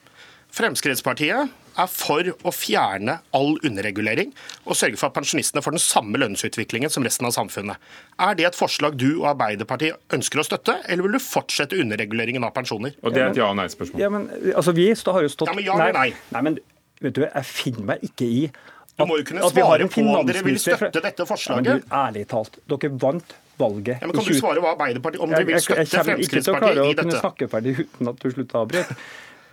Fremskrittspartiet 0.58 1.50
er 1.78 1.90
for 1.92 2.26
å 2.48 2.52
fjerne 2.56 3.20
all 3.38 3.58
underregulering 3.68 4.32
og 4.66 4.78
sørge 4.80 4.98
for 4.98 5.12
at 5.12 5.18
pensjonistene 5.18 5.62
får 5.62 5.76
den 5.76 5.84
samme 5.84 6.22
lønnsutviklingen 6.22 6.90
som 6.94 7.06
resten 7.06 7.28
av 7.30 7.36
samfunnet. 7.36 7.78
Er 8.24 8.38
det 8.40 8.48
et 8.50 8.58
forslag 8.58 8.98
du 8.98 9.20
og 9.20 9.28
Arbeiderpartiet 9.36 10.00
ønsker 10.18 10.42
å 10.42 10.48
støtte, 10.48 10.80
eller 10.88 11.06
vil 11.06 11.18
du 11.18 11.22
fortsette 11.22 11.78
underreguleringen 11.78 12.48
av 12.48 12.56
pensjoner? 12.56 12.96
Og 13.04 13.14
det 13.14 13.22
er 13.22 13.30
et 13.30 13.42
ja- 13.42 13.52
og 13.52 13.60
nei-spørsmål. 13.60 14.02
Ja, 14.02 14.10
men 14.10 14.30
altså, 14.56 14.74
vi 14.74 14.88
har 14.90 15.22
jo 15.22 15.30
stått 15.30 15.52
Ja, 15.52 15.54
men 15.54 15.66
ja 15.68 15.78
eller 15.78 15.94
nei? 15.94 16.14
nei, 16.32 16.42
men 16.42 16.60
vet 17.02 17.14
du, 17.14 17.22
jeg 17.28 17.46
finner 17.46 17.92
meg 17.94 18.08
ikke 18.10 18.26
i 18.26 18.52
Du 18.98 19.06
må 19.06 19.20
jo 19.20 19.28
kunne 19.30 19.46
at 19.46 19.54
vi 19.54 19.62
har 19.62 19.78
svare 19.78 19.92
på 19.94 20.02
om 20.02 20.26
dere 20.26 20.42
vil 20.48 20.58
støtte 20.58 21.04
dette 21.04 21.26
forslaget. 21.30 21.68
Ja, 21.68 21.74
men 21.78 21.84
du, 21.86 21.94
ærlig 21.94 22.28
talt, 22.34 22.58
dere 22.66 22.90
vant 22.98 23.36
valget 23.58 24.02
Ja, 24.02 24.08
men 24.08 24.16
kan 24.18 24.28
du 24.28 24.36
svare 24.38 24.64
hva 24.64 24.74
Arbeiderpartiet 24.76 25.24
om 25.24 25.32
dere 25.34 25.48
vil 25.48 25.58
jeg, 25.58 25.66
jeg 25.68 25.92
kommer 25.94 26.24
ikke 26.24 26.42
til 26.42 26.54
å 26.54 26.60
klare 26.60 26.84
å 26.84 26.98
kunne 27.02 27.22
snakke 27.22 27.50
ferdig 27.52 27.74
uten 27.80 28.12
at 28.12 28.22
du 28.22 28.30
slutter 28.32 28.60
å 28.60 28.66
avbryte. 28.66 28.98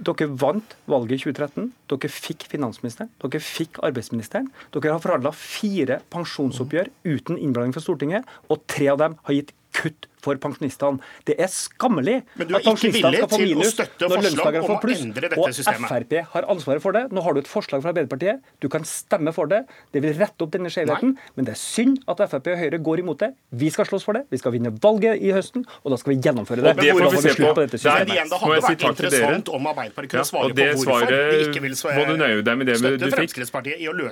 Dere 0.04 0.26
vant 0.42 0.74
valget 0.90 1.20
i 1.20 1.30
2013. 1.30 1.68
Dere 1.92 2.10
fikk 2.10 2.48
finansministeren. 2.50 3.12
Dere 3.22 3.42
fikk 3.42 3.78
arbeidsministeren. 3.86 4.48
Dere 4.74 4.96
har 4.96 5.04
forhandla 5.04 5.34
fire 5.38 6.00
pensjonsoppgjør 6.14 6.90
uten 7.06 7.38
innblanding 7.38 7.76
fra 7.76 7.84
Stortinget, 7.84 8.26
og 8.50 8.64
tre 8.70 8.90
av 8.92 9.00
dem 9.02 9.16
har 9.28 9.38
gitt 9.38 9.54
kutt 9.74 10.08
for 10.24 10.40
pensjonistene. 10.40 11.00
Det 11.28 11.36
er 11.40 11.50
skammelig 11.52 12.16
at 12.40 12.48
pensjonistene 12.64 13.20
skal 13.20 13.30
få 13.30 13.40
minus 13.42 13.76
når 13.78 14.24
lønnstakere 14.28 14.64
får 14.68 14.80
pluss. 14.84 15.04
Og 15.36 15.52
systemet. 15.56 15.88
Frp 15.92 16.16
har 16.34 16.48
ansvaret 16.52 16.84
for 16.84 16.96
det. 16.96 17.04
Nå 17.14 17.22
har 17.24 17.36
du 17.36 17.42
et 17.42 17.50
forslag 17.50 17.84
fra 17.84 17.92
Arbeiderpartiet. 17.94 18.42
Du 18.64 18.68
kan 18.72 18.86
stemme 18.88 19.34
for 19.36 19.50
det. 19.50 19.64
Det 19.94 20.02
vil 20.04 20.16
rette 20.18 20.44
opp 20.44 20.52
denne 20.54 20.72
skjevheten. 20.72 21.14
Men 21.36 21.48
det 21.48 21.54
er 21.56 21.60
synd 21.60 22.00
at 22.10 22.24
Frp 22.32 22.50
og 22.54 22.60
Høyre 22.60 22.80
går 22.84 23.04
imot 23.04 23.20
det. 23.22 23.30
Vi 23.54 23.70
skal 23.74 23.88
slåss 23.88 24.06
for 24.06 24.16
det. 24.18 24.24
Vi 24.32 24.40
skal 24.40 24.54
vinne 24.56 24.72
valget 24.82 25.22
i 25.22 25.32
høsten, 25.34 25.64
og 25.84 25.94
da 25.94 26.00
skal 26.00 26.14
vi 26.14 26.18
gjennomføre 26.24 26.64
det. 26.64 26.74
Og 26.74 26.82
det 26.82 26.94
får 26.96 27.14
vi 27.14 27.22
se 27.24 27.34
på. 27.40 27.54
dette 27.60 27.80
systemet. 27.80 28.08
Men 28.08 28.14
igjen, 28.16 28.30
det 28.32 28.40
hadde 28.42 28.60
vært 28.64 28.84
interessant 28.90 29.50
om 29.54 29.70
Arbeiderpartiet 29.72 30.14
kunne 30.14 30.28
svare 30.28 30.54
på 30.54 30.68
hvorfor 30.84 31.08
de 31.10 31.40
ikke 31.48 31.64
vil 31.64 31.76
svare, 31.78 31.96
må 31.98 32.04
du 32.08 32.20
nøye 32.20 32.44
deg 32.46 32.60
med 32.60 32.70
det 32.70 32.78
du 33.02 33.08
fikk. 33.14 33.36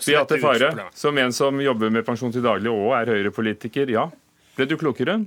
Beate 0.06 0.40
Fare, 0.42 0.72
som 0.94 1.18
en 1.18 1.32
som 1.36 1.60
jobber 1.62 1.92
med 1.94 2.06
pensjon 2.06 2.32
til 2.34 2.44
daglig 2.44 2.72
og 2.72 2.92
er 2.98 3.12
Høyre-politiker, 3.12 3.90
ja. 3.92 4.08
Ble 4.56 4.66
du 4.68 4.76
klokere? 4.80 5.22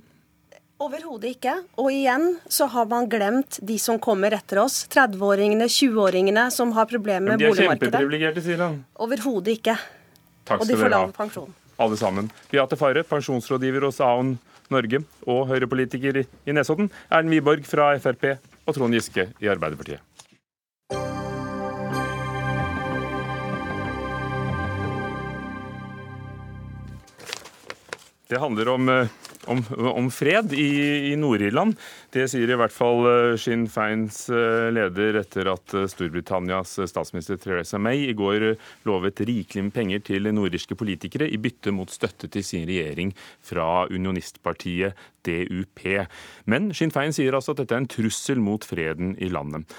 Overhodet 0.83 1.29
ikke. 1.37 1.53
Og 1.79 1.87
igjen 1.93 2.33
så 2.51 2.67
har 2.73 2.87
man 2.91 3.05
glemt 3.09 3.59
de 3.63 3.77
som 3.79 3.99
kommer 4.03 4.35
etter 4.35 4.59
oss. 4.65 4.81
30-åringene, 4.91 5.69
20-åringene 5.71 6.49
som 6.51 6.73
har 6.75 6.89
problemer 6.91 7.31
Men 7.37 7.39
boligmarkedet. 7.39 7.79
de 7.79 7.87
er 7.87 7.91
kjempeprivilegerte, 8.01 8.43
sier 8.43 8.63
han. 8.65 8.81
Overhodet 8.99 9.55
ikke. 9.55 9.77
Takk 10.45 10.59
Og 10.61 10.67
de 10.67 10.73
skal 10.75 10.83
får 10.83 10.91
lav 10.93 11.13
pensjon. 11.15 11.53
alle 11.79 11.97
sammen. 11.97 12.27
Beate 12.51 12.75
Fare, 12.77 13.03
pensjonsrådgiver 13.07 13.87
hos 13.87 14.01
Aon 14.03 14.35
Norge 14.69 15.03
og 15.25 15.47
Høyre-politiker 15.47 16.17
i- 16.23 16.27
i 16.45 16.51
Nesodden. 16.51 16.91
Erlend 17.09 17.29
Wiborg 17.31 17.65
fra 17.65 17.97
Frp 17.97 18.37
og 18.67 18.75
Trond 18.75 18.93
Giske 18.93 19.31
i 19.41 19.45
Arbeiderpartiet. 19.47 19.99
Det 28.27 28.37
handler 28.39 28.69
om, 28.69 28.89
eh, 28.89 29.07
om, 29.51 29.61
om 29.91 30.09
fred 30.11 30.53
i, 30.53 30.69
i 31.11 31.15
Nord-Irland. 31.19 31.75
Det 32.13 32.27
sier 32.31 32.51
i 32.51 32.57
hvert 32.59 32.73
fall 32.73 33.07
eh, 33.09 33.33
Sinn 33.41 33.65
Feins 33.71 34.25
eh, 34.29 34.67
leder 34.73 35.19
etter 35.21 35.49
at 35.51 35.75
eh, 35.75 35.87
Storbritannias 35.91 36.77
statsminister 36.91 37.39
Theresa 37.41 37.79
May 37.81 38.07
i 38.09 38.15
går 38.17 38.47
lovet 38.87 39.23
rikelig 39.27 39.67
med 39.67 39.75
penger 39.75 40.05
til 40.11 40.31
nordirske 40.31 40.77
politikere 40.79 41.29
i 41.29 41.41
bytte 41.41 41.73
mot 41.75 41.91
støtte 41.91 42.29
til 42.31 42.45
sin 42.45 42.65
regjering 42.69 43.13
fra 43.45 43.85
unionistpartiet 43.91 44.95
DUP. 45.25 45.85
Men 46.51 46.71
Sinn 46.77 46.93
Fein 46.93 47.15
sier 47.15 47.35
altså 47.37 47.55
at 47.55 47.63
dette 47.63 47.75
er 47.75 47.83
en 47.83 47.91
trussel 47.91 48.41
mot 48.41 48.65
freden 48.65 49.15
i 49.21 49.31
landet. 49.33 49.69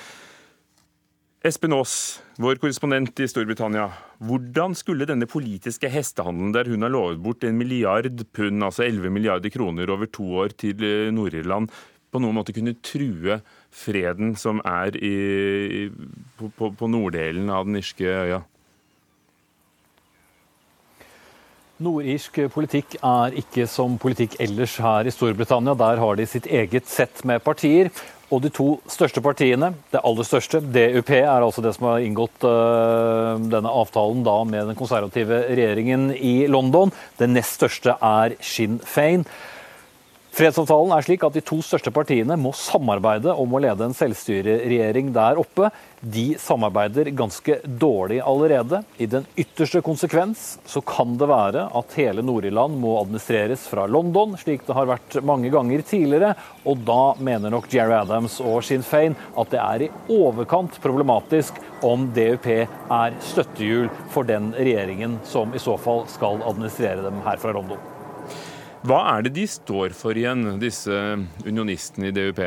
Espen 1.47 1.77
Aas, 1.77 2.19
vår 2.43 2.59
korrespondent 2.59 3.21
i 3.23 3.27
Storbritannia. 3.31 3.85
Hvordan 4.27 4.73
skulle 4.75 5.07
denne 5.07 5.29
politiske 5.31 5.87
hestehandelen 5.93 6.51
der 6.57 6.67
hun 6.67 6.83
har 6.83 6.91
lovet 6.91 7.21
bort 7.23 7.45
en 7.47 7.55
milliard 7.55 8.25
pund, 8.35 8.65
altså 8.67 8.83
11 8.83 9.13
milliarder 9.15 9.53
kroner 9.55 9.93
over 9.95 10.11
to 10.11 10.27
år 10.43 10.57
til 10.59 10.83
eh, 10.83 11.13
Nord-Irland, 11.15 11.71
på 12.11 12.23
noen 12.25 12.35
måte 12.41 12.55
kunne 12.57 12.75
true 12.83 13.39
freden 13.71 14.35
som 14.35 14.59
er 14.67 14.99
i, 14.99 15.87
på, 16.35 16.51
på, 16.59 16.73
på 16.81 16.91
norddelen 16.91 17.53
av 17.55 17.71
den 17.71 17.79
irske 17.79 18.11
øya? 18.11 18.43
Nordirsk 21.87 22.43
politikk 22.57 22.99
er 23.05 23.39
ikke 23.39 23.69
som 23.71 24.01
politikk 24.03 24.35
ellers 24.43 24.79
her 24.83 25.07
i 25.07 25.15
Storbritannia. 25.15 25.79
Der 25.79 26.03
har 26.03 26.19
de 26.19 26.27
sitt 26.27 26.51
eget 26.51 26.91
sett 26.91 27.23
med 27.29 27.45
partier. 27.45 27.93
Og 28.35 28.43
de 28.43 28.51
to 28.51 28.81
største 28.91 29.23
partiene, 29.23 29.71
det 29.93 30.03
aller 30.03 30.27
største, 30.27 30.59
DUP, 30.59 31.11
er 31.15 31.29
altså 31.31 31.63
det 31.63 31.77
som 31.77 31.87
har 31.93 32.03
inngått 32.03 32.43
uh, 32.43 33.39
denne 33.39 33.71
avtalen 33.71 34.25
da 34.27 34.41
med 34.49 34.73
den 34.73 34.79
konservative 34.79 35.45
regjeringen 35.47 36.09
i 36.17 36.49
London. 36.51 36.91
Det 37.21 37.31
nest 37.31 37.61
største 37.61 37.95
er 38.03 38.35
Sinn 38.43 38.81
Fein. 38.83 39.23
Fredsavtalen 40.37 40.91
er 40.93 41.01
slik 41.01 41.23
at 41.25 41.33
de 41.33 41.41
to 41.41 41.57
største 41.65 41.89
partiene 41.97 42.35
må 42.37 42.51
samarbeide 42.53 43.33
om 43.41 43.55
å 43.57 43.61
lede 43.65 43.87
en 43.87 43.95
selvstyreregjering 43.97 45.09
der 45.15 45.41
oppe. 45.41 45.71
De 46.05 46.27
samarbeider 46.37 47.09
ganske 47.17 47.57
dårlig 47.65 48.19
allerede. 48.21 48.83
I 49.01 49.09
den 49.09 49.25
ytterste 49.33 49.81
konsekvens 49.87 50.59
så 50.69 50.85
kan 50.85 51.17
det 51.17 51.31
være 51.31 51.65
at 51.81 51.97
hele 51.97 52.21
Nord-Irland 52.21 52.77
må 52.85 52.99
administreres 53.01 53.65
fra 53.73 53.89
London, 53.89 54.37
slik 54.37 54.69
det 54.69 54.77
har 54.77 54.93
vært 54.93 55.17
mange 55.25 55.49
ganger 55.57 55.89
tidligere. 55.89 56.35
Og 56.69 56.85
da 56.85 57.01
mener 57.17 57.57
nok 57.57 57.73
Jerry 57.73 57.97
Adams 58.03 58.37
og 58.45 58.61
Sinn 58.69 58.85
Fein 58.85 59.17
at 59.41 59.57
det 59.57 59.65
er 59.65 59.89
i 59.89 59.93
overkant 60.21 60.77
problematisk 60.85 61.65
om 61.81 62.11
DUP 62.13 62.53
er 62.53 63.21
støttehjul 63.33 63.89
for 64.13 64.29
den 64.29 64.53
regjeringen 64.53 65.17
som 65.25 65.57
i 65.57 65.65
så 65.65 65.81
fall 65.81 66.05
skal 66.13 66.45
administrere 66.45 67.09
dem 67.09 67.25
her 67.25 67.41
fra 67.41 67.57
London. 67.57 67.96
Hva 68.87 69.01
er 69.17 69.25
det 69.27 69.33
de 69.35 69.45
står 69.51 69.91
for 69.99 70.15
igjen, 70.15 70.61
disse 70.63 70.95
unionistene 71.43 72.13
i 72.13 72.15
DUP? 72.15 72.39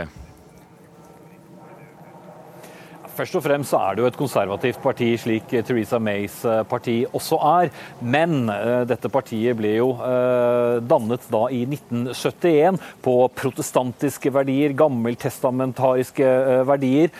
Først 3.17 3.35
og 3.35 3.43
fremst 3.43 3.75
er 3.75 3.97
det 3.97 4.03
jo 4.05 4.07
et 4.07 4.15
konservativt 4.15 4.79
parti, 4.79 5.09
slik 5.19 5.51
Theresa 5.51 5.97
Mays 5.99 6.37
eh, 6.47 6.61
parti 6.63 7.01
også 7.03 7.41
er. 7.43 7.71
Men 7.99 8.47
uh, 8.47 8.85
dette 8.87 9.11
partiet 9.11 9.57
ble 9.59 9.73
jo 9.75 9.89
uh, 9.99 10.79
dannet 10.79 11.27
da 11.27 11.41
i 11.51 11.65
1971 11.67 12.79
på 13.03 13.17
protestantiske 13.35 14.31
verdier, 14.31 14.77
gammeltestamentariske 14.79 16.31
verdier. 16.69 17.11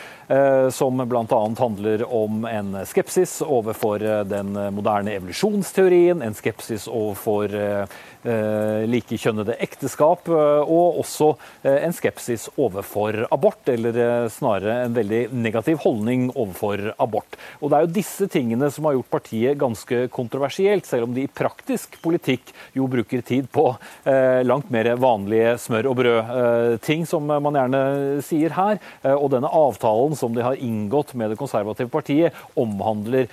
Som 0.72 1.02
bl.a. 1.10 1.40
handler 1.58 2.04
om 2.14 2.44
en 2.46 2.76
skepsis 2.86 3.40
overfor 3.42 4.04
den 4.30 4.52
moderne 4.76 5.16
evolusjonsteorien, 5.18 6.22
en 6.22 6.38
skepsis 6.38 6.86
overfor 6.86 7.56
Eh, 8.20 8.82
likekjønnede 8.92 9.54
ekteskap, 9.64 10.26
eh, 10.28 10.68
og 10.68 10.98
også 11.00 11.30
eh, 11.64 11.86
en 11.86 11.94
skepsis 11.96 12.50
overfor 12.60 13.22
abort, 13.32 13.62
eller 13.72 14.28
snarere 14.28 14.90
en 14.90 14.98
veldig 14.98 15.22
negativ 15.32 15.80
holdning 15.86 16.26
overfor 16.34 16.90
abort. 17.00 17.38
Og 17.62 17.72
Det 17.72 17.78
er 17.78 17.86
jo 17.86 17.94
disse 17.96 18.28
tingene 18.28 18.68
som 18.76 18.90
har 18.90 18.98
gjort 18.98 19.14
partiet 19.14 19.56
ganske 19.62 20.02
kontroversielt, 20.12 20.84
selv 20.90 21.08
om 21.08 21.16
de 21.16 21.24
i 21.24 21.32
praktisk 21.32 21.96
politikk 22.04 22.52
jo 22.76 22.90
bruker 22.92 23.24
tid 23.24 23.48
på 23.56 23.70
langt 24.44 24.68
mer 24.74 24.90
vanlige 25.00 25.56
smør 25.62 25.88
og 25.92 25.98
brød-ting, 26.00 27.06
som 27.08 27.24
man 27.30 27.56
gjerne 27.56 27.82
sier 28.26 28.56
her. 28.56 28.80
Og 29.16 29.30
denne 29.32 29.48
avtalen 29.48 30.18
som 30.20 30.36
de 30.36 30.44
har 30.46 30.60
inngått 30.60 31.16
med 31.20 31.34
det 31.34 31.40
konservative 31.40 31.90
partiet, 31.92 32.36
omhandler 32.60 33.30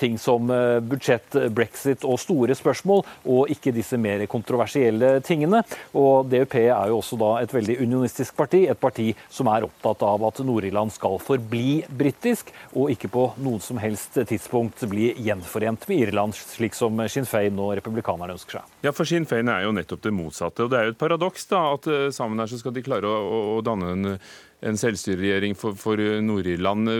ting 0.00 0.16
som 0.20 0.48
budsjett, 0.88 1.36
brexit 1.54 2.04
og 2.06 2.18
store 2.20 2.56
spørsmål, 2.56 3.02
og 3.28 3.52
ikke 3.52 3.74
disse 3.74 3.98
mer 4.00 4.24
kontroversielle 4.30 5.16
tingene. 5.26 5.62
Og 5.96 6.28
DUP 6.30 6.56
er 6.60 6.90
jo 6.90 7.00
også 7.00 7.18
da 7.20 7.30
et 7.42 7.54
veldig 7.54 7.78
unionistisk 7.82 8.36
parti, 8.38 8.64
et 8.66 8.80
parti 8.80 9.10
som 9.32 9.50
er 9.52 9.66
opptatt 9.66 10.04
av 10.06 10.24
at 10.28 10.40
Nord-Irland 10.46 10.94
skal 10.94 11.18
forbli 11.22 11.82
britisk, 11.88 12.52
og 12.74 12.92
ikke 12.94 13.10
på 13.12 13.26
noen 13.44 13.62
som 13.62 13.80
helst 13.82 14.18
tidspunkt 14.28 14.84
bli 14.90 15.12
gjenforent 15.26 15.86
med 15.90 16.06
Irland, 16.06 16.36
slik 16.36 16.76
som 16.76 17.00
Sinn 17.12 17.28
Fein 17.28 17.58
og 17.62 17.74
republikanerne 17.78 18.36
ønsker 18.36 18.60
seg. 18.60 18.74
Ja, 18.86 18.94
for 18.96 19.08
Sinn 19.08 19.28
Fein 19.28 19.50
er 19.52 19.66
jo 19.66 19.74
nettopp 19.76 20.04
det 20.06 20.14
motsatte. 20.14 20.66
Og 20.66 20.72
det 20.72 20.80
er 20.80 20.88
jo 20.88 20.96
et 20.96 21.00
paradoks 21.00 21.48
da, 21.50 21.62
at 21.76 21.88
eh, 21.90 22.08
sammen 22.14 22.40
her 22.42 22.50
så 22.50 22.60
skal 22.60 22.74
de 22.76 22.84
klare 22.86 23.08
å, 23.10 23.16
å, 23.16 23.40
å 23.56 23.62
danne 23.66 23.92
en, 23.94 24.18
en 24.66 24.78
selvstyreregjering 24.80 25.56
for, 25.58 25.76
for 25.78 26.00
Nord-Irland. 26.22 26.90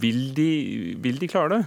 Vil, 0.00 0.20
vil 1.04 1.20
de 1.20 1.30
klare 1.30 1.58
det? 1.58 1.64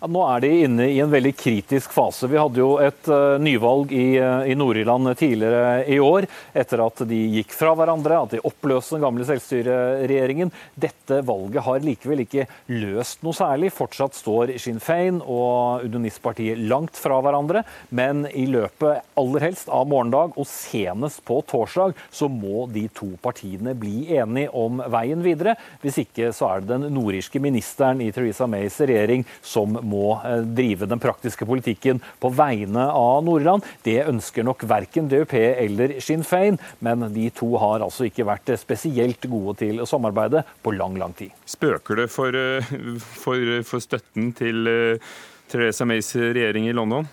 Ja, 0.00 0.08
nå 0.08 0.20
er 0.24 0.40
de 0.40 0.48
inne 0.64 0.86
i 0.88 1.00
en 1.04 1.10
veldig 1.12 1.34
kritisk 1.36 1.92
fase. 1.92 2.24
Vi 2.32 2.38
hadde 2.40 2.56
jo 2.62 2.70
et 2.80 3.08
uh, 3.12 3.36
nyvalg 3.36 3.90
i, 3.92 4.14
uh, 4.16 4.46
i 4.48 4.54
Nord-Irland 4.56 5.10
tidligere 5.20 5.82
i 5.92 5.98
år, 6.00 6.24
etter 6.56 6.80
at 6.80 7.02
de 7.10 7.18
gikk 7.34 7.52
fra 7.52 7.74
hverandre, 7.76 8.16
at 8.16 8.32
de 8.32 8.40
oppløste 8.48 8.96
den 8.96 9.04
gamle 9.04 9.26
selvstyreregjeringen. 9.28 10.48
Dette 10.80 11.18
valget 11.28 11.66
har 11.66 11.84
likevel 11.84 12.22
ikke 12.24 12.46
løst 12.72 13.20
noe 13.26 13.36
særlig. 13.36 13.68
Fortsatt 13.76 14.16
står 14.16 14.54
Sinn 14.62 14.80
Fein 14.80 15.18
og 15.20 15.84
Unionistpartiet 15.84 16.64
langt 16.64 16.96
fra 16.96 17.20
hverandre, 17.20 17.66
men 17.92 18.24
i 18.32 18.46
løpet 18.48 19.04
aller 19.20 19.46
helst 19.50 19.68
av 19.68 19.84
morgendag 19.92 20.32
og 20.40 20.48
senest 20.48 21.20
på 21.28 21.42
torsdag 21.52 21.92
så 22.08 22.30
må 22.32 22.64
de 22.72 22.86
to 22.96 23.10
partiene 23.20 23.76
bli 23.76 24.06
enige 24.16 24.48
om 24.56 24.80
veien 24.96 25.20
videre. 25.28 25.58
Hvis 25.84 26.00
ikke 26.06 26.32
så 26.32 26.54
er 26.54 26.64
det 26.64 26.72
den 26.72 26.88
nordirske 26.96 27.44
ministeren 27.44 28.00
i 28.00 28.08
Theresa 28.16 28.48
Mays 28.48 28.80
regjering 28.80 29.28
som 29.44 29.76
må 29.76 29.89
må 29.90 30.14
eh, 30.18 30.42
drive 30.46 30.88
den 30.90 31.02
praktiske 31.02 31.46
politikken 31.48 32.00
på 32.22 32.30
vegne 32.34 32.86
av 32.94 33.24
Nord-Irland. 33.26 33.66
Det 33.86 33.98
ønsker 34.06 34.46
nok 34.46 34.64
verken 34.70 35.10
DUP 35.10 35.34
eller 35.40 35.96
Sinn 36.04 36.24
Fein, 36.26 36.58
men 36.84 37.08
de 37.14 37.28
to 37.34 37.52
har 37.60 37.84
altså 37.84 38.08
ikke 38.08 38.28
vært 38.28 38.54
spesielt 38.60 39.26
gode 39.30 39.58
til 39.64 39.82
å 39.82 39.88
samarbeide 39.88 40.44
på 40.62 40.74
lang, 40.76 40.98
lang 41.00 41.14
tid. 41.16 41.34
Spøker 41.48 42.04
det 42.04 42.10
for, 42.12 42.36
eh, 42.36 42.74
for, 43.22 43.56
for 43.66 43.84
støtten 43.84 44.32
til 44.38 44.70
eh, 44.70 45.16
Theresa 45.50 45.86
Mays 45.88 46.12
regjering 46.16 46.68
i 46.70 46.76
London? 46.76 47.08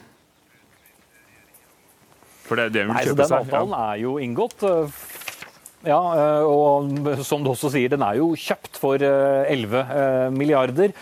For 2.48 2.56
det 2.56 2.70
er 2.70 2.76
det 2.76 2.86
hun 2.88 2.96
vil 2.96 3.10
kjøpe 3.12 3.28
seg? 3.28 3.32
Den 3.32 3.48
avtalen 3.48 3.80
er 3.82 4.04
jo 4.06 4.18
inngått 4.24 4.64
ja, 5.86 6.00
eh, 6.18 6.44
og 6.48 7.22
som 7.26 7.44
du 7.44 7.52
også 7.52 7.70
sier, 7.74 7.92
den 7.92 8.02
er 8.02 8.18
jo 8.18 8.32
kjøpt 8.34 8.80
for 8.82 8.98
11 8.98 9.78
eh, 9.78 9.92
eh, 10.02 10.30
milliarder. 10.34 10.94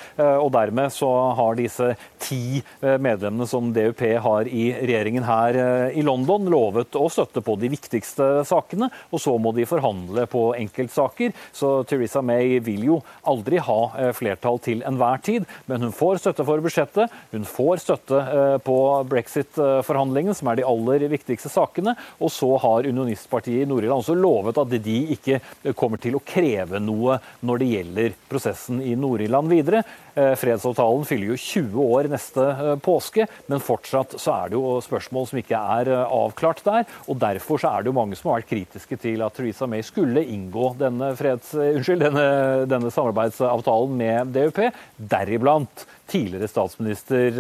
Og 0.42 0.50
dermed 0.56 0.92
så 0.94 1.10
har 1.38 1.56
disse 1.60 1.94
ti 2.26 2.62
medlemmene 2.82 3.48
som 3.50 3.72
DUP 3.76 4.02
har 4.26 4.50
i 4.50 4.68
regjeringen 4.74 5.26
her 5.28 5.58
i 5.94 6.04
London, 6.06 6.50
lovet 6.52 6.98
å 6.98 7.06
støtte 7.14 7.44
på 7.46 7.56
de 7.62 7.70
viktigste 7.72 8.44
sakene. 8.48 8.90
Og 9.14 9.22
så 9.22 9.36
må 9.42 9.54
de 9.56 9.68
forhandle 9.70 10.26
på 10.32 10.48
enkeltsaker. 10.58 11.36
Så 11.56 11.84
Theresa 11.90 12.24
May 12.26 12.60
vil 12.66 12.88
jo 12.90 13.00
aldri 13.30 13.62
ha 13.64 14.12
flertall 14.18 14.60
til 14.66 14.84
enhver 14.88 15.22
tid, 15.26 15.46
men 15.70 15.86
hun 15.86 15.96
får 15.96 16.24
støtte 16.24 16.46
for 16.48 16.64
budsjettet. 16.66 17.14
Hun 17.32 17.46
får 17.48 17.84
støtte 17.86 18.22
på 18.66 18.78
brexit-forhandlingene, 19.12 20.36
som 20.38 20.52
er 20.52 20.60
de 20.60 20.68
aller 20.68 21.08
viktigste 21.12 21.52
sakene. 21.54 21.96
Og 22.20 22.34
så 22.34 22.50
har 22.64 22.90
unionistpartiet 22.90 23.66
i 23.66 23.70
Nord-Irland 23.70 24.04
også 24.04 24.18
lovet 24.18 24.60
at 24.62 24.76
de 24.86 24.98
ikke 25.16 25.40
kommer 25.78 26.02
til 26.02 26.18
å 26.18 26.24
kreve 26.26 26.82
noe 26.84 27.20
når 27.46 27.62
det 27.62 27.72
gjelder 27.74 28.18
prosessen 28.30 28.82
i 28.84 28.96
Nord-Irland 29.00 29.52
videre. 29.52 29.84
Eh, 30.16 30.32
fredsavtalen 30.40 31.04
fyller 31.04 31.34
jo 31.34 31.36
20 31.36 31.88
år 31.92 32.08
neste 32.08 32.44
eh, 32.44 32.76
påske, 32.80 33.26
men 33.52 33.64
fortsatt 33.64 34.16
så 34.22 34.32
er 34.32 34.52
det 34.52 34.56
jo 34.56 34.78
spørsmål 34.84 35.26
som 35.28 35.40
ikke 35.42 35.60
er 35.60 35.92
eh, 35.92 36.14
avklart 36.18 36.62
der. 36.64 36.86
og 37.12 37.20
Derfor 37.20 37.60
så 37.60 37.74
er 37.74 37.84
det 37.84 37.92
jo 37.92 37.98
mange 37.98 38.16
som 38.16 38.32
har 38.32 38.40
vært 38.40 38.54
kritiske 38.54 39.00
til 39.02 39.26
at 39.26 39.36
Theresa 39.36 39.68
May 39.68 39.84
skulle 39.84 40.24
inngå 40.24 40.70
denne, 40.80 41.12
freds, 41.20 41.52
unnskyld, 41.60 42.06
denne, 42.06 42.30
denne 42.72 42.92
samarbeidsavtalen 42.96 44.00
med 44.00 44.32
DUP, 44.38 44.62
deriblant 44.96 45.84
tidligere 46.08 46.48
statsminister 46.48 47.40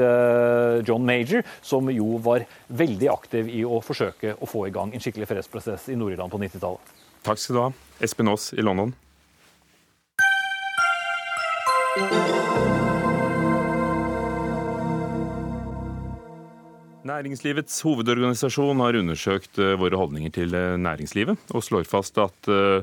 John 0.87 1.05
Major, 1.05 1.45
som 1.63 1.87
jo 1.93 2.17
var 2.25 2.47
veldig 2.67 3.11
aktiv 3.13 3.51
i 3.53 3.61
å 3.63 3.77
forsøke 3.85 4.33
å 4.41 4.49
få 4.49 4.65
i 4.67 4.73
gang 4.75 4.91
en 4.91 5.03
skikkelig 5.03 5.29
fredsprosess 5.29 5.87
i 5.93 5.99
Nord-Irland 5.99 6.33
på 6.33 6.41
90-tallet. 6.41 6.93
Takk 7.25 7.41
skal 7.41 7.55
du 7.55 7.61
ha, 7.61 7.71
Espen 8.03 8.33
Aas 8.33 8.51
i 8.57 8.65
London. 8.65 8.95
Næringslivets 17.05 17.83
hovedorganisasjon 17.85 18.79
har 18.81 18.95
undersøkt 18.97 19.59
eh, 19.61 19.75
våre 19.77 19.97
holdninger 19.99 20.31
til 20.33 20.55
eh, 20.57 20.73
næringslivet, 20.81 21.51
og 21.53 21.61
slår 21.61 21.85
fast 21.85 22.17
at 22.17 22.49
eh, 22.49 22.81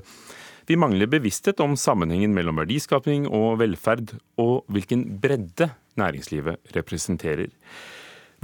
vi 0.69 0.77
mangler 0.79 1.11
bevissthet 1.11 1.59
om 1.65 1.75
sammenhengen 1.75 2.31
mellom 2.37 2.61
verdiskaping 2.61 3.27
og 3.27 3.59
velferd, 3.59 4.13
og 4.39 4.63
hvilken 4.71 5.03
bredde 5.19 5.73
næringslivet 5.99 6.71
representerer. 6.77 7.51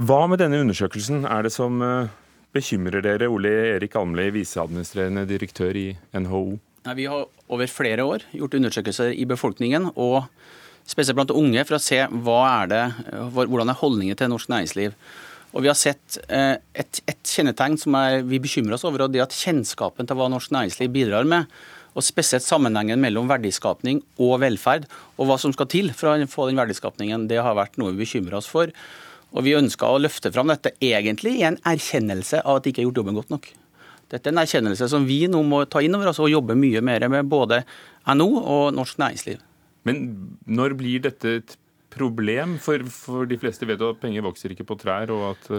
Hva 0.03 0.25
med 0.27 0.43
denne 0.43 0.59
undersøkelsen 0.65 1.23
er 1.23 1.47
det 1.47 1.53
som 1.55 1.79
bekymrer 2.55 3.03
dere, 3.03 3.31
Ole 3.31 3.51
Erik 3.77 3.95
Almli, 3.99 4.27
viseadministrerende 4.35 5.23
direktør 5.27 5.79
i 5.79 5.87
NHO? 6.11 6.43
Vi 6.95 7.07
har 7.07 7.25
over 7.47 7.71
flere 7.71 8.03
år 8.03 8.27
gjort 8.35 8.59
undersøkelser 8.59 9.15
i 9.15 9.27
befolkningen, 9.27 9.89
og 9.95 10.27
spesielt 10.87 11.19
blant 11.19 11.35
unge, 11.35 11.63
for 11.63 11.79
å 11.79 11.83
se 11.83 12.03
er 12.03 12.71
det, 12.71 12.85
hvordan 13.31 13.71
er 13.71 13.79
holdningen 13.79 14.19
til 14.19 14.31
norsk 14.31 14.51
næringsliv. 14.51 14.95
Og 15.49 15.65
vi 15.65 15.69
har 15.71 15.77
sett 15.77 16.19
eh, 16.29 16.55
et, 16.77 17.01
et 17.09 17.33
kjennetegn 17.33 17.77
som 17.81 17.95
er, 17.97 18.21
vi 18.27 18.41
bekymrer 18.41 18.77
oss 18.77 18.85
over, 18.85 19.05
og 19.05 19.13
det 19.13 19.23
at 19.23 19.35
kjennskapen 19.35 20.09
til 20.09 20.19
hva 20.19 20.29
norsk 20.29 20.53
næringsliv 20.53 20.91
bidrar 20.93 21.29
med, 21.29 21.49
og 21.97 22.05
spesielt 22.05 22.45
sammenhengen 22.45 23.01
mellom 23.01 23.29
verdiskapning 23.31 24.03
og 24.21 24.37
velferd, 24.43 24.85
og 25.17 25.29
hva 25.29 25.39
som 25.41 25.53
skal 25.55 25.69
til 25.71 25.89
for 25.97 26.11
å 26.11 26.29
få 26.29 26.49
den 26.49 26.59
verdiskapningen, 26.61 27.25
det 27.31 27.41
har 27.41 27.57
vært 27.57 27.79
noe 27.81 27.95
vi 27.95 28.05
bekymrer 28.05 28.37
oss 28.39 28.49
for. 28.49 28.69
Og 29.29 29.45
Vi 29.45 29.57
ønska 29.57 29.89
å 29.89 30.01
løfte 30.01 30.31
fram 30.33 30.49
dette 30.49 30.73
egentlig 30.81 31.35
i 31.37 31.45
en 31.45 31.59
erkjennelse 31.69 32.41
av 32.41 32.59
at 32.59 32.65
det 32.65 32.73
ikke 32.73 32.81
er 32.81 32.87
gjort 32.87 33.01
jobben 33.01 33.19
godt 33.19 33.33
nok. 33.33 33.49
Dette 34.09 34.29
er 34.29 34.33
en 34.33 34.41
erkjennelse 34.41 34.87
som 34.89 35.05
vi 35.05 35.19
nå 35.29 35.41
må 35.45 35.61
ta 35.69 35.83
inn 35.85 35.93
over 35.93 36.09
oss 36.09 36.21
og 36.21 36.31
jobbe 36.31 36.57
mye 36.57 36.81
mer 36.81 37.05
med 37.13 37.29
både 37.29 37.61
NHO 38.09 38.41
og 38.41 38.73
norsk 38.73 38.97
næringsliv. 39.01 39.41
Men 39.85 40.01
når 40.49 40.73
blir 40.79 41.03
dette 41.05 41.35
et 41.41 41.53
problem? 41.93 42.57
For, 42.61 42.83
for 42.93 43.29
de 43.29 43.37
fleste 43.41 43.67
vet 43.69 43.81
jo 43.81 43.93
at 43.93 44.01
penger 44.01 44.25
vokser 44.25 44.53
ikke 44.53 44.67
på 44.69 44.77
trær, 44.81 45.11
og 45.13 45.31
at, 45.33 45.51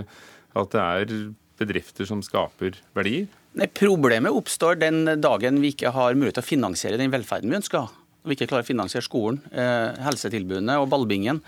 at 0.63 0.75
det 0.75 0.87
er 0.87 1.15
bedrifter 1.61 2.09
som 2.09 2.23
skaper 2.25 2.79
verdier? 2.97 3.29
Nei, 3.59 3.67
Problemet 3.75 4.35
oppstår 4.37 4.79
den 4.81 5.03
dagen 5.21 5.61
vi 5.63 5.75
ikke 5.75 5.93
har 5.95 6.17
mulighet 6.17 6.39
til 6.39 6.47
å 6.47 6.51
finansiere 6.53 7.01
den 7.01 7.13
velferden 7.13 7.51
vi 7.51 7.59
ønsker. 7.59 7.91
Når 8.21 8.31
vi 8.31 8.37
ikke 8.37 8.51
klarer 8.53 8.67
å 8.67 8.71
finansiere 8.71 9.07
skolen, 9.07 9.41
eh, 9.51 9.97
helsetilbudene 10.07 10.77
og 10.81 10.91
ballbingen. 10.93 11.41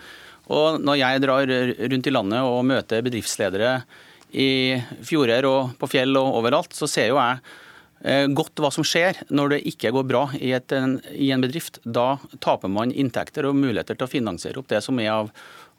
Og 0.52 0.80
når 0.82 0.98
jeg 0.98 1.22
drar 1.22 1.52
rundt 1.92 2.08
i 2.08 2.14
landet 2.14 2.42
og 2.42 2.64
møter 2.66 3.04
bedriftsledere 3.06 3.74
i 4.32 4.80
fjorder 5.04 5.46
og 5.46 5.76
på 5.78 5.90
fjell 5.92 6.16
og 6.18 6.40
overalt, 6.40 6.74
så 6.74 6.88
ser 6.90 7.12
jo 7.12 7.20
jeg 7.20 7.38
godt 8.02 8.58
hva 8.58 8.70
som 8.74 8.86
skjer 8.86 9.20
når 9.30 9.52
det 9.54 9.58
ikke 9.70 9.92
går 9.94 10.06
bra 10.10 10.22
i, 10.34 10.50
et, 10.56 10.72
i, 11.14 11.28
en 11.30 11.44
bedrift. 11.44 11.78
Da 11.84 12.16
taper 12.42 12.72
man 12.72 12.90
inntekter 12.90 13.46
og 13.46 13.54
muligheter 13.54 13.94
til 13.94 14.08
å 14.08 14.10
finansiere 14.10 14.58
opp 14.58 14.70
det 14.72 14.80
som 14.82 14.98
er 14.98 15.12
av 15.12 15.30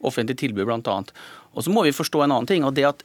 offentlig 0.03 0.37
tilbud, 0.39 0.67
bl.a. 0.67 0.99
Og 1.53 1.65
så 1.65 1.73
må 1.73 1.83
vi 1.83 1.95
forstå 1.95 2.23
en 2.23 2.31
annen 2.31 2.47
ting. 2.47 2.63
og 2.63 2.75
det 2.77 2.87
at 2.87 3.03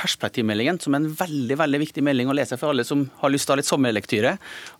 perspektivmeldingen, 0.00 0.80
som 0.82 0.94
er 0.94 1.02
en 1.02 1.14
veldig 1.14 1.56
veldig 1.58 1.80
viktig 1.84 2.02
melding 2.04 2.30
å 2.30 2.34
lese 2.34 2.58
for 2.58 2.72
alle 2.72 2.84
som 2.86 3.04
har 3.20 3.30
lyst 3.30 3.46
til 3.46 3.52
å 3.52 3.54
ha 3.54 3.60
litt 3.60 3.68
sommerlektyre 3.68 4.32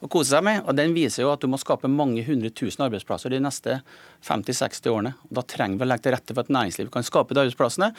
og 0.03 0.11
kose 0.11 0.33
seg 0.35 0.45
med. 0.47 0.65
og 0.65 0.75
Den 0.79 0.95
viser 0.97 1.25
jo 1.25 1.31
at 1.33 1.45
du 1.45 1.49
må 1.51 1.61
skape 1.61 1.91
mange 1.91 2.25
hundre 2.27 2.51
tusen 2.51 2.87
arbeidsplasser 2.89 3.31
de 3.31 3.41
neste 3.45 3.79
50-60 4.27 4.91
årene. 4.91 5.15
Og 5.29 5.39
Da 5.39 5.47
trenger 5.55 5.79
vi 5.79 5.87
å 5.87 5.91
legge 5.93 6.09
til 6.09 6.17
rette 6.17 6.35
for 6.35 6.43
at 6.43 6.53
næringslivet 6.57 6.93
kan 6.95 7.07
skape 7.07 7.35
de 7.35 7.45
arbeidsplassene, 7.45 7.93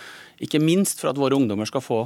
ikke 0.44 0.64
minst 0.64 1.00
for 1.00 1.14
at 1.14 1.22
våre 1.22 1.40
ungdommer 1.40 1.70
skal 1.70 1.86
få 1.86 2.04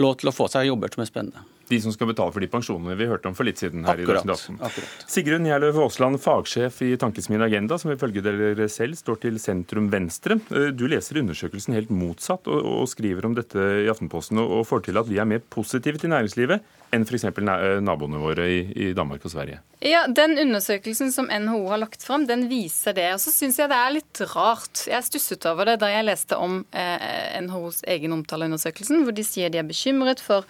lov 0.00 0.20
til 0.20 0.32
å 0.32 0.34
få 0.34 0.48
seg 0.48 0.70
jobber 0.70 0.92
som 0.94 1.04
er 1.04 1.12
spennende. 1.12 1.48
De 1.70 1.78
som 1.82 1.94
skal 1.94 2.10
betale 2.10 2.34
for 2.34 2.42
de 2.42 2.48
pensjonene 2.50 2.96
vi 2.98 3.06
hørte 3.10 3.30
om 3.30 3.36
for 3.38 3.46
litt 3.46 3.60
siden 3.62 3.86
her 3.86 4.00
akkurat, 4.00 4.26
i 4.26 4.30
Dagsnytt 4.32 4.64
18. 4.66 4.88
Sigrun 5.14 5.46
Gjerløv 5.46 5.78
Aasland, 5.84 6.20
fagsjef 6.22 6.80
i 6.86 6.90
Tankesmien 7.00 7.44
Agenda, 7.46 7.78
som 7.78 7.92
ifølge 7.94 8.24
dere 8.24 8.66
selv 8.72 8.98
står 8.98 9.20
til 9.24 9.38
sentrum 9.42 9.86
venstre. 9.92 10.40
Eh, 10.50 10.70
du 10.74 10.88
leser 10.90 11.20
undersøkelsen 11.22 11.78
helt 11.78 11.92
motsatt 11.94 12.50
og, 12.50 12.66
og 12.82 12.90
skriver 12.90 13.28
om 13.28 13.38
dette 13.38 13.70
i 13.84 13.88
Aftenposten 13.92 14.42
og, 14.42 14.60
og 14.60 14.68
får 14.68 14.88
til 14.88 15.00
at 15.00 15.08
vi 15.10 15.22
er 15.22 15.30
mer 15.30 15.42
positive 15.54 16.02
til 16.02 16.12
næringslivet 16.12 16.66
enn 16.94 17.06
f.eks. 17.06 17.24
Eh, 17.30 17.78
naboene 17.84 18.20
våre 18.20 18.48
i, 18.50 18.60
i, 18.74 18.90
Danmark 18.96 19.24
og 19.24 19.34
Sverige. 19.34 19.60
Ja, 19.84 20.04
Den 20.10 20.36
undersøkelsen 20.42 21.12
som 21.14 21.30
NHO 21.30 21.62
har 21.70 21.82
lagt 21.84 22.02
fram, 22.06 22.26
den 22.26 22.48
viser 22.50 22.96
det. 22.96 23.06
Og 23.14 23.22
så 23.22 23.32
syns 23.34 23.60
jeg 23.60 23.70
det 23.70 23.78
er 23.78 23.96
litt 24.00 24.22
rart. 24.34 24.84
Jeg 24.90 25.06
stusset 25.06 25.46
over 25.50 25.70
det 25.70 25.78
da 25.84 25.90
jeg 25.92 26.08
leste 26.08 26.38
om 26.40 26.62
eh, 26.74 27.40
NHOs 27.46 27.84
egen 27.94 28.18
omtaleundersøkelsen, 28.18 29.04
hvor 29.06 29.16
de 29.16 29.26
sier 29.26 29.52
de 29.52 29.62
er 29.62 29.68
bekymret 29.70 30.22
for 30.24 30.48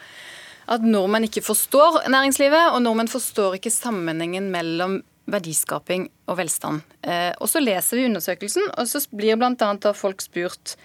at 0.71 0.87
nordmenn 0.87 1.27
ikke 1.27 1.43
forstår 1.45 2.05
næringslivet, 2.11 2.71
og 2.75 2.83
nordmenn 2.85 3.11
forstår 3.11 3.59
ikke 3.59 3.73
sammenhengen 3.75 4.51
mellom 4.55 5.01
verdiskaping 5.31 6.09
og 6.31 6.39
velstand. 6.41 6.83
Eh, 7.03 7.33
og 7.39 7.49
Så 7.49 7.63
leser 7.63 7.99
vi 7.99 8.09
undersøkelsen, 8.09 8.73
og 8.79 8.89
så 8.89 9.03
blir 9.15 9.39
bl.a. 9.39 9.93
folk 9.95 10.23
spurt 10.23 10.77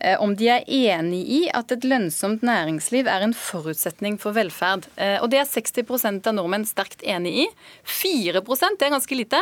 eh, 0.00 0.16
om 0.20 0.34
de 0.36 0.48
er 0.48 0.64
enig 0.68 1.22
i 1.28 1.40
at 1.54 1.72
et 1.72 1.84
lønnsomt 1.84 2.44
næringsliv 2.46 3.08
er 3.08 3.24
en 3.24 3.36
forutsetning 3.36 4.18
for 4.20 4.36
velferd. 4.36 4.88
Eh, 4.96 5.18
og 5.20 5.30
Det 5.30 5.40
er 5.40 5.48
60% 5.48 6.26
av 6.26 6.36
nordmenn 6.36 6.68
sterkt 6.68 7.02
enig 7.02 7.46
i. 7.46 7.48
4 7.84 8.40
det 8.40 8.86
er 8.86 8.96
ganske 8.96 9.16
lite, 9.16 9.40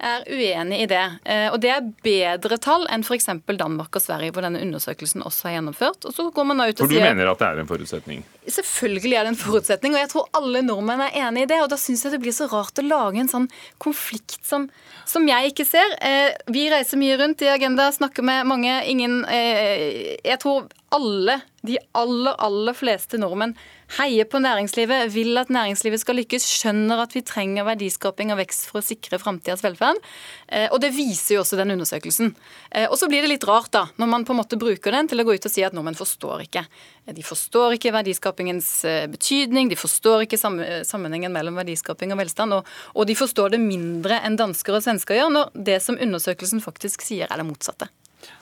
er 0.00 0.24
uenig 0.26 0.82
i 0.84 0.88
det. 0.90 1.04
Eh, 1.24 1.46
og 1.52 1.60
det 1.62 1.70
er 1.74 1.86
bedre 2.04 2.58
tall 2.62 2.86
enn 2.92 3.04
f.eks. 3.04 3.28
Danmark 3.60 3.96
og 3.98 4.02
Sverige, 4.02 4.34
hvor 4.34 4.44
denne 4.46 4.62
undersøkelsen 4.64 5.24
også 5.26 5.50
er 5.50 5.56
gjennomført. 5.58 6.06
Og 6.08 6.14
så 6.16 6.26
går 6.34 6.48
man 6.48 6.62
da 6.62 6.68
ut 6.68 6.74
og 6.74 6.78
sier... 6.78 6.86
For 6.86 6.92
du 6.92 6.96
sier, 6.96 7.06
mener 7.14 7.32
at 7.32 7.42
det 7.42 7.48
er 7.48 7.62
en 7.62 7.70
forutsetning? 7.70 8.24
Selvfølgelig 8.50 9.18
er 9.18 9.26
det 9.26 9.34
en 9.34 9.40
forutsetning, 9.40 9.96
og 9.96 10.02
jeg 10.02 10.12
tror 10.14 10.28
alle 10.40 10.64
nordmenn 10.66 11.04
er 11.06 11.18
enig 11.26 11.44
i 11.44 11.50
det. 11.52 11.60
Og 11.64 11.70
da 11.72 11.78
syns 11.80 12.06
jeg 12.06 12.16
det 12.16 12.22
blir 12.24 12.36
så 12.36 12.48
rart 12.50 12.80
å 12.80 12.86
lage 12.86 13.22
en 13.22 13.30
sånn 13.30 13.48
konflikt 13.82 14.40
som, 14.48 14.68
som 15.08 15.28
jeg 15.28 15.52
ikke 15.52 15.68
ser. 15.68 15.96
Eh, 16.00 16.32
vi 16.52 16.66
reiser 16.72 17.00
mye 17.00 17.20
rundt 17.20 17.44
i 17.44 17.52
Agenda, 17.52 17.90
snakker 17.94 18.26
med 18.26 18.48
mange. 18.50 18.80
Ingen 18.90 19.22
eh, 19.28 20.16
Jeg 20.24 20.40
tror 20.42 20.70
alle, 20.94 21.40
de 21.66 21.76
aller, 21.94 22.34
aller 22.42 22.74
fleste 22.74 23.18
nordmenn 23.20 23.52
heier 23.98 24.26
på 24.30 24.38
næringslivet, 24.42 25.10
vil 25.14 25.38
at 25.40 25.50
næringslivet 25.50 26.02
skal 26.02 26.18
lykkes, 26.20 26.46
skjønner 26.46 27.02
at 27.02 27.14
vi 27.14 27.22
trenger 27.26 27.66
verdiskaping 27.66 28.30
og 28.34 28.38
vekst 28.40 28.68
for 28.70 28.80
å 28.80 28.84
sikre 28.86 29.18
framtidas 29.22 29.64
velferd. 29.66 29.98
Eh, 30.46 30.68
og 30.70 30.80
det 30.82 30.92
viser 30.94 31.36
jo 31.36 31.42
også 31.42 31.58
den 31.58 31.74
undersøkelsen. 31.74 32.32
Eh, 32.70 32.86
og 32.86 32.96
så 32.98 33.10
blir 33.10 33.24
det 33.24 33.32
litt 33.32 33.46
rart, 33.48 33.70
da, 33.74 33.86
når 33.98 34.12
man 34.12 34.26
på 34.26 34.34
en 34.34 34.40
måte 34.42 34.58
bruker 34.60 34.94
den 34.94 35.10
til 35.10 35.22
å 35.22 35.26
gå 35.26 35.34
ut 35.34 35.48
og 35.50 35.54
si 35.54 35.64
at 35.66 35.74
nordmenn 35.76 35.98
forstår 35.98 36.46
ikke. 36.46 36.64
Eh, 37.06 37.14
de 37.16 37.26
forstår 37.26 37.78
ikke 37.78 37.94
verdiskapingens 37.98 38.70
betydning, 39.10 39.70
de 39.70 39.78
forstår 39.78 40.26
ikke 40.26 40.38
sammenhengen 40.40 41.34
mellom 41.34 41.58
verdiskaping 41.58 42.14
og 42.14 42.22
velstand, 42.22 42.60
og, 42.60 43.06
de 43.10 43.18
forstår 43.18 43.54
det 43.54 43.62
mindre 43.62 44.20
enn 44.26 44.38
dansker 44.38 44.76
og 44.76 44.84
svensker 44.84 45.18
gjør, 45.18 45.34
når 45.34 45.64
det 45.70 45.80
som 45.82 45.98
undersøkelsen 45.98 46.62
faktisk 46.62 47.02
sier, 47.06 47.30
er 47.30 47.42
det 47.42 47.48
motsatte. 47.48 47.90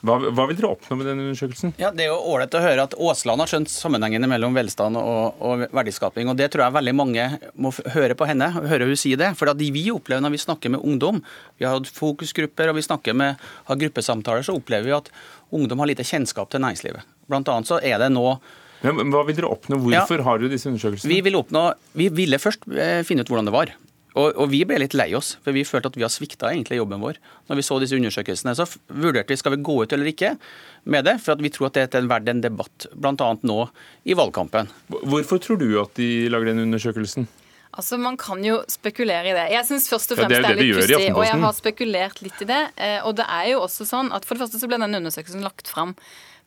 Hva, 0.07 0.17
hva, 0.31 0.45
vil 0.47 0.59
dere 0.59 0.71
oppnå 0.71 0.99
med 0.99 1.09
denne 1.09 1.25
undersøkelsen? 1.27 1.73
Ja, 1.81 1.91
Det 1.95 2.05
er 2.05 2.13
jo 2.13 2.19
ålreit 2.33 2.55
å 2.55 2.63
høre 2.63 2.85
at 2.87 2.95
Aasland 2.95 3.43
har 3.43 3.51
skjønt 3.51 3.73
sammenhengene 3.73 4.31
mellom 4.31 4.55
velstand 4.57 4.99
og, 5.01 5.41
og, 5.43 5.65
verdiskaping. 5.75 6.31
og 6.31 6.39
Det 6.39 6.51
tror 6.53 6.67
jeg 6.67 6.77
veldig 6.79 6.95
mange 6.99 7.27
må 7.59 7.73
høre 7.95 8.19
på 8.19 8.29
henne, 8.31 8.51
høre 8.71 8.89
hun 8.89 8.99
si 8.99 9.15
det. 9.19 9.33
For 9.39 9.51
at 9.51 9.59
vi 9.59 9.89
opplever 9.95 10.23
når 10.25 10.37
vi 10.37 10.45
snakker 10.45 10.75
med 10.75 10.85
ungdom, 10.87 11.21
vi 11.59 11.67
har 11.67 11.79
hatt 11.79 11.91
fokusgrupper 11.99 12.71
og 12.71 12.79
vi 12.79 12.87
snakker 12.87 13.19
med, 13.19 13.43
har 13.71 13.83
gruppesamtaler, 13.83 14.47
så 14.47 14.57
opplever 14.59 14.89
vi 14.89 14.97
at 14.99 15.13
ungdom 15.55 15.83
har 15.83 15.91
lite 15.91 16.07
kjennskap 16.07 16.53
til 16.53 16.63
næringslivet. 16.63 17.07
Blant 17.29 17.51
annet 17.51 17.71
så 17.71 17.83
er 17.83 17.99
det 18.03 18.13
nå 18.15 18.31
men 18.79 19.11
Hva 19.11 19.25
vil 19.27 19.35
dere 19.35 19.49
oppnå? 19.51 19.75
Hvorfor 19.83 20.21
ja, 20.21 20.25
har 20.29 20.39
du 20.39 20.45
disse 20.47 20.69
undersøkelsene? 20.71 21.11
Vi, 21.11 21.19
vil 21.27 21.35
oppnå, 21.35 21.65
vi 21.99 22.07
ville 22.15 22.39
først 22.39 22.69
eh, 22.71 23.01
finne 23.07 23.25
ut 23.27 23.33
hvordan 23.33 23.49
det 23.49 23.55
var. 23.57 23.73
Og, 24.19 24.33
og, 24.35 24.47
vi 24.51 24.65
ble 24.67 24.81
litt 24.83 24.97
lei 24.99 25.13
oss, 25.15 25.37
for 25.45 25.55
vi 25.55 25.63
følte 25.69 25.93
at 25.93 25.99
vi 25.99 26.03
har 26.03 26.11
svikta 26.11 26.51
egentlig 26.51 26.81
jobben 26.81 27.03
vår. 27.03 27.21
Når 27.51 27.61
vi 27.61 27.65
så 27.67 27.79
disse 27.83 27.99
undersøkelsene, 27.99 28.55
så 28.59 28.67
vurderte 28.91 29.31
vi 29.31 29.39
skal 29.39 29.55
vi 29.55 29.61
gå 29.69 29.77
ut 29.85 29.95
eller 29.95 30.11
ikke 30.11 30.33
med 30.91 31.07
det, 31.07 31.19
for 31.23 31.39
vi 31.39 31.53
tror 31.55 31.71
at 31.71 31.79
det 31.79 32.01
er 32.01 32.09
verdt 32.11 32.33
en 32.33 32.43
debatt, 32.43 32.89
bl.a. 32.99 33.29
nå 33.47 33.59
i 34.09 34.17
valgkampen. 34.19 34.73
Hvorfor 34.91 35.43
tror 35.45 35.61
du 35.63 35.69
at 35.83 35.95
de 36.01 36.27
lager 36.33 36.51
den 36.51 36.65
undersøkelsen? 36.67 37.29
Altså, 37.79 37.99
Man 38.01 38.17
kan 38.19 38.43
jo 38.43 38.63
spekulere 38.67 39.31
i 39.31 39.37
det. 39.37 39.47
Jeg 39.55 39.67
syns 39.69 39.89
først 39.93 40.15
og 40.15 40.19
fremst 40.19 40.35
ja, 40.35 40.41
det, 40.43 40.51
er 40.51 40.57
det, 40.59 40.65
det 40.65 40.73
er 40.73 40.73
litt 40.73 40.89
pussig, 40.89 41.13
og 41.15 41.27
jeg 41.29 41.43
har 41.45 41.55
spekulert 41.55 42.23
litt 42.25 42.43
i 42.43 42.49
det. 42.49 42.63
Eh, 42.75 42.99
og 43.07 43.15
det 43.21 43.29
er 43.29 43.53
jo 43.53 43.63
også 43.67 43.87
sånn 43.87 44.11
at 44.17 44.27
For 44.27 44.35
det 44.35 44.47
første 44.47 44.59
så 44.59 44.71
ble 44.71 44.81
denne 44.83 44.99
undersøkelsen 44.99 45.45
lagt 45.47 45.71
fram 45.71 45.95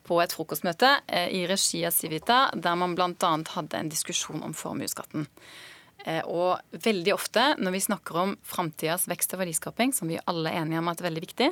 på 0.04 0.18
et 0.20 0.34
frokostmøte 0.34 0.90
eh, 1.06 1.30
i 1.32 1.44
regi 1.48 1.84
av 1.86 1.94
Civita, 1.96 2.44
der 2.52 2.76
man 2.76 2.96
bl.a. 2.98 3.32
hadde 3.54 3.78
en 3.78 3.92
diskusjon 3.92 4.42
om 4.44 4.52
formuesskatten. 4.56 5.28
Eh, 6.04 6.22
og 6.26 6.60
veldig 6.84 7.14
ofte 7.14 7.52
når 7.62 7.76
vi 7.76 7.86
snakker 7.86 8.18
om 8.24 8.36
framtidas 8.46 9.06
vekst 9.10 9.34
og 9.36 9.42
verdiskaping, 9.44 9.94
som 9.94 10.10
vi 10.10 10.20
alle 10.26 10.50
er 10.50 10.62
enige 10.62 10.82
om 10.82 10.90
at 10.90 11.02
er 11.02 11.08
veldig 11.10 11.24
viktig, 11.24 11.50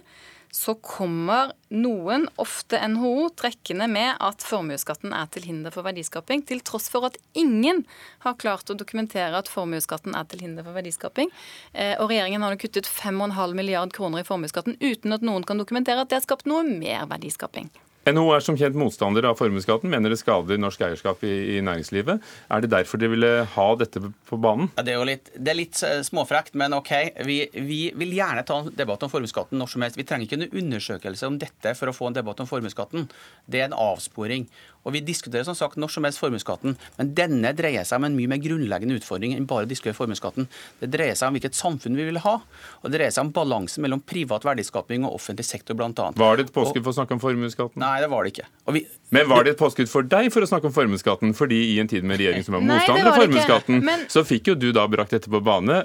så 0.50 0.74
kommer 0.82 1.52
noen, 1.70 2.24
ofte 2.42 2.80
NHO, 2.90 3.28
trekkende 3.38 3.86
med 3.90 4.16
at 4.18 4.42
formuesskatten 4.42 5.14
er 5.14 5.28
til 5.30 5.46
hinder 5.46 5.74
for 5.74 5.86
verdiskaping, 5.86 6.42
til 6.46 6.62
tross 6.66 6.88
for 6.90 7.06
at 7.06 7.18
ingen 7.38 7.84
har 8.24 8.38
klart 8.40 8.72
å 8.72 8.78
dokumentere 8.78 9.38
at 9.38 9.50
formuesskatten 9.50 10.16
er 10.18 10.26
til 10.30 10.42
hinder 10.42 10.66
for 10.66 10.74
verdiskaping. 10.74 11.30
Eh, 11.72 11.94
og 12.00 12.10
regjeringen 12.10 12.42
har 12.42 12.58
kuttet 12.60 12.90
5,5 12.90 13.54
milliard 13.54 13.94
kroner 13.94 14.24
i 14.24 14.26
formuesskatten 14.26 14.80
uten 14.82 15.14
at 15.14 15.26
noen 15.26 15.46
kan 15.46 15.62
dokumentere 15.62 16.02
at 16.02 16.10
det 16.10 16.18
har 16.18 16.26
skapt 16.26 16.50
noe 16.50 16.66
mer 16.66 17.06
verdiskaping. 17.10 17.70
NHO 18.08 18.30
er 18.32 18.40
som 18.40 18.56
kjent 18.56 18.78
motstander 18.80 19.26
av 19.28 19.36
formuesskatten, 19.36 19.90
mener 19.92 20.12
det 20.12 20.16
skader 20.16 20.56
norsk 20.60 20.80
eierskap 20.86 21.20
i, 21.26 21.32
i, 21.56 21.58
næringslivet. 21.64 22.22
Er 22.48 22.64
det 22.64 22.70
derfor 22.72 23.00
dere 23.00 23.12
ville 23.12 23.32
ha 23.52 23.66
dette 23.76 24.00
på 24.00 24.38
banen? 24.40 24.70
Ja, 24.78 24.84
det, 24.86 24.94
er 24.96 25.04
litt, 25.04 25.28
det 25.36 25.52
er 25.52 25.58
litt 25.58 25.82
eh, 25.84 26.00
småfrekt, 26.06 26.56
men 26.60 26.72
OK. 26.78 26.90
Vi, 27.28 27.36
vi, 27.60 27.80
vil 28.00 28.14
gjerne 28.16 28.46
ta 28.48 28.62
en 28.62 28.72
debatt 28.72 29.04
om 29.04 29.12
formuesskatten 29.12 29.60
når 29.60 29.74
som 29.74 29.84
helst. 29.84 30.00
Vi 30.00 30.06
trenger 30.08 30.24
ikke 30.24 30.40
en 30.40 30.62
undersøkelse 30.62 31.28
om 31.28 31.36
dette 31.42 31.74
for 31.76 31.92
å 31.92 31.96
få 31.96 32.08
en 32.08 32.16
debatt 32.16 32.40
om 32.40 32.48
formuesskatten. 32.48 33.04
Det 33.44 33.60
er 33.60 33.68
en 33.68 33.76
avsporing. 33.76 34.48
Og 34.84 34.94
Vi 34.94 35.02
diskuterer 35.04 35.44
som 35.44 35.56
sagt 35.56 35.76
når 35.80 35.92
som 35.92 36.06
helst 36.06 36.20
formuesskatten, 36.22 36.76
men 36.96 37.12
denne 37.16 37.52
dreier 37.56 37.84
seg 37.86 38.00
om 38.00 38.08
en 38.08 38.16
mye 38.16 38.30
mer 38.30 38.40
grunnleggende 38.42 38.96
utfordring 38.96 39.34
enn 39.36 39.46
bare 39.50 39.66
å 39.66 39.70
diskutere 39.70 39.96
formuesskatten. 39.96 40.48
Det 40.80 40.88
dreier 40.92 41.18
seg 41.18 41.28
om 41.28 41.36
hvilket 41.36 41.58
samfunn 41.58 41.98
vi 41.98 42.08
vil 42.08 42.20
ha, 42.24 42.36
og 42.80 42.88
det 42.88 42.96
dreier 42.96 43.14
seg 43.14 43.28
om 43.28 43.32
balansen 43.36 43.84
mellom 43.84 44.00
privat 44.00 44.46
verdiskaping 44.48 45.04
og 45.04 45.18
offentlig 45.20 45.46
sektor 45.48 45.76
bl.a. 45.76 46.10
Var 46.16 46.40
det 46.40 46.48
et 46.48 46.54
påskudd 46.56 46.84
for 46.84 46.94
å 46.94 46.98
snakke 47.00 47.16
om 47.16 47.22
formuesskatten? 47.22 47.80
Nei, 47.84 47.96
det 48.02 48.10
var 48.12 48.24
det 48.24 48.34
ikke. 48.34 48.48
Vi, 48.76 48.84
men 49.14 49.28
var 49.30 49.44
det 49.44 49.56
et 49.56 49.60
påskudd 49.60 49.90
for 49.92 50.06
deg 50.06 50.30
for 50.32 50.46
å 50.46 50.50
snakke 50.50 50.70
om 50.70 50.76
formuesskatten? 50.76 51.34
Fordi 51.36 51.60
i 51.74 51.80
en 51.82 51.90
tid 51.90 52.06
med 52.06 52.20
regjering 52.22 52.46
som 52.46 52.56
var 52.56 52.64
motstander 52.64 53.12
av 53.12 53.20
formuesskatten, 53.20 53.84
så 54.12 54.24
fikk 54.26 54.54
jo 54.54 54.60
du 54.60 54.70
da 54.76 54.88
brakt 54.90 55.12
dette 55.16 55.32
på 55.32 55.42
bane 55.44 55.84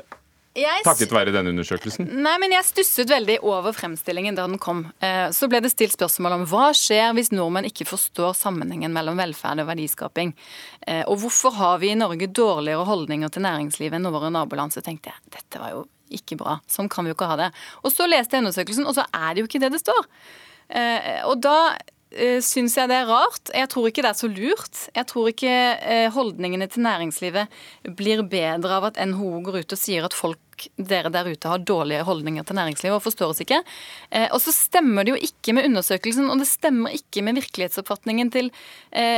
Jeg... 0.56 0.84
Takket 0.88 1.12
være 1.12 1.34
denne 1.36 1.52
undersøkelsen? 1.52 2.08
Nei, 2.24 2.36
men 2.40 2.54
jeg 2.56 2.64
stusset 2.64 3.10
veldig 3.12 3.42
over 3.44 3.76
fremstillingen 3.76 4.38
da 4.38 4.46
den 4.48 4.60
kom. 4.62 4.86
Eh, 5.04 5.28
så 5.36 5.50
ble 5.52 5.60
det 5.66 5.74
stilt 5.74 5.96
spørsmål 5.98 6.38
om 6.38 6.46
hva 6.48 6.70
skjer 6.78 7.12
hvis 7.18 7.34
nordmenn 7.34 7.68
ikke 7.68 7.88
forstår 7.90 8.32
sammenhengen 8.40 8.96
mellom 8.96 9.20
velferd 9.20 9.64
og 9.64 9.68
verdiskaping. 9.68 10.32
Eh, 10.88 11.04
og 11.04 11.20
hvorfor 11.26 11.58
har 11.60 11.82
vi 11.84 11.92
i 11.92 12.00
Norge 12.00 12.32
dårligere 12.32 12.88
holdninger 12.88 13.34
til 13.36 13.44
næringslivet 13.44 14.00
enn 14.00 14.12
våre 14.16 14.32
naboland? 14.32 14.72
Så 14.72 14.86
tenkte 14.86 15.12
jeg 15.12 15.36
dette 15.36 15.60
var 15.60 15.76
jo 15.76 15.84
ikke 16.16 16.40
bra. 16.40 16.56
Sånn 16.72 16.88
kan 16.92 17.04
vi 17.04 17.12
jo 17.12 17.18
ikke 17.18 17.28
ha 17.34 17.40
det. 17.44 17.52
Og 17.84 17.92
så 17.92 18.08
leste 18.08 18.38
jeg 18.38 18.46
undersøkelsen, 18.46 18.88
og 18.88 18.96
så 18.96 19.04
er 19.12 19.36
det 19.36 19.44
jo 19.44 19.50
ikke 19.50 19.64
det 19.66 19.74
det 19.74 19.84
står. 19.84 20.08
Og 21.26 21.36
da 21.44 21.58
uh, 22.16 22.40
syns 22.44 22.78
jeg 22.80 22.92
det 22.92 22.98
er 23.02 23.10
rart. 23.10 23.52
Jeg 23.54 23.70
tror 23.72 23.90
ikke 23.90 24.06
det 24.06 24.12
er 24.12 24.20
så 24.20 24.30
lurt. 24.32 24.82
Jeg 24.96 25.10
tror 25.12 25.30
ikke 25.32 25.54
uh, 25.76 26.08
holdningene 26.16 26.68
til 26.72 26.86
næringslivet 26.86 27.60
blir 27.98 28.24
bedre 28.30 28.80
av 28.80 28.90
at 28.92 29.02
NHO 29.12 29.44
går 29.46 29.62
ut 29.64 29.78
og 29.78 29.82
sier 29.82 30.08
at 30.08 30.16
folk 30.16 30.40
dere 30.76 31.12
der 31.14 31.30
ute 31.32 31.52
har 31.52 31.64
dårlige 31.64 32.04
holdninger 32.08 32.46
til 32.48 32.60
næringslivet 32.60 32.98
og 32.98 33.06
forstår 33.06 33.34
oss 33.34 33.44
ikke. 33.46 33.62
Eh, 34.12 34.28
og 34.32 34.42
så 34.44 34.54
stemmer 34.56 35.06
det 35.06 35.16
jo 35.16 35.22
ikke 35.30 35.56
med 35.58 35.70
undersøkelsen, 35.70 36.30
og 36.32 36.42
det 36.42 36.50
stemmer 36.50 36.96
ikke 36.96 37.24
med 37.26 37.40
virkelighetsoppfatningen 37.42 38.34
til 38.34 38.52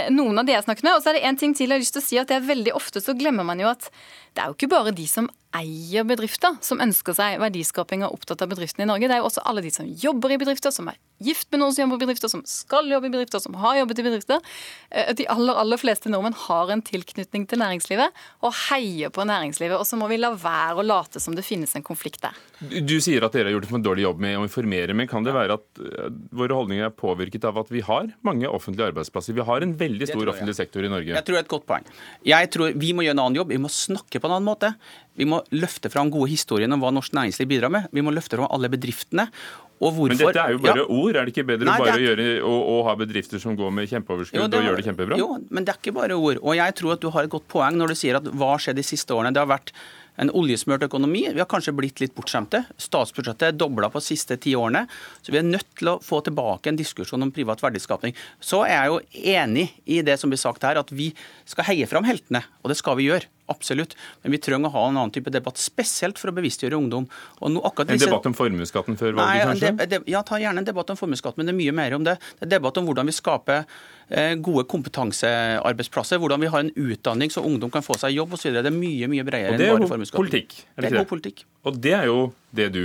noen 0.10 0.40
av 0.42 0.48
de 0.48 0.56
jeg 0.56 0.66
snakket 0.66 0.86
med. 0.88 0.96
Og 0.98 1.04
så 1.04 1.12
er 1.12 1.18
det 1.18 1.28
en 1.30 1.38
ting 1.38 1.52
til 1.54 1.68
jeg 1.68 1.78
har 1.78 1.84
lyst 1.84 1.94
til 1.94 2.02
å 2.02 2.06
si, 2.06 2.18
at 2.18 2.30
det 2.32 2.40
er 2.40 2.48
veldig 2.48 2.74
ofte 2.78 3.02
så 3.04 3.14
glemmer 3.18 3.46
man 3.48 3.62
jo 3.62 3.70
at 3.70 3.90
det 4.38 4.44
er 4.44 4.52
jo 4.52 4.58
ikke 4.58 4.70
bare 4.70 4.92
de 4.94 5.06
som 5.10 5.26
eier 5.58 6.06
bedrifter, 6.06 6.60
som 6.62 6.82
ønsker 6.84 7.16
seg 7.18 7.40
verdiskaping 7.42 8.04
og 8.04 8.12
er 8.12 8.18
opptatt 8.20 8.44
av 8.44 8.52
bedriftene 8.52 8.86
i 8.86 8.90
Norge. 8.90 9.08
Det 9.10 9.16
er 9.16 9.22
jo 9.24 9.30
også 9.32 9.42
alle 9.50 9.64
de 9.66 9.72
som 9.74 9.88
jobber 9.88 10.36
i 10.36 10.38
bedrifter, 10.38 10.74
som 10.76 10.92
er 10.92 11.00
gift 11.24 11.48
med 11.50 11.64
noen 11.64 11.74
som 11.74 11.82
jobber 11.82 11.98
i 11.98 12.04
bedrifter, 12.04 12.30
som 12.30 12.44
skal 12.46 12.92
jobbe 12.92 13.10
i 13.10 13.14
bedrifter, 13.16 13.42
som 13.42 13.58
har 13.58 13.80
jobbet 13.80 14.02
i 14.04 14.06
bedrifter. 14.06 14.44
Eh, 14.92 15.10
de 15.18 15.26
aller, 15.34 15.58
aller 15.58 15.82
fleste 15.82 16.12
nordmenn 16.14 16.38
har 16.44 16.70
en 16.70 16.84
tilknytning 16.86 17.48
til 17.50 17.64
næringslivet 17.64 18.22
og 18.46 18.54
heier 18.68 19.10
på 19.10 19.26
næringslivet. 19.26 19.80
Og 19.80 19.90
så 19.90 19.98
må 19.98 20.12
vi 20.12 20.20
la 20.22 20.36
være 20.38 20.84
å 20.84 20.86
late 20.86 21.24
som 21.24 21.27
det 21.36 21.44
finnes 21.46 21.74
en 21.76 21.84
konflikt 21.86 22.22
der. 22.24 22.38
Du 22.62 22.96
sier 23.04 23.26
at 23.26 23.36
dere 23.36 23.50
har 23.50 23.58
gjort 23.58 23.74
en 23.76 23.84
dårlig 23.84 24.06
jobb 24.06 24.22
med 24.24 24.38
å 24.40 24.46
informere, 24.46 24.96
men 24.98 25.10
kan 25.12 25.26
det 25.26 25.34
være 25.36 25.58
at 25.58 25.82
eh, 25.84 26.08
våre 26.38 26.56
holdninger 26.56 26.88
er 26.88 26.96
påvirket 26.96 27.48
av 27.50 27.60
at 27.64 27.72
vi 27.74 27.84
har 27.86 28.12
mange 28.28 28.48
offentlige 28.48 28.92
arbeidsplasser? 28.94 29.36
Vi 29.38 29.48
har 29.50 29.66
en 29.66 29.76
veldig 29.78 30.10
stor 30.12 30.34
offentlig 30.34 30.58
sektor 30.58 30.86
i 30.86 30.92
Norge. 30.94 31.16
Jeg 31.16 31.28
tror 31.28 31.38
det 31.38 31.44
er 31.44 31.48
et 31.48 31.54
godt 31.58 31.68
poeng. 31.68 31.92
Jeg 32.28 32.54
tror 32.54 32.76
Vi 32.78 32.94
må 32.96 33.06
gjøre 33.06 33.18
en 33.18 33.26
annen 33.26 33.42
jobb. 33.42 33.54
Vi 33.56 33.62
må 33.62 33.72
snakke 33.74 34.22
på 34.22 34.30
en 34.30 34.38
annen 34.38 34.48
måte. 34.48 34.74
Vi 35.18 35.26
må 35.26 35.42
løfte 35.56 35.90
fram 35.90 36.12
gode 36.14 36.30
historier 36.32 36.70
om 36.72 36.84
hva 36.84 36.94
norsk 36.94 37.16
næringsliv 37.18 37.50
bidrar 37.50 37.74
med. 37.74 37.88
Vi 37.92 38.04
må 38.06 38.14
løfte 38.14 38.38
fram 38.38 38.52
alle 38.54 38.70
bedriftene. 38.70 39.32
Men 39.78 40.18
dette 40.18 40.42
er 40.42 40.56
jo 40.56 40.62
bare 40.62 40.82
ja. 40.82 40.86
ord. 40.90 41.18
Er 41.20 41.28
det 41.28 41.34
ikke 41.36 41.46
bedre 41.52 41.68
Nei, 41.70 41.76
å 41.78 41.86
bare 41.86 41.94
er... 42.00 42.04
gjøre, 42.08 42.26
å, 42.42 42.54
å, 42.74 42.78
ha 42.88 42.96
bedrifter 42.98 43.42
som 43.42 43.58
går 43.58 43.74
med 43.78 43.90
kjempeoverskudd 43.92 44.40
jo, 44.40 44.48
og 44.48 44.66
gjør 44.66 44.80
det 44.80 44.86
kjempebra? 44.88 45.20
Jo, 45.22 45.30
men 45.54 45.68
det 45.68 45.74
er 45.74 45.82
ikke 45.82 45.94
bare 45.98 46.18
ord. 46.18 46.42
Og 46.42 46.58
jeg 46.58 46.78
tror 46.80 46.96
at 46.96 47.04
du 47.04 47.12
har 47.14 47.28
et 47.28 47.34
godt 47.34 47.46
poeng 47.52 47.78
når 47.78 47.94
du 47.94 48.00
sier 48.00 48.18
at 48.18 48.30
hva 48.34 48.56
har 48.56 48.64
skjedd 48.64 48.80
de 48.82 48.86
siste 48.88 49.14
årene. 49.14 49.36
Det 49.36 49.44
har 49.44 49.52
vært 49.52 49.74
en 50.22 50.32
oljesmørt 50.34 50.86
økonomi. 50.88 51.24
Vi 51.34 51.42
har 51.42 51.50
kanskje 51.50 51.76
blitt 51.78 52.02
litt 52.02 52.16
bortskjemte. 52.18 52.64
Statsbudsjettet 52.82 53.52
er 53.52 53.58
dobla 53.58 53.92
på 53.94 54.02
de 54.02 54.10
siste 54.10 54.38
ti 54.42 54.56
årene. 54.58 54.86
Så 55.22 55.34
vi 55.34 55.42
er 55.42 55.48
nødt 55.48 55.70
til 55.78 55.94
å 55.94 55.98
få 56.04 56.22
tilbake 56.26 56.72
en 56.72 56.80
diskusjon 56.80 57.24
om 57.24 57.34
privat 57.34 57.62
verdiskapning. 57.64 58.18
Så 58.42 58.64
er 58.66 58.76
jeg 58.76 58.94
jo 58.94 59.34
enig 59.38 59.68
i 59.86 60.02
det 60.06 60.18
som 60.22 60.34
blir 60.34 60.42
sagt 60.42 60.66
her, 60.68 60.80
at 60.82 60.94
vi 60.94 61.12
skal 61.46 61.70
heie 61.70 61.90
fram 61.90 62.08
heltene. 62.08 62.44
Og 62.64 62.74
det 62.74 62.80
skal 62.82 62.98
vi 63.00 63.12
gjøre. 63.12 63.30
Absolutt. 63.48 63.96
Men 64.24 64.36
vi 64.36 64.40
trenger 64.44 64.68
å 64.68 64.74
ha 64.74 64.84
en 64.90 64.98
annen 64.98 65.14
type 65.16 65.32
debatt, 65.32 65.60
spesielt 65.62 66.20
for 66.20 66.32
å 66.32 66.36
bevisstgjøre 66.36 66.76
ungdom. 66.76 67.08
En 67.40 67.58
disse... 67.58 68.06
debatt 68.06 68.28
om 68.28 68.36
formuesskatten 68.36 69.00
før 69.00 69.16
valget, 69.20 69.52
kanskje? 69.52 69.72
De, 69.80 69.88
de, 69.94 70.02
ja, 70.12 70.24
ta 70.28 70.40
gjerne 70.42 70.64
en 70.64 70.68
debatt 70.68 70.92
om 70.92 71.00
formuesskatt, 71.00 71.40
men 71.40 71.48
det 71.48 71.56
er 71.56 71.60
mye 71.62 71.76
mer 71.80 71.96
om 71.98 72.08
det. 72.08 72.18
Det 72.40 72.50
er 72.50 72.54
debatt 72.58 72.80
om 72.82 72.90
hvordan 72.90 73.08
vi 73.08 73.16
skaper 73.16 73.64
eh, 73.64 74.36
gode 74.44 74.68
kompetansearbeidsplasser, 74.74 76.20
hvordan 76.24 76.44
vi 76.44 76.52
har 76.52 76.66
en 76.66 76.74
utdanning 76.76 77.32
så 77.34 77.46
ungdom 77.48 77.72
kan 77.74 77.86
få 77.86 77.96
seg 78.02 78.18
jobb 78.18 78.36
osv. 78.36 78.52
Det 78.60 78.68
er 78.68 78.76
mye 78.76 79.12
mye 79.12 79.28
bredere 79.28 79.56
enn 79.56 79.64
bare 79.64 79.92
formuesskatten. 79.96 80.28
Politikk, 80.28 80.60
er 80.76 80.88
det, 80.88 80.96
det 80.98 81.04
er 81.06 81.12
politikk. 81.16 81.46
Og 81.68 81.84
det 81.88 81.96
er 81.98 82.10
jo 82.12 82.22
det 82.56 82.72
du 82.76 82.84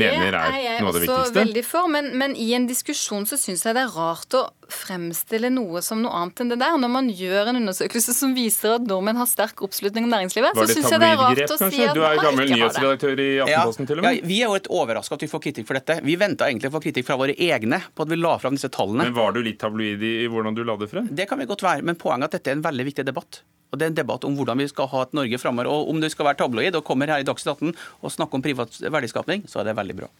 det 0.00 0.08
mener 0.08 0.36
er, 0.38 0.80
noe 0.80 0.88
av 0.90 0.96
det 0.96 1.02
viktigste? 1.04 1.04
Det 1.04 1.06
er 1.06 1.12
jeg 1.12 1.26
også 1.26 1.38
veldig 1.38 1.62
for, 1.68 1.88
men, 1.92 2.10
men 2.18 2.34
i 2.38 2.48
en 2.56 2.66
diskusjon 2.68 3.26
så 3.28 3.38
syns 3.40 3.64
jeg 3.66 3.76
det 3.76 3.82
er 3.84 3.92
rart 3.92 4.36
å 4.38 4.42
fremstille 4.72 5.50
noe 5.52 5.82
som 5.84 6.00
noe 6.00 6.12
annet 6.16 6.42
enn 6.42 6.52
det 6.54 6.58
der. 6.62 6.78
Når 6.80 6.92
man 6.94 7.10
gjør 7.12 7.50
en 7.52 7.60
undersøkelse 7.60 8.14
som 8.16 8.32
viser 8.36 8.78
at 8.78 8.86
nordmenn 8.88 9.20
har 9.20 9.28
sterk 9.30 9.62
oppslutning 9.66 10.08
om 10.08 10.14
næringslivet, 10.14 10.56
så 10.56 10.66
syns 10.70 10.90
jeg 10.94 11.02
det 11.02 11.10
er 11.12 11.20
rart 11.20 11.42
å 11.44 11.58
si 11.60 11.64
at 11.64 11.68
man 11.68 11.76
ikke 11.76 11.86
har 11.86 11.92
det. 11.92 12.00
Du 12.00 12.06
er 12.08 12.24
gammel 12.26 12.52
nyhetsredaktør 12.54 13.24
i 13.24 13.30
Aftenposten, 13.44 13.84
ja, 13.84 13.92
til 13.92 14.02
og 14.02 14.06
med. 14.08 14.18
Ja, 14.18 14.28
vi 14.32 14.40
er 14.40 14.48
jo 14.48 14.58
litt 14.58 14.70
overraska 14.80 15.18
at 15.18 15.26
vi 15.26 15.30
får 15.32 15.44
kritikk 15.48 15.68
for 15.68 15.80
dette. 15.80 15.98
Vi 16.06 16.18
venta 16.20 16.48
egentlig 16.48 16.72
å 16.72 16.76
få 16.78 16.84
kritikk 16.84 17.08
fra 17.08 17.18
våre 17.20 17.36
egne 17.36 17.82
på 17.92 18.06
at 18.06 18.12
vi 18.12 18.20
la 18.20 18.36
fram 18.42 18.56
disse 18.58 18.72
tallene. 18.72 19.10
Men 19.10 19.18
Var 19.18 19.36
du 19.36 19.42
litt 19.44 19.60
tabloid 19.60 20.06
i 20.08 20.14
hvordan 20.32 20.56
du 20.56 20.64
la 20.66 20.78
det 20.80 20.88
frem? 20.92 21.10
Det 21.12 21.28
kan 21.30 21.40
vi 21.42 21.48
godt 21.50 21.64
være, 21.66 21.84
men 21.84 22.00
poenget 22.00 22.30
er 22.30 22.32
at 22.32 22.38
dette 22.40 22.54
er 22.54 22.60
en 22.60 22.64
veldig 22.64 22.88
viktig 22.88 23.08
debatt. 23.08 23.42
Og 23.72 23.78
Det 23.78 23.86
er 23.86 23.92
en 23.94 23.96
debatt 23.96 24.24
om 24.28 24.34
hvordan 24.36 24.60
vi 24.60 24.68
skal 24.68 24.90
ha 24.92 25.06
et 25.06 25.14
Norge 25.16 25.38
framover. 25.40 25.70
Og 25.72 25.88
om 25.90 26.00
du 26.00 26.08
skal 26.12 26.28
være 26.28 26.42
tabloid 26.42 26.76
og 26.76 26.84
kommer 26.84 27.08
her 27.08 27.22
i 27.22 27.26
Dagsnytt 27.26 27.56
18 27.56 27.72
og 28.02 28.12
snakke 28.12 28.36
om 28.36 28.44
privat 28.44 28.76
verdiskapning, 28.84 29.46
så 29.48 29.62
er 29.62 29.70
det 29.70 29.78
veldig 29.78 29.96
bra. 30.02 30.10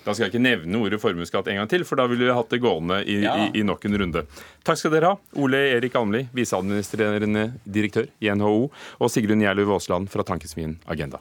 Da 0.00 0.14
skal 0.14 0.28
jeg 0.28 0.32
ikke 0.32 0.44
nevne 0.44 0.78
ordet 0.80 1.00
formuesskatt 1.02 1.50
en 1.52 1.58
gang 1.60 1.68
til, 1.68 1.82
for 1.84 2.00
da 2.00 2.06
ville 2.08 2.24
vi 2.24 2.32
hatt 2.32 2.54
det 2.54 2.62
gående 2.62 3.02
i, 3.04 3.18
ja. 3.26 3.34
i, 3.36 3.50
i, 3.60 3.64
nok 3.66 3.84
en 3.84 3.98
runde. 4.00 4.22
Takk 4.64 4.80
skal 4.80 4.94
dere 4.94 5.12
ha. 5.12 5.18
Ole 5.42 5.60
Erik 5.74 5.98
Almli, 5.98 6.22
viseadministrerende 6.32 7.50
direktør 7.66 8.08
i 8.22 8.32
NHO, 8.32 8.70
og 8.70 9.12
Sigrun 9.12 9.44
Gjerløv 9.44 9.74
Aasland 9.76 10.08
fra 10.12 10.24
tankesmien 10.24 10.78
Agenda. 10.88 11.20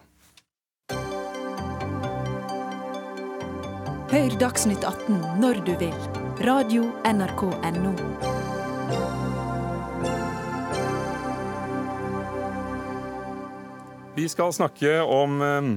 Hør 4.09 4.39
Dagsnytt 4.41 4.85
18 4.87 5.19
når 5.43 5.61
du 5.67 5.75
vil. 5.83 5.95
Radio 6.47 6.87
NRK 7.03 7.49
Radio.nrk.no. 7.51 8.38
Vi 14.19 14.25
skal 14.27 14.51
snakke 14.51 14.97
om 15.07 15.37
eh, 15.45 15.67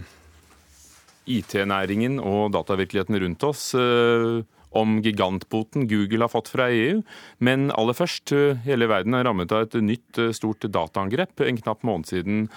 IT-næringen 1.30 2.16
og 2.18 2.50
datavirkeligheten 2.56 3.20
rundt 3.22 3.44
oss 3.46 3.68
eh, 3.78 4.40
om 4.74 4.96
gigantboten 5.04 5.84
Google 5.86 6.24
har 6.24 6.32
fått 6.32 6.50
fra 6.50 6.66
EU. 6.74 7.04
Men 7.38 7.68
aller 7.70 7.94
først, 7.94 8.32
eh, 8.34 8.58
hele 8.66 8.88
verden 8.90 9.14
er 9.14 9.28
rammet 9.28 9.54
av 9.54 9.68
et 9.68 9.76
nytt 9.78 10.18
stort 10.34 10.66
dataangrep 10.66 11.44
en 11.46 11.60
knapp 11.60 11.86
måned 11.86 12.10
siden. 12.10 12.48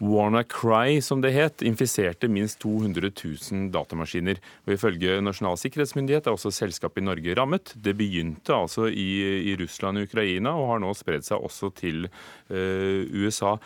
WannaCry, 0.00 1.02
som 1.04 1.20
det 1.24 1.34
het, 1.36 1.62
infiserte 1.64 2.28
minst 2.32 2.60
200 2.64 3.12
000 3.12 3.68
datamaskiner. 3.76 4.40
Og 4.64 4.74
Ifølge 4.76 5.20
Nasjonal 5.24 5.60
sikkerhetsmyndighet 5.60 6.28
er 6.28 6.36
også 6.36 6.52
selskapet 6.52 7.00
i 7.00 7.06
Norge 7.10 7.36
rammet. 7.36 7.74
Det 7.76 7.96
begynte 7.96 8.56
altså 8.56 8.88
i, 8.88 9.08
i 9.52 9.56
Russland 9.60 10.00
og 10.00 10.08
Ukraina, 10.08 10.56
og 10.56 10.72
har 10.74 10.84
nå 10.84 10.96
spredd 10.96 11.28
seg 11.28 11.44
også 11.44 11.72
til 11.80 12.08
uh, 12.08 13.00
USA. 13.16 13.56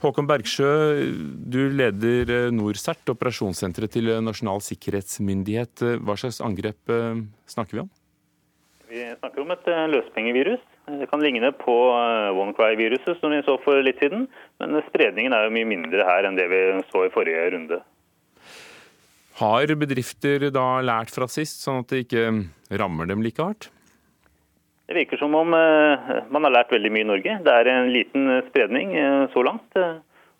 Håkon 0.00 0.28
Bergsjø, 0.28 0.68
du 1.52 1.60
leder 1.76 2.30
eh, 2.32 2.50
NorCERT, 2.54 3.10
operasjonssenteret 3.12 3.92
til 3.92 4.08
Nasjonal 4.24 4.62
sikkerhetsmyndighet. 4.64 5.84
Hva 6.00 6.16
slags 6.16 6.40
angrep 6.44 6.92
eh, 6.92 7.20
snakker 7.50 7.76
vi 7.76 7.82
om? 7.84 7.90
Vi 8.90 9.04
snakker 9.20 9.44
om 9.44 9.52
et 9.54 9.68
løsepengevirus. 9.68 9.92
løspengevirus. 9.92 10.66
Det 10.90 11.06
kan 11.12 11.22
ligne 11.22 11.52
på 11.54 11.74
OneCry-viruset 12.34 13.20
som 13.20 13.30
vi 13.30 13.42
så 13.46 13.54
for 13.62 13.78
litt 13.84 14.00
siden, 14.02 14.24
men 14.58 14.80
spredningen 14.88 15.36
er 15.36 15.46
jo 15.46 15.52
mye 15.54 15.68
mindre 15.68 16.06
her 16.08 16.26
enn 16.26 16.38
det 16.38 16.48
vi 16.50 16.62
så 16.88 17.04
i 17.06 17.12
forrige 17.14 17.44
runde. 17.54 17.78
Har 19.38 19.70
bedrifter 19.78 20.48
da 20.50 20.66
lært 20.82 21.12
fra 21.14 21.28
sist, 21.30 21.62
sånn 21.62 21.84
at 21.84 21.92
det 21.92 22.02
ikke 22.08 22.24
rammer 22.82 23.06
dem 23.06 23.22
like 23.22 23.38
hardt? 23.38 23.70
Det 24.90 24.94
virker 24.94 25.16
som 25.16 25.34
om 25.38 25.54
eh, 25.54 26.08
man 26.34 26.46
har 26.48 26.50
lært 26.50 26.72
veldig 26.74 26.90
mye 26.90 27.04
i 27.04 27.06
Norge. 27.06 27.34
Det 27.46 27.52
er 27.54 27.68
en 27.70 27.92
liten 27.94 28.24
eh, 28.26 28.40
spredning 28.48 28.96
eh, 28.98 29.28
så 29.30 29.44
langt. 29.46 29.76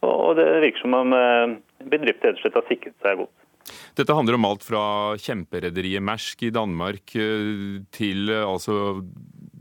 Og 0.02 0.32
det 0.34 0.46
virker 0.64 0.82
som 0.82 0.96
om 0.98 1.12
bedrifter 1.92 2.34
har 2.34 2.64
sikret 2.66 2.96
seg 3.04 3.20
godt. 3.20 3.44
Dette 3.94 4.16
handler 4.16 4.34
om 4.34 4.48
alt 4.48 4.64
fra 4.66 4.80
kjemperederiet 5.22 6.02
Mersk 6.02 6.42
i 6.48 6.50
Danmark 6.50 7.12
til 7.94 8.32
altså 8.32 8.78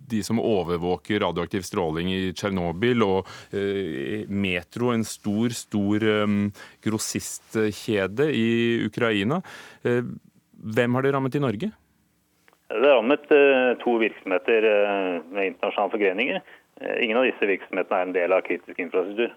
de 0.10 0.24
som 0.26 0.42
overvåker 0.42 1.22
radioaktiv 1.22 1.68
stråling 1.68 2.10
i 2.10 2.32
Tsjernobyl, 2.32 3.04
og 3.04 3.30
Metro, 4.32 4.94
en 4.96 5.04
stor, 5.06 5.54
stor 5.54 6.08
grossistkjede 6.88 8.32
i 8.32 8.50
Ukraina. 8.88 9.44
Hvem 9.84 10.98
har 10.98 11.06
det 11.06 11.14
rammet 11.14 11.38
i 11.38 11.44
Norge? 11.44 11.72
Det 12.70 12.78
er 12.78 12.84
rammet 12.86 13.32
eh, 13.34 13.72
to 13.82 13.96
virksomheter 13.98 14.66
eh, 14.70 15.16
med 15.34 15.48
internasjonale 15.56 15.94
forgreninger. 15.96 16.42
Eh, 16.78 17.00
ingen 17.02 17.18
av 17.18 17.26
disse 17.26 17.48
virksomhetene 17.50 17.98
er 17.98 18.06
en 18.06 18.14
del 18.14 18.36
av 18.36 18.44
kritisk 18.46 18.78
infrastruktur. 18.84 19.34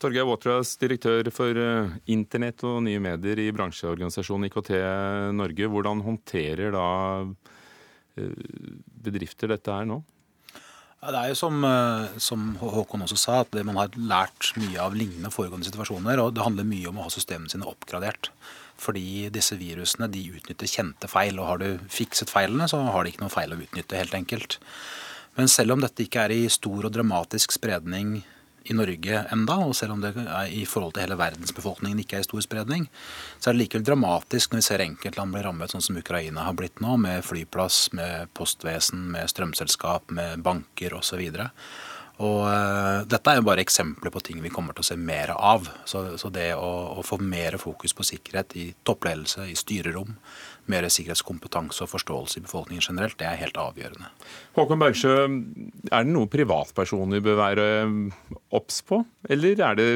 Torgeir 0.00 0.28
Watras, 0.28 0.74
direktør 0.80 1.28
for 1.32 1.56
internett 2.08 2.62
og 2.64 2.78
nye 2.84 3.00
medier 3.04 3.40
i 3.40 3.50
bransjeorganisasjonen 3.52 4.48
IKT 4.48 4.70
Norge. 5.36 5.68
Hvordan 5.72 6.00
håndterer 6.04 6.72
da 6.72 6.86
bedrifter 9.04 9.52
dette 9.52 9.74
her 9.76 9.84
nå? 9.88 9.98
Ja, 11.02 11.12
det 11.12 11.20
er 11.20 11.28
jo 11.32 11.36
som, 11.36 11.60
som, 12.16 12.48
Håkon 12.60 13.04
også 13.04 13.20
sa, 13.20 13.42
at 13.44 13.60
man 13.64 13.76
har 13.76 13.92
lært 14.00 14.54
mye 14.60 14.80
av 14.80 14.96
lignende 14.96 15.32
foregående 15.32 15.68
situasjoner. 15.68 16.24
og 16.24 16.32
Det 16.36 16.48
handler 16.48 16.72
mye 16.72 16.88
om 16.88 17.00
å 17.00 17.04
ha 17.04 17.12
systemene 17.12 17.52
sine 17.52 17.68
oppgradert. 17.68 18.32
Fordi 18.80 19.28
disse 19.32 19.58
virusene 19.60 20.08
de 20.10 20.24
utnytter 20.38 20.70
kjente 20.70 21.10
feil. 21.10 21.38
Og 21.38 21.48
har 21.50 21.62
du 21.62 21.86
fikset 21.92 22.32
feilene, 22.32 22.68
så 22.70 22.80
har 22.80 23.04
de 23.04 23.12
ikke 23.12 23.24
noe 23.26 23.32
feil 23.32 23.54
å 23.54 23.60
utnytte, 23.60 23.98
helt 24.00 24.16
enkelt. 24.16 24.60
Men 25.36 25.48
selv 25.52 25.76
om 25.76 25.84
dette 25.84 26.04
ikke 26.04 26.26
er 26.26 26.34
i 26.34 26.44
stor 26.52 26.88
og 26.88 26.94
dramatisk 26.94 27.52
spredning 27.54 28.22
i 28.68 28.74
Norge 28.76 29.22
enda, 29.32 29.56
og 29.64 29.74
selv 29.76 29.94
om 29.94 30.02
det 30.02 30.12
i 30.52 30.64
forhold 30.68 30.94
til 30.94 31.06
hele 31.06 31.18
verdensbefolkningen 31.18 32.02
ikke 32.02 32.18
er 32.18 32.24
i 32.24 32.28
stor 32.28 32.42
spredning, 32.44 32.88
så 33.38 33.50
er 33.50 33.56
det 33.56 33.62
likevel 33.62 33.86
dramatisk 33.88 34.52
når 34.52 34.60
vi 34.60 34.66
ser 34.66 34.84
enkeltland 34.84 35.34
bli 35.34 35.44
rammet, 35.46 35.72
sånn 35.72 35.84
som 35.84 36.00
Ukraina 36.00 36.44
har 36.48 36.56
blitt 36.58 36.82
nå, 36.84 36.96
med 37.00 37.24
flyplass, 37.24 37.88
med 37.96 38.32
postvesen, 38.36 39.06
med 39.14 39.30
strømselskap, 39.32 40.12
med 40.12 40.44
banker 40.44 40.96
osv. 40.98 41.22
Og 41.22 41.40
uh, 42.20 43.00
Dette 43.08 43.32
er 43.32 43.38
jo 43.38 43.46
bare 43.46 43.62
eksempler 43.64 44.12
på 44.12 44.20
ting 44.24 44.42
vi 44.44 44.52
kommer 44.52 44.76
til 44.76 44.84
å 44.84 44.88
se 44.90 44.96
mer 45.00 45.32
av. 45.36 45.70
Så, 45.88 46.02
så 46.20 46.28
det 46.34 46.50
å, 46.56 46.70
å, 46.98 47.04
få 47.06 47.20
mer 47.22 47.56
fokus 47.62 47.96
på 47.96 48.04
sikkerhet 48.06 48.56
i 48.60 48.66
toppledelse, 48.84 49.46
i 49.48 49.56
styrerom, 49.58 50.12
mer 50.70 50.88
sikkerhetskompetanse 50.92 51.86
og 51.86 51.92
forståelse 51.94 52.40
i 52.40 52.44
befolkningen 52.44 52.84
generelt, 52.84 53.16
det 53.20 53.28
er 53.30 53.40
helt 53.40 53.58
avgjørende. 53.60 54.10
Håkon 54.58 54.82
Bergsjø, 54.82 55.16
er 55.90 56.06
det 56.06 56.12
noe 56.12 56.30
privatpersoner 56.30 57.24
bør 57.24 57.40
være 57.40 57.66
obs 58.56 58.82
på, 58.86 59.00
eller 59.30 59.64
er 59.70 59.80
det 59.80 59.90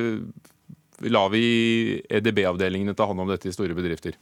lar 1.11 1.29
vi 1.33 2.01
EDB-avdelingene 2.09 2.95
ta 2.97 3.07
hånd 3.09 3.25
om 3.25 3.31
dette 3.31 3.51
i 3.51 3.55
store 3.55 3.77
bedrifter? 3.77 4.17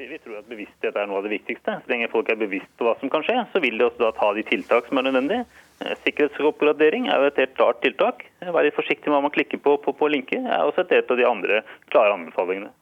Vi 0.00 0.18
tror 0.24 0.38
at 0.38 0.48
bevissthet 0.48 0.96
er 0.96 1.08
noe 1.08 1.20
av 1.20 1.26
det 1.26 1.34
viktigste. 1.34 1.74
Så 1.82 1.92
lenge 1.92 2.08
folk 2.12 2.30
er 2.32 2.38
bevisst 2.40 2.70
på 2.78 2.86
hva 2.86 2.94
som 3.00 3.10
kan 3.12 3.24
skje, 3.26 3.36
så 3.52 3.60
vil 3.60 3.76
de 3.76 3.84
også 3.84 4.06
da 4.06 4.14
ta 4.16 4.30
de 4.36 4.44
tiltak 4.48 4.88
som 4.88 5.00
er 5.00 5.08
nødvendige. 5.10 5.44
Eh, 5.80 5.96
sikkerhetsoppgradering 6.04 7.08
er 7.08 7.22
jo 7.22 7.30
et 7.30 7.40
helt 7.40 7.54
klart 7.56 7.80
tiltak. 7.84 8.26
Være 8.44 8.74
forsiktig 8.76 9.08
med 9.08 9.16
hva 9.16 9.24
man 9.28 9.34
klikker 9.34 9.62
på 9.64 9.78
på, 9.80 9.94
på 9.96 10.10
linker 10.12 10.44
er 10.44 10.66
også 10.66 10.84
et 10.88 11.10
av 11.10 11.16
de 11.16 11.28
andre 11.28 11.62
klare 11.92 12.16
anbefalingene. 12.18 12.72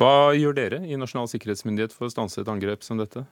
Hva 0.00 0.32
gjør 0.34 0.56
dere 0.56 0.80
i 0.82 0.98
Nasjonal 0.98 1.30
sikkerhetsmyndighet 1.30 1.94
for 1.94 2.08
å 2.08 2.12
stanse 2.14 2.40
et 2.42 2.50
angrep 2.50 2.82
som 2.82 2.98
dette? 2.98 3.22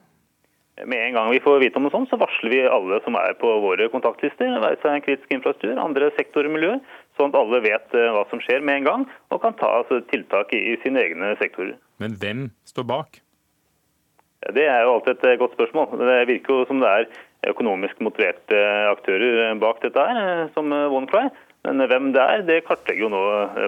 Med 0.87 1.01
en 1.03 1.17
gang 1.17 1.29
vi 1.33 1.41
får 1.43 1.59
vite 1.61 1.77
om 1.77 1.83
noe 1.83 1.93
sånt, 1.93 2.07
så 2.09 2.17
varsler 2.17 2.53
vi 2.53 2.61
alle 2.63 3.01
som 3.03 3.17
er 3.19 3.35
på 3.37 3.49
våre 3.61 3.89
kontaktlister, 3.91 4.53
være 4.63 4.79
seg 4.81 5.03
kritisk 5.05 5.33
infrastruktur, 5.35 5.81
andre 5.81 6.07
sektorer 6.15 6.47
og 6.47 6.55
miljøer, 6.55 6.79
sånn 7.19 7.33
at 7.33 7.37
alle 7.41 7.59
vet 7.65 7.97
eh, 7.97 8.13
hva 8.15 8.23
som 8.31 8.39
skjer 8.41 8.63
med 8.63 8.79
en 8.79 8.87
gang, 8.87 9.03
og 9.29 9.41
kan 9.43 9.57
ta 9.59 9.73
altså, 9.81 9.99
tiltak 10.13 10.55
i, 10.55 10.61
i 10.71 10.77
sine 10.85 11.03
egne 11.03 11.33
sektorer. 11.41 11.75
Men 12.01 12.15
hvem 12.21 12.47
står 12.71 12.87
bak? 12.87 13.19
Det 14.55 14.63
er 14.63 14.87
jo 14.87 14.95
alltid 14.95 15.19
et 15.19 15.27
eh, 15.27 15.37
godt 15.43 15.59
spørsmål. 15.59 15.91
Det 15.99 16.17
virker 16.31 16.55
jo 16.55 16.69
som 16.71 16.79
det 16.81 16.95
er 16.95 17.11
økonomisk 17.49 18.01
motiverte 18.05 18.59
aktører 18.91 19.55
bak 19.61 19.81
dette 19.85 20.07
her, 20.07 20.21
eh, 20.21 20.49
som 20.55 20.71
OneCry. 20.71 21.29
Men 21.65 21.85
hvem 21.87 22.09
det 22.15 22.21
er, 22.21 22.45
det 22.45 22.63
kartlegger 22.65 23.05
jo 23.05 23.13
nå 23.13 23.25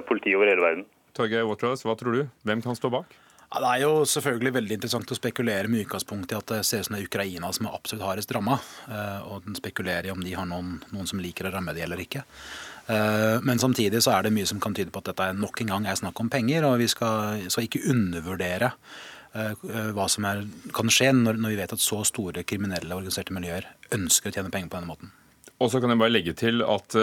politiet 0.10 0.38
over 0.38 0.50
hele 0.50 0.66
verden. 0.66 0.88
Torgeir 1.14 1.46
Waterhouse, 1.46 1.86
hva 1.86 1.94
tror 1.98 2.18
du? 2.18 2.24
Hvem 2.48 2.64
kan 2.66 2.78
stå 2.78 2.90
bak? 2.90 3.14
Ja, 3.54 3.60
det 3.62 3.70
er 3.70 3.82
jo 3.84 4.06
selvfølgelig 4.10 4.52
veldig 4.56 4.76
interessant 4.80 5.12
å 5.14 5.16
spekulere 5.18 5.70
med 5.70 5.84
utgangspunkt 5.84 6.32
i 6.34 6.38
at 6.40 6.50
det 6.50 6.64
ser 6.66 6.82
ut 6.82 6.88
som 6.88 6.96
det 6.96 7.04
er 7.04 7.10
Ukraina 7.12 7.52
som 7.54 7.68
er 7.70 7.76
absolutt 7.78 8.08
hardest 8.08 8.34
ramma. 8.34 8.56
Eh, 8.90 9.28
og 9.30 9.46
den 9.46 9.58
spekulerer 9.60 10.10
i 10.10 10.14
om 10.14 10.24
de 10.26 10.34
har 10.34 10.48
noen, 10.50 10.80
noen 10.90 11.10
som 11.10 11.22
liker 11.22 11.46
å 11.46 11.54
ramme 11.54 11.76
de 11.78 11.84
eller 11.86 12.02
ikke. 12.02 12.24
Eh, 12.90 13.38
men 13.46 13.62
samtidig 13.62 14.02
så 14.02 14.16
er 14.16 14.26
det 14.26 14.34
mye 14.34 14.50
som 14.50 14.62
kan 14.64 14.74
tyde 14.74 14.90
på 14.90 15.04
at 15.04 15.12
dette 15.12 15.30
nok 15.38 15.62
en 15.62 15.70
gang 15.76 15.86
er 15.86 16.00
snakk 16.02 16.18
om 16.24 16.34
penger. 16.34 16.66
Og 16.66 16.82
vi 16.82 16.90
skal, 16.90 17.46
skal 17.54 17.70
ikke 17.70 17.84
undervurdere 17.94 18.72
eh, 18.74 19.13
hva 19.34 20.06
som 20.12 20.28
er, 20.30 20.44
kan 20.76 20.92
skje 20.94 21.08
når, 21.18 21.40
når 21.42 21.54
vi 21.54 21.58
vet 21.58 21.72
at 21.74 21.82
så 21.82 22.04
store 22.06 22.44
kriminelle 22.46 22.94
organiserte 22.94 23.34
miljøer 23.34 23.66
ønsker 23.96 24.30
å 24.30 24.36
tjene 24.36 24.52
penger 24.54 24.70
på 24.70 24.78
denne 24.78 24.92
måten. 24.92 25.14
Og 25.58 25.72
så 25.74 25.82
kan 25.82 25.90
jeg 25.90 26.02
bare 26.02 26.14
legge 26.14 26.36
til 26.38 26.62
at 26.62 26.98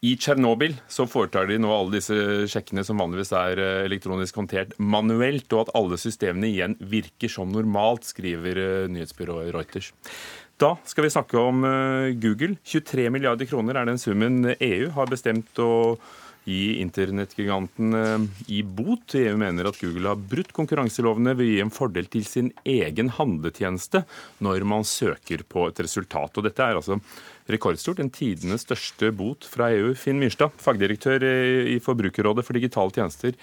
i 0.00 0.14
Tsjernobyl 0.16 0.78
så 0.88 1.04
foretar 1.04 1.50
de 1.50 1.58
nå 1.60 1.68
alle 1.74 1.98
disse 1.98 2.14
sjekkene 2.48 2.80
som 2.86 3.00
vanligvis 3.02 3.34
er 3.36 3.60
eh, 3.60 3.80
elektronisk 3.84 4.38
håndtert 4.40 4.72
manuelt, 4.80 5.44
og 5.52 5.66
at 5.66 5.72
alle 5.76 5.98
systemene 6.00 6.48
igjen 6.48 6.76
virker 6.80 7.28
som 7.28 7.52
normalt, 7.52 8.08
skriver 8.08 8.60
uh, 8.60 8.86
nyhetsbyrået 8.88 9.52
Reuters. 9.52 9.90
Da 10.60 10.72
skal 10.88 11.04
vi 11.04 11.12
snakke 11.12 11.36
om 11.40 11.66
uh, 11.68 12.08
Google. 12.16 12.56
23 12.64 13.10
milliarder 13.12 13.48
kroner 13.50 13.76
er 13.76 13.90
den 13.90 14.00
summen 14.00 14.54
EU 14.56 14.88
har 14.96 15.12
bestemt 15.12 15.60
å 15.60 15.70
gi 16.44 16.80
internettgiganten 16.80 18.28
i 18.48 18.60
bot. 18.64 19.14
EU 19.18 19.36
mener 19.40 19.68
at 19.68 19.80
Google 19.80 20.12
har 20.12 20.22
brutt 20.32 20.54
konkurranselovene 20.56 21.34
ved 21.36 21.46
å 21.46 21.50
gi 21.50 21.64
en 21.64 21.74
fordel 21.74 22.08
til 22.10 22.24
sin 22.26 22.52
egen 22.64 23.12
handletjeneste 23.16 24.04
når 24.44 24.66
man 24.68 24.86
søker 24.88 25.44
på 25.48 25.68
et 25.68 25.82
resultat. 25.84 26.36
Og 26.36 26.46
dette 26.46 26.64
er 26.64 26.78
altså 26.80 27.00
rekordstort. 27.50 28.00
En 28.02 28.12
tidenes 28.14 28.64
største 28.66 29.12
bot 29.16 29.46
fra 29.48 29.70
EU. 29.74 29.92
Finn 29.98 30.20
Myrstad, 30.22 30.54
fagdirektør 30.60 31.26
i 31.26 31.78
Forbrukerrådet 31.84 32.46
for 32.46 32.58
digitale 32.58 32.94
tjenester. 32.96 33.36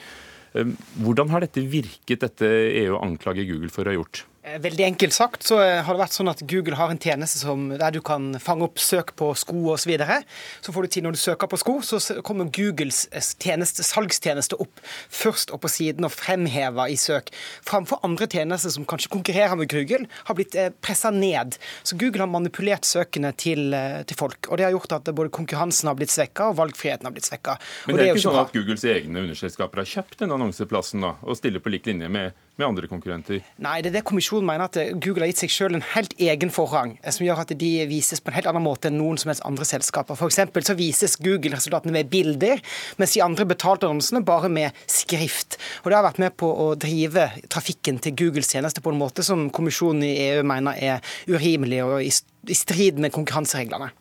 Ehm, 0.58 0.74
hvordan 1.04 1.30
har 1.34 1.44
dette 1.44 1.64
virket, 1.68 2.24
dette 2.24 2.50
EU 2.84 2.98
anklager 3.02 3.48
Google 3.50 3.72
for 3.74 3.86
å 3.86 3.94
ha 3.94 4.00
gjort? 4.00 4.24
Eh, 4.48 4.60
veldig 4.62 4.84
enkelt 4.84 5.14
sagt 5.14 5.44
så 5.44 5.60
eh, 5.64 5.82
har 5.84 5.96
det 5.96 6.02
vært 6.02 6.16
sånn 6.16 6.30
at 6.32 6.42
Google 6.48 6.78
har 6.80 6.92
en 6.92 7.00
tjeneste 7.02 7.40
som, 7.42 7.68
der 7.80 7.96
du 7.96 8.00
kan 8.06 8.36
fange 8.40 8.68
opp 8.68 8.80
søk 8.80 9.14
på 9.20 9.32
sko 9.36 9.74
osv. 9.74 9.88
Så, 9.88 9.92
videre. 9.92 10.18
så 10.60 10.74
får 10.76 10.84
du 10.84 10.92
tid 10.92 11.06
når 11.06 11.16
du 11.16 11.20
søker 11.22 11.48
på 11.48 11.60
sko, 11.62 11.78
så 11.86 12.00
kommer 12.28 12.50
Googles 12.52 13.06
eh, 13.16 13.24
tjeneste, 13.24 13.86
salgstjeneste 13.88 14.60
opp 14.60 14.82
først 14.84 15.54
og 15.56 15.62
på 15.64 15.72
siden 15.72 16.08
og 16.08 16.12
fremhever 16.12 16.92
i 16.92 16.98
søk. 17.00 17.32
Framfor 17.68 18.02
andre 18.04 18.28
tjenester 18.28 18.74
som 18.74 18.88
kanskje 18.88 19.12
konkurrerer 19.14 19.56
med 19.60 19.72
Google, 19.72 20.10
har 20.28 20.36
blitt 20.36 20.58
pressa 20.84 21.12
ned. 21.16 21.56
Så 21.88 21.96
Google 22.00 22.26
har 22.26 22.32
manipulert 22.32 22.88
søkene 22.88 23.32
til, 23.40 23.72
til, 23.72 24.20
folk. 24.20 24.52
Og 24.52 24.60
det 24.60 24.68
har 24.68 24.76
gjort 24.76 24.98
at 25.00 25.14
både 25.16 25.32
konkurransen 25.34 25.88
har 25.88 25.96
blitt 25.96 26.12
svekka 26.12 26.52
og 26.52 26.60
valgfriheten 26.60 27.08
har 27.08 27.16
blitt 27.16 27.30
svekka. 27.30 27.56
Men 27.88 27.96
det 27.96 28.02
er, 28.02 28.04
det 28.04 28.12
er 28.12 28.20
ikke 28.20 28.28
sånn 28.28 28.42
at 28.44 28.54
Googles 28.56 28.84
egne 28.92 29.24
underselskaper 29.24 29.86
har 29.86 29.94
kjøpt 29.94 30.20
den 30.26 30.36
annonseplassen 30.36 31.08
da, 31.08 31.16
og 31.24 31.40
stiller 31.40 31.64
på 31.64 31.72
lik 31.72 31.88
linje 31.88 32.12
med 32.12 32.36
med 32.58 32.68
andre 32.68 32.90
konkurrenter? 32.90 33.42
Nei, 33.64 33.78
det 33.82 33.92
er 33.92 33.98
det 34.00 34.04
kommisjonen 34.08 34.48
mener 34.50 34.68
at 34.68 34.78
Google 34.98 35.26
har 35.26 35.32
gitt 35.32 35.44
seg 35.46 35.54
selv 35.54 35.78
en 35.78 35.86
helt 35.94 36.16
egen 36.22 36.52
forrang, 36.54 36.96
eh, 37.04 37.14
som 37.14 37.26
gjør 37.26 37.44
at 37.44 37.54
de 37.60 37.72
vises 37.90 38.22
på 38.22 38.32
en 38.32 38.38
helt 38.38 38.50
annen 38.50 38.66
måte 38.66 38.92
enn 38.92 38.98
noen 39.00 39.20
som 39.22 39.32
helst 39.32 39.46
andre 39.48 39.68
selskaper. 39.68 40.18
F.eks. 40.18 40.42
så 40.68 40.78
vises 40.78 41.18
Google-resultatene 41.22 41.96
med 41.96 42.12
bilder, 42.14 42.64
mens 42.98 43.16
de 43.16 43.24
andre 43.26 43.48
betalte 43.50 43.90
annonsene 43.90 44.24
bare 44.26 44.50
med 44.50 44.82
skrift. 44.90 45.60
Og 45.84 45.92
Det 45.92 46.00
har 46.00 46.08
vært 46.08 46.24
med 46.24 46.38
på 46.40 46.50
å 46.50 46.72
drive 46.80 47.30
trafikken 47.50 48.02
til 48.04 48.18
Googles 48.18 48.52
tjeneste 48.54 48.84
på 48.84 48.94
en 48.94 49.02
måte 49.02 49.26
som 49.26 49.50
kommisjonen 49.54 50.04
i 50.08 50.16
EU 50.30 50.44
mener 50.48 50.78
er 50.78 51.16
urimelig 51.30 51.84
og 51.86 52.02
i 52.04 52.58
strid 52.58 53.00
med 53.02 53.14
konkurransereglene. 53.16 53.92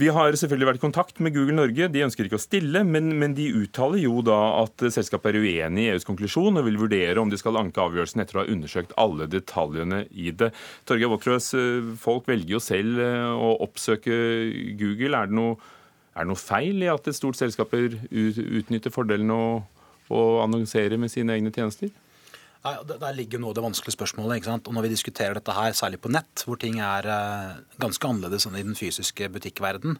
Vi 0.00 0.08
har 0.08 0.32
selvfølgelig 0.32 0.66
vært 0.68 0.78
i 0.78 0.82
kontakt 0.84 1.18
med 1.20 1.34
Google 1.34 1.58
Norge. 1.58 1.88
De 1.92 2.00
ønsker 2.06 2.24
ikke 2.24 2.38
å 2.38 2.40
stille, 2.40 2.80
men, 2.88 3.10
men, 3.20 3.34
de 3.36 3.50
uttaler 3.58 4.00
jo 4.00 4.22
da 4.24 4.38
at 4.62 4.86
selskapet 4.94 5.34
er 5.34 5.42
uenig 5.42 5.82
i 5.84 5.90
EUs 5.92 6.06
konklusjon 6.08 6.56
og 6.56 6.64
vil 6.64 6.78
vurdere 6.80 7.20
om 7.20 7.28
de 7.28 7.36
skal 7.40 7.58
anke 7.60 7.82
avgjørelsen 7.82 8.22
etter 8.22 8.38
å 8.38 8.40
ha 8.40 8.48
undersøkt 8.54 8.94
alle 9.00 9.26
detaljene 9.28 10.06
i 10.08 10.32
det. 10.32 10.52
Torgeir 10.88 11.12
Watrøs, 11.12 11.50
eh, 11.58 11.90
folk 12.00 12.30
velger 12.30 12.56
jo 12.56 12.62
selv 12.64 13.02
eh, 13.04 13.28
å 13.28 13.52
oppsøke 13.66 14.16
Google. 14.80 15.20
Er 15.20 15.28
det 15.28 15.36
noe, 15.36 15.58
er 16.14 16.24
det 16.24 16.32
noe 16.32 16.44
feil 16.48 16.80
i 16.80 16.88
at 16.94 17.10
et 17.10 17.18
stort 17.18 17.36
selskap 17.36 17.74
utnytter 17.76 18.94
fordelen 18.94 19.34
å, 19.36 19.42
å 20.08 20.22
annonsere 20.46 20.96
med 21.02 21.12
sine 21.12 21.36
egne 21.36 21.52
tjenester? 21.52 21.92
Nei, 22.60 22.74
Der 22.84 23.14
ligger 23.16 23.40
noe 23.40 23.54
av 23.54 23.56
det 23.56 23.64
vanskelige 23.64 23.96
spørsmålet. 23.96 24.36
ikke 24.36 24.50
sant? 24.50 24.68
Og 24.68 24.74
Når 24.74 24.82
vi 24.82 24.92
diskuterer 24.92 25.34
dette 25.34 25.52
her, 25.52 25.72
særlig 25.72 26.00
på 26.00 26.12
nett, 26.12 26.44
hvor 26.44 26.58
ting 26.58 26.78
er 26.78 27.06
eh, 27.06 27.60
ganske 27.80 28.04
annerledes 28.04 28.46
enn 28.46 28.58
i 28.58 28.62
den 28.62 28.76
fysiske 28.76 29.30
butikkverden, 29.32 29.96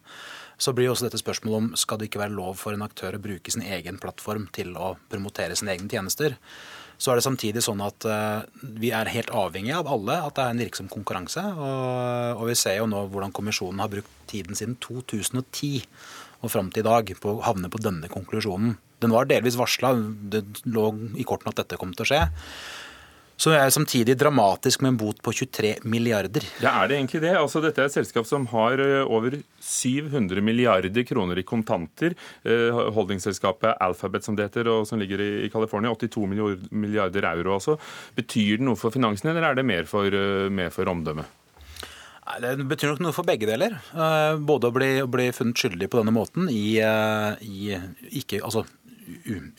så 0.57 0.73
blir 0.73 0.91
også 0.91 1.09
dette 1.09 1.17
spørsmålet 1.17 1.57
om 1.57 1.75
skal 1.75 1.97
det 1.97 2.09
ikke 2.09 2.21
være 2.21 2.37
lov 2.37 2.59
for 2.61 2.73
en 2.73 2.85
aktør 2.85 3.17
å 3.17 3.23
bruke 3.23 3.49
sin 3.49 3.65
egen 3.65 3.97
plattform 3.97 4.47
til 4.53 4.75
å 4.77 4.95
promotere 5.09 5.57
sine 5.57 5.73
egne 5.73 5.89
tjenester. 5.89 6.37
Så 7.01 7.09
er 7.09 7.17
det 7.17 7.25
samtidig 7.25 7.63
sånn 7.65 7.81
at 7.81 8.05
uh, 8.05 8.45
vi 8.61 8.91
er 8.93 9.09
helt 9.09 9.31
avhengige 9.33 9.79
av 9.79 9.87
alle 9.89 10.19
at 10.21 10.35
det 10.37 10.43
er 10.43 10.51
en 10.53 10.61
virksom 10.61 10.91
konkurranse. 10.91 11.41
Og 11.41 12.43
vi 12.45 12.53
ser 12.53 12.77
jo 12.77 12.85
nå 12.85 13.07
hvordan 13.09 13.33
kommisjonen 13.33 13.81
har 13.81 13.89
brukt 13.89 14.11
tiden 14.29 14.53
siden 14.53 14.77
2010 14.77 15.81
og 16.45 16.53
fram 16.53 16.69
til 16.69 16.85
i 16.85 16.89
dag 16.91 17.09
på 17.17 17.33
å 17.33 17.41
havne 17.41 17.73
på 17.73 17.81
denne 17.81 18.05
konklusjonen. 18.05 18.77
Den 19.01 19.15
var 19.15 19.29
delvis 19.29 19.57
varsla, 19.59 19.95
det 20.31 20.45
lå 20.69 20.91
i 21.17 21.25
kortene 21.27 21.53
at 21.53 21.63
dette 21.63 21.79
kom 21.81 21.95
til 21.95 22.05
å 22.05 22.11
skje. 22.11 22.23
Så 23.41 23.49
det 23.49 23.57
er 23.57 23.71
samtidig 23.73 24.13
dramatisk 24.21 24.83
med 24.83 24.91
en 24.91 24.97
bot 25.01 25.21
på 25.25 25.31
23 25.33 25.71
milliarder. 25.89 26.43
Ja, 26.61 26.75
Er 26.83 26.91
det 26.91 26.99
egentlig 26.99 27.23
det? 27.23 27.31
Altså, 27.39 27.57
dette 27.63 27.81
er 27.81 27.89
et 27.89 27.95
selskap 27.95 28.27
som 28.29 28.45
har 28.51 28.77
eh, 28.77 29.01
over 29.01 29.39
700 29.65 30.43
milliarder 30.45 31.05
kroner 31.09 31.41
i 31.41 31.45
kontanter. 31.47 32.13
Holdingselskapet 32.45 33.81
Alphabet, 33.81 34.27
som 34.27 34.37
det 34.37 34.45
heter, 34.45 34.69
og 34.69 34.85
som 34.85 35.01
ligger 35.01 35.23
i 35.25 35.49
California. 35.49 35.89
82 35.89 36.27
milliarder 36.69 37.25
euro 37.31 37.55
altså. 37.57 37.79
Betyr 38.13 38.59
det 38.61 38.67
noe 38.67 38.77
for 38.77 38.93
finansen, 38.93 39.31
eller 39.31 39.49
er 39.49 39.57
det 39.57 39.65
mer 39.65 39.89
for, 39.89 40.05
eh, 40.05 40.49
mer 40.53 40.69
for 40.69 40.85
omdømmet? 40.85 41.25
Det 42.41 42.61
betyr 42.69 42.93
nok 42.93 43.01
noe 43.01 43.15
for 43.15 43.25
begge 43.25 43.49
deler. 43.49 43.73
Både 44.37 44.69
å 44.69 44.75
bli, 44.75 44.91
bli 45.09 45.31
funnet 45.33 45.57
skyldig 45.57 45.89
på 45.89 45.99
denne 45.99 46.13
måten 46.13 46.45
i, 46.53 46.77
i 46.77 47.73
ikke, 48.21 48.39
altså, 48.45 48.61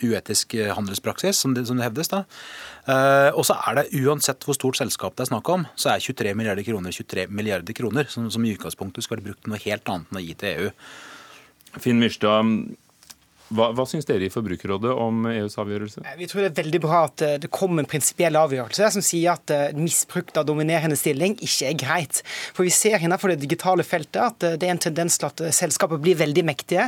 uetisk 0.03 0.57
handelspraksis, 0.76 1.40
som 1.44 1.57
det, 1.57 1.66
som 1.68 1.78
det 1.78 1.86
hevdes. 1.86 2.12
da. 2.12 2.24
Uh, 2.88 3.30
og 3.38 3.46
så 3.46 3.57
er 3.68 3.78
det 3.78 4.03
uansett 4.03 4.44
hvor 4.46 4.57
stort 4.59 4.80
selskap 4.80 5.16
det 5.16 5.26
er 5.26 5.32
snakk 5.32 5.48
om, 5.53 5.66
så 5.78 5.94
er 5.94 6.03
23 6.03 6.34
milliarder 6.38 6.66
kroner 6.66 6.94
23 6.94 7.26
milliarder 7.30 7.76
kroner, 7.78 8.09
som, 8.11 8.30
som 8.32 8.44
i 8.44 8.55
utgangspunktet 8.57 9.07
skal 9.07 9.18
være 9.18 9.30
brukt 9.30 9.44
til 9.44 9.55
noe 9.55 9.62
helt 9.62 9.92
annet 9.92 10.11
enn 10.11 10.22
å 10.22 10.24
gi 10.24 10.38
til 10.40 10.57
EU. 10.57 10.72
Finn 11.80 12.03
Myrstad, 12.03 12.50
Hva, 13.53 13.68
hva 13.76 13.84
syns 13.88 14.07
dere 14.09 14.26
i 14.26 14.32
Forbrukerrådet 14.32 14.92
om 14.96 15.26
EUs 15.28 15.59
avgjørelse? 15.61 16.03
Vi 16.16 16.28
tror 16.30 16.44
det 16.44 16.50
er 16.53 16.59
veldig 16.62 16.80
bra 16.80 17.03
at 17.09 17.24
eh, 17.24 17.34
det 17.42 17.50
kommer 17.53 17.82
en 17.82 17.88
prinsipiell 17.90 18.36
avgjørelse 18.38 18.88
som 18.94 19.05
sier 19.05 19.34
at 19.34 19.53
eh, 19.53 19.74
misbruk 19.76 20.32
av 20.40 20.46
dominerende 20.48 20.96
stilling 20.96 21.36
ikke 21.36 21.68
er 21.68 21.76
greit. 21.80 22.22
For 22.57 22.64
Vi 22.64 22.72
ser 22.72 23.03
innenfor 23.03 23.32
det 23.32 23.42
digitale 23.42 23.84
feltet 23.84 24.20
at 24.22 24.46
eh, 24.48 24.57
det 24.61 24.68
er 24.68 24.76
en 24.76 24.82
tendens 24.86 25.18
til 25.20 25.28
at 25.28 25.42
selskaper 25.53 26.00
blir 26.00 26.16
veldig 26.22 26.46
mektige. 26.48 26.86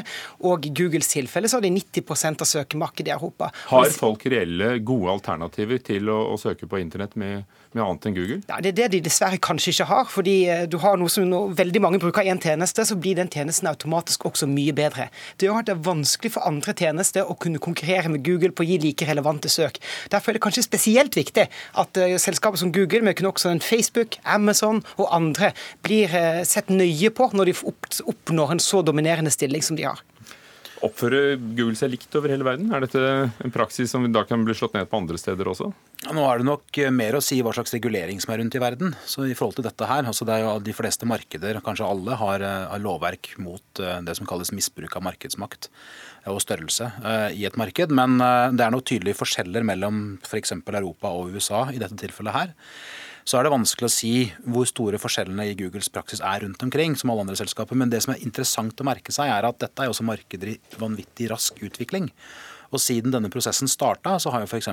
Og 0.49 0.65
i 0.65 0.73
Googles 0.73 1.11
tilfelle 1.12 1.51
så 1.51 1.61
har 1.61 1.67
de 1.67 1.75
90% 1.75 2.47
av 2.47 2.49
søkemarkedet 2.49 3.12
i 3.12 3.17
Europa. 3.17 3.51
Har 3.69 3.93
folk 3.93 4.25
reelle, 4.33 4.79
gode 4.85 5.12
alternativer 5.12 5.83
til 5.85 6.09
å, 6.12 6.21
å 6.33 6.41
søke 6.41 6.69
på 6.71 6.81
internett 6.81 7.19
med, 7.21 7.45
med, 7.75 7.83
annet 7.85 8.09
enn 8.09 8.17
Google? 8.17 8.41
Ja, 8.49 8.62
Det 8.65 8.73
er 8.73 8.79
det 8.81 8.91
de 8.97 9.03
dessverre 9.05 9.41
kanskje 9.43 9.75
ikke 9.75 9.91
har. 9.93 10.09
fordi 10.09 10.39
du 10.71 10.79
har 10.81 10.97
noe 11.01 11.12
som 11.12 11.29
når 11.29 11.53
veldig 11.61 11.85
mange 11.85 12.01
bruker 12.01 12.25
én 12.25 12.41
tjeneste, 12.41 12.87
så 12.89 12.97
blir 12.97 13.21
den 13.21 13.29
tjenesten 13.29 13.69
automatisk 13.69 14.25
også 14.31 14.49
mye 14.49 14.73
bedre. 14.77 15.11
Det 15.37 15.51
gjør 15.51 15.61
at 15.61 15.69
det 15.69 15.77
er 15.77 15.85
vanskelig 15.85 16.33
for 16.35 16.49
andre 16.49 16.54
tjenester 16.63 17.27
å 17.27 17.37
kunne 17.41 17.63
konkurrere 17.63 18.13
med 18.13 18.25
Google 18.27 18.53
på 18.53 18.65
å 18.65 18.69
gi 18.69 18.79
like 18.83 19.09
relevante 19.09 19.49
søk. 19.49 19.81
Derfor 20.13 20.31
er 20.31 20.39
det 20.39 20.45
kanskje 20.45 20.67
spesielt 20.67 21.17
viktig 21.17 21.49
at 21.49 22.01
uh, 22.01 22.17
selskaper 22.21 22.61
som 22.61 22.73
Google, 22.73 23.03
men 23.03 23.15
også 23.27 23.57
Facebook, 23.65 24.19
Amazon 24.25 24.83
og 24.97 25.09
andre, 25.11 25.53
blir 25.83 26.13
uh, 26.13 26.43
sett 26.45 26.71
nøye 26.71 27.11
på 27.11 27.31
når 27.33 27.51
de 27.51 27.61
oppnår 28.05 28.55
en 28.55 28.63
så 28.63 28.83
dominerende 28.83 29.33
stilling 29.35 29.63
som 29.65 29.79
de 29.79 29.89
har. 29.89 30.03
Oppfører 30.85 31.39
Google 31.57 31.78
seg 31.80 31.95
likt 31.95 32.14
over 32.18 32.32
hele 32.32 32.47
verden? 32.47 32.70
Er 32.74 32.85
dette 32.85 33.03
en 33.45 33.55
praksis 33.55 33.93
som 33.95 34.05
da 34.12 34.24
kan 34.28 34.45
bli 34.45 34.57
slått 34.57 34.76
ned 34.76 34.89
på 34.91 35.01
andre 35.01 35.20
steder 35.20 35.49
også? 35.49 35.70
Nå 36.12 36.24
er 36.28 36.41
det 36.43 36.49
nok 36.51 36.80
eh, 36.82 36.93
mer 36.93 37.16
å 37.16 37.22
si 37.24 37.41
hva 37.45 37.55
slags 37.57 37.72
regulering 37.76 38.20
som 38.20 38.35
er 38.35 38.43
rundt 38.43 38.59
i 38.59 38.62
verden. 38.62 38.97
Så 39.09 39.24
i 39.24 39.37
forhold 39.37 39.59
til 39.59 39.68
dette 39.68 39.89
her, 39.89 40.05
altså 40.05 40.28
det 40.28 40.37
er 40.37 40.45
jo 40.45 40.57
De 40.64 40.76
fleste 40.76 41.09
markeder, 41.09 41.62
kanskje 41.64 41.89
alle, 41.89 42.18
har, 42.20 42.45
har 42.70 42.82
lovverk 42.85 43.35
mot 43.43 43.64
det 43.74 44.18
som 44.18 44.28
kalles 44.28 44.53
misbruk 44.55 44.95
av 44.99 45.07
markedsmakt 45.07 45.70
og 46.30 46.41
størrelse 46.43 46.89
eh, 47.05 47.30
i 47.41 47.47
et 47.49 47.57
marked. 47.61 47.93
Men 47.95 48.18
eh, 48.22 48.51
det 48.57 48.64
er 48.64 48.74
nok 48.74 48.87
tydelige 48.89 49.18
forskjeller 49.20 49.66
mellom 49.66 50.05
f.eks. 50.24 50.55
For 50.64 50.78
Europa 50.78 51.12
og 51.12 51.35
USA 51.35 51.66
i 51.72 51.80
dette 51.82 51.99
tilfellet 52.01 52.37
her. 52.37 52.55
Så 53.25 53.39
er 53.39 53.47
det 53.47 53.55
vanskelig 53.55 53.89
å 53.89 53.93
si 53.93 54.12
hvor 54.45 54.68
store 54.68 55.01
forskjellene 55.01 55.47
i 55.49 55.57
Googles 55.57 55.89
praksis 55.93 56.20
er 56.20 56.45
rundt 56.45 56.61
omkring, 56.66 56.97
som 57.01 57.12
alle 57.12 57.25
andre 57.25 57.39
selskaper. 57.41 57.79
Men 57.81 57.93
det 57.93 58.03
som 58.05 58.12
er 58.12 58.25
interessant 58.27 58.81
å 58.81 58.87
merke 58.87 59.14
seg, 59.16 59.33
er 59.33 59.49
at 59.49 59.62
dette 59.64 59.85
er 59.85 59.93
også 59.93 60.05
markeder 60.05 60.53
i 60.53 60.59
vanvittig 60.81 61.31
rask 61.33 61.62
utvikling. 61.64 62.11
Og 62.75 62.83
siden 62.83 63.14
denne 63.14 63.31
prosessen 63.33 63.70
starta, 63.70 64.18
så 64.20 64.33
har 64.35 64.45
jo 64.45 64.51
f.eks. 64.51 64.68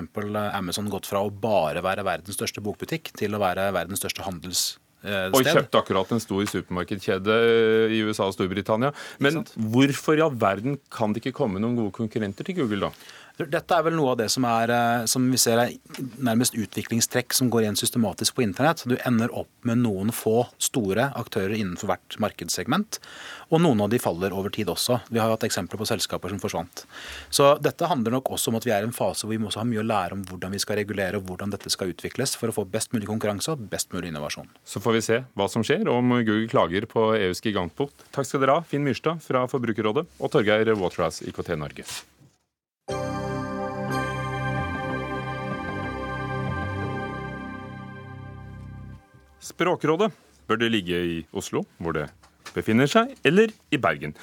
Amazon 0.52 0.92
gått 0.92 1.08
fra 1.08 1.24
å 1.24 1.32
bare 1.32 1.84
være 1.86 2.04
verdens 2.08 2.40
største 2.40 2.64
bokbutikk 2.66 3.14
til 3.16 3.38
å 3.38 3.44
være 3.44 3.70
verdens 3.76 4.04
største 4.04 4.26
handels 4.28 4.72
Eh, 5.02 5.32
og 5.34 5.42
kjøpte 5.42 5.80
akkurat 5.80 6.12
en 6.14 6.22
stor 6.22 6.44
supermarkedkjede 6.46 7.38
eh, 7.42 7.94
i 7.98 8.04
USA 8.06 8.28
og 8.30 8.36
Storbritannia. 8.36 8.92
Men 9.24 9.42
hvorfor 9.74 10.20
i 10.20 10.22
all 10.22 10.36
verden 10.38 10.78
kan 10.94 11.14
det 11.14 11.24
ikke 11.24 11.40
komme 11.40 11.62
noen 11.62 11.80
gode 11.80 11.96
konkurrenter 11.96 12.46
til 12.46 12.60
Google, 12.60 12.92
da? 12.92 12.92
Dette 13.50 13.78
er 13.78 13.86
vel 13.86 13.96
noe 13.98 14.14
av 14.14 14.20
det 14.20 14.28
som, 14.34 14.46
er, 14.46 14.72
eh, 14.76 15.06
som 15.10 15.26
vi 15.32 15.40
ser 15.42 15.62
er 15.62 15.74
nærmest 16.22 16.56
utviklingstrekk 16.58 17.34
som 17.34 17.50
går 17.54 17.66
igjen 17.66 17.80
systematisk 17.80 18.36
på 18.38 18.44
internett. 18.46 18.84
Du 18.86 18.98
ender 19.06 19.34
opp 19.38 19.50
med 19.68 19.82
noen 19.82 20.12
få 20.16 20.46
store 20.62 21.10
aktører 21.18 21.56
innenfor 21.58 21.92
hvert 21.92 22.18
markedssegment. 22.22 23.00
Og 23.52 23.64
noen 23.64 23.82
av 23.84 23.90
de 23.92 24.00
faller 24.00 24.36
over 24.36 24.54
tid 24.54 24.70
også. 24.72 25.02
Vi 25.10 25.20
har 25.20 25.32
hatt 25.32 25.44
eksempler 25.48 25.80
på 25.82 25.88
selskaper 25.90 26.32
som 26.32 26.40
forsvant. 26.42 26.86
Så 27.30 27.54
dette 27.64 27.90
handler 27.90 28.16
nok 28.18 28.32
også 28.36 28.52
om 28.52 28.60
at 28.60 28.68
vi 28.68 28.74
er 28.76 28.86
i 28.86 28.90
en 28.90 28.96
fase 28.96 29.26
hvor 29.26 29.36
vi 29.36 29.42
må 29.42 29.50
også 29.50 29.64
ha 29.64 29.68
mye 29.68 29.82
å 29.84 29.88
lære 29.88 30.18
om 30.18 30.24
hvordan 30.30 30.56
vi 30.56 30.62
skal 30.64 30.80
regulere 30.80 31.20
og 31.20 31.28
hvordan 31.28 31.52
dette 31.56 31.72
skal 31.74 31.92
utvikles 31.92 32.38
for 32.40 32.52
å 32.52 32.56
få 32.56 32.68
best 32.72 32.96
mulig 32.96 33.10
konkurranse 33.10 33.54
og 33.54 33.66
best 33.72 33.92
mulig 33.96 34.12
innovasjon. 34.12 34.50
Så 34.64 34.84
får 34.84 34.98
vi 34.98 35.04
se 35.08 35.20
hva 35.36 35.50
som 35.52 35.66
skjer 35.68 35.90
om 35.92 36.16
Google 36.22 36.48
klager 36.52 36.88
på 36.90 37.12
EUs 37.18 37.44
gigantport. 37.44 38.08
Takk 38.16 38.30
skal 38.30 38.44
dere 38.44 38.60
ha, 38.60 38.66
Finn 38.68 38.88
Myrstad 38.88 39.24
fra 39.26 39.44
Forbrukerrådet 39.52 40.08
og 40.20 40.34
Torgeir 40.34 40.74
Waterhouse 40.78 41.28
IKT 41.28 41.56
Norge. 41.60 41.88
Språkrådet 49.52 50.12
bør 50.48 50.60
det 50.62 50.72
ligge 50.72 50.98
i 50.98 51.22
Oslo, 51.36 51.66
hvor 51.82 51.96
det 51.96 52.08
befinner 52.56 52.90
seg, 52.90 53.14
eller 53.28 53.52
i 53.72 53.80
Bergen? 53.80 54.14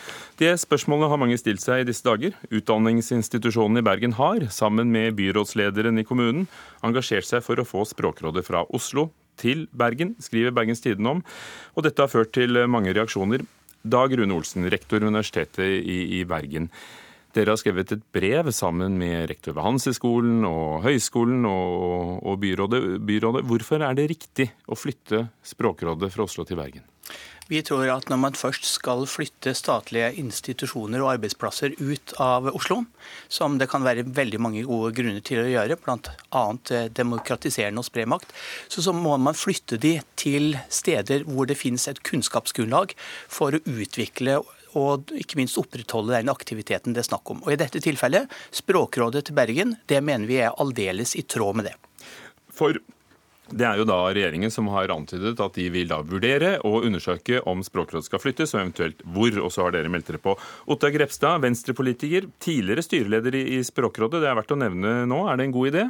Det 0.41 0.51
spørsmålet 0.61 1.11
har 1.12 1.20
mange 1.20 1.39
stilt 1.41 1.62
seg 1.64 1.83
i 1.83 1.89
disse 1.89 2.05
dager. 2.07 2.37
Utdanningsinstitusjonen 2.53 3.81
i 3.81 3.85
Bergen 3.85 4.16
har, 4.18 4.49
sammen 4.53 4.93
med 4.93 5.16
byrådslederen 5.20 6.01
i 6.01 6.07
kommunen, 6.09 6.49
engasjert 6.85 7.29
seg 7.29 7.45
for 7.45 7.61
å 7.61 7.66
få 7.68 7.85
Språkrådet 7.89 8.45
fra 8.47 8.64
Oslo 8.74 9.09
til 9.39 9.66
Bergen, 9.70 10.16
skriver 10.22 10.55
Bergens 10.55 10.83
Tidende 10.85 11.18
om. 11.18 11.24
Og 11.76 11.87
dette 11.87 12.03
har 12.03 12.12
ført 12.12 12.35
til 12.37 12.59
mange 12.70 12.95
reaksjoner. 12.97 13.45
Dag 13.89 14.12
Rune 14.18 14.35
Olsen, 14.35 14.66
rektor 14.68 14.99
ved 14.99 15.12
Universitetet 15.12 15.79
i, 15.79 16.01
i 16.18 16.24
Bergen. 16.29 16.66
Dere 17.37 17.53
har 17.53 17.61
skrevet 17.61 17.93
et 17.93 18.05
brev 18.14 18.49
sammen 18.57 18.97
med 19.01 19.29
rektor 19.29 19.57
ved 19.57 19.95
skolen 19.97 20.45
og 20.49 20.83
Høgskolen 20.87 21.45
og, 21.45 22.24
og 22.24 22.39
byrådet, 22.41 23.01
byrådet. 23.05 23.45
Hvorfor 23.45 23.85
er 23.85 23.99
det 23.99 24.09
riktig 24.14 24.49
å 24.66 24.79
flytte 24.79 25.29
Språkrådet 25.45 26.12
fra 26.14 26.24
Oslo 26.24 26.47
til 26.49 26.57
Bergen? 26.61 26.87
Vi 27.49 27.62
tror 27.64 27.89
at 27.89 28.11
når 28.12 28.18
man 28.20 28.35
først 28.37 28.66
skal 28.68 29.07
flytte 29.09 29.55
statlige 29.57 30.11
institusjoner 30.20 31.01
og 31.01 31.14
arbeidsplasser 31.14 31.79
ut 31.81 32.12
av 32.20 32.51
Oslo, 32.53 32.83
som 33.33 33.57
det 33.61 33.70
kan 33.72 33.87
være 33.87 34.05
veldig 34.05 34.41
mange 34.45 34.66
gode 34.68 34.93
grunner 34.99 35.24
til 35.24 35.41
å 35.41 35.49
gjøre, 35.49 35.79
bl.a. 35.81 36.43
Eh, 36.76 36.91
demokratiserende 36.93 37.81
og 37.81 37.89
spre 37.89 38.05
makt, 38.05 38.37
så, 38.68 38.85
så 38.85 38.93
må 38.93 39.16
man 39.16 39.37
flytte 39.37 39.81
de 39.81 39.95
til 40.20 40.59
steder 40.68 41.24
hvor 41.24 41.49
det 41.49 41.57
finnes 41.57 41.89
et 41.89 42.03
kunnskapsgrunnlag 42.05 42.93
for 43.33 43.57
å 43.57 43.64
utvikle 43.64 44.43
og 44.79 45.12
ikke 45.18 45.41
minst 45.41 45.59
opprettholde 45.61 46.16
den 46.16 46.33
aktiviteten 46.33 46.95
det 46.97 47.05
er 47.05 47.11
snakk 47.11 47.35
om. 47.35 47.43
Og 47.47 47.55
I 47.55 47.59
dette 47.61 47.83
tilfellet, 47.85 48.31
Språkrådet 48.55 49.26
til 49.29 49.39
Bergen, 49.39 49.76
det 49.91 50.03
mener 50.05 50.31
vi 50.31 50.41
er 50.43 50.55
aldeles 50.57 51.16
i 51.18 51.26
tråd 51.26 51.59
med 51.59 51.70
det. 51.70 51.76
For 52.55 52.79
det 53.49 53.64
er 53.64 53.79
jo 53.81 53.87
da 53.89 53.97
regjeringen 54.12 54.53
som 54.53 54.66
har 54.74 54.91
antydet 54.93 55.39
at 55.41 55.55
de 55.57 55.68
vil 55.72 55.89
da 55.89 56.03
vurdere 56.05 56.59
og 56.68 56.85
undersøke 56.85 57.41
om 57.49 57.62
Språkrådet 57.64 58.05
skal 58.05 58.20
flyttes, 58.20 58.53
og 58.53 58.61
eventuelt 58.61 59.01
hvor. 59.14 59.39
Og 59.41 59.53
så 59.55 59.64
har 59.64 59.72
dere 59.72 59.93
meldt 59.93 60.11
dere 60.11 60.20
på. 60.20 60.35
Otta 60.68 60.91
Grepstad, 60.93 61.41
venstrepolitiker, 61.45 62.29
tidligere 62.45 62.85
styreleder 62.85 63.39
i 63.41 63.62
Språkrådet. 63.64 64.20
Det 64.20 64.29
er 64.29 64.37
verdt 64.37 64.53
å 64.53 64.61
nevne 64.61 64.93
nå. 65.09 65.22
Er 65.31 65.41
det 65.41 65.49
en 65.49 65.57
god 65.57 65.70
idé? 65.72 65.87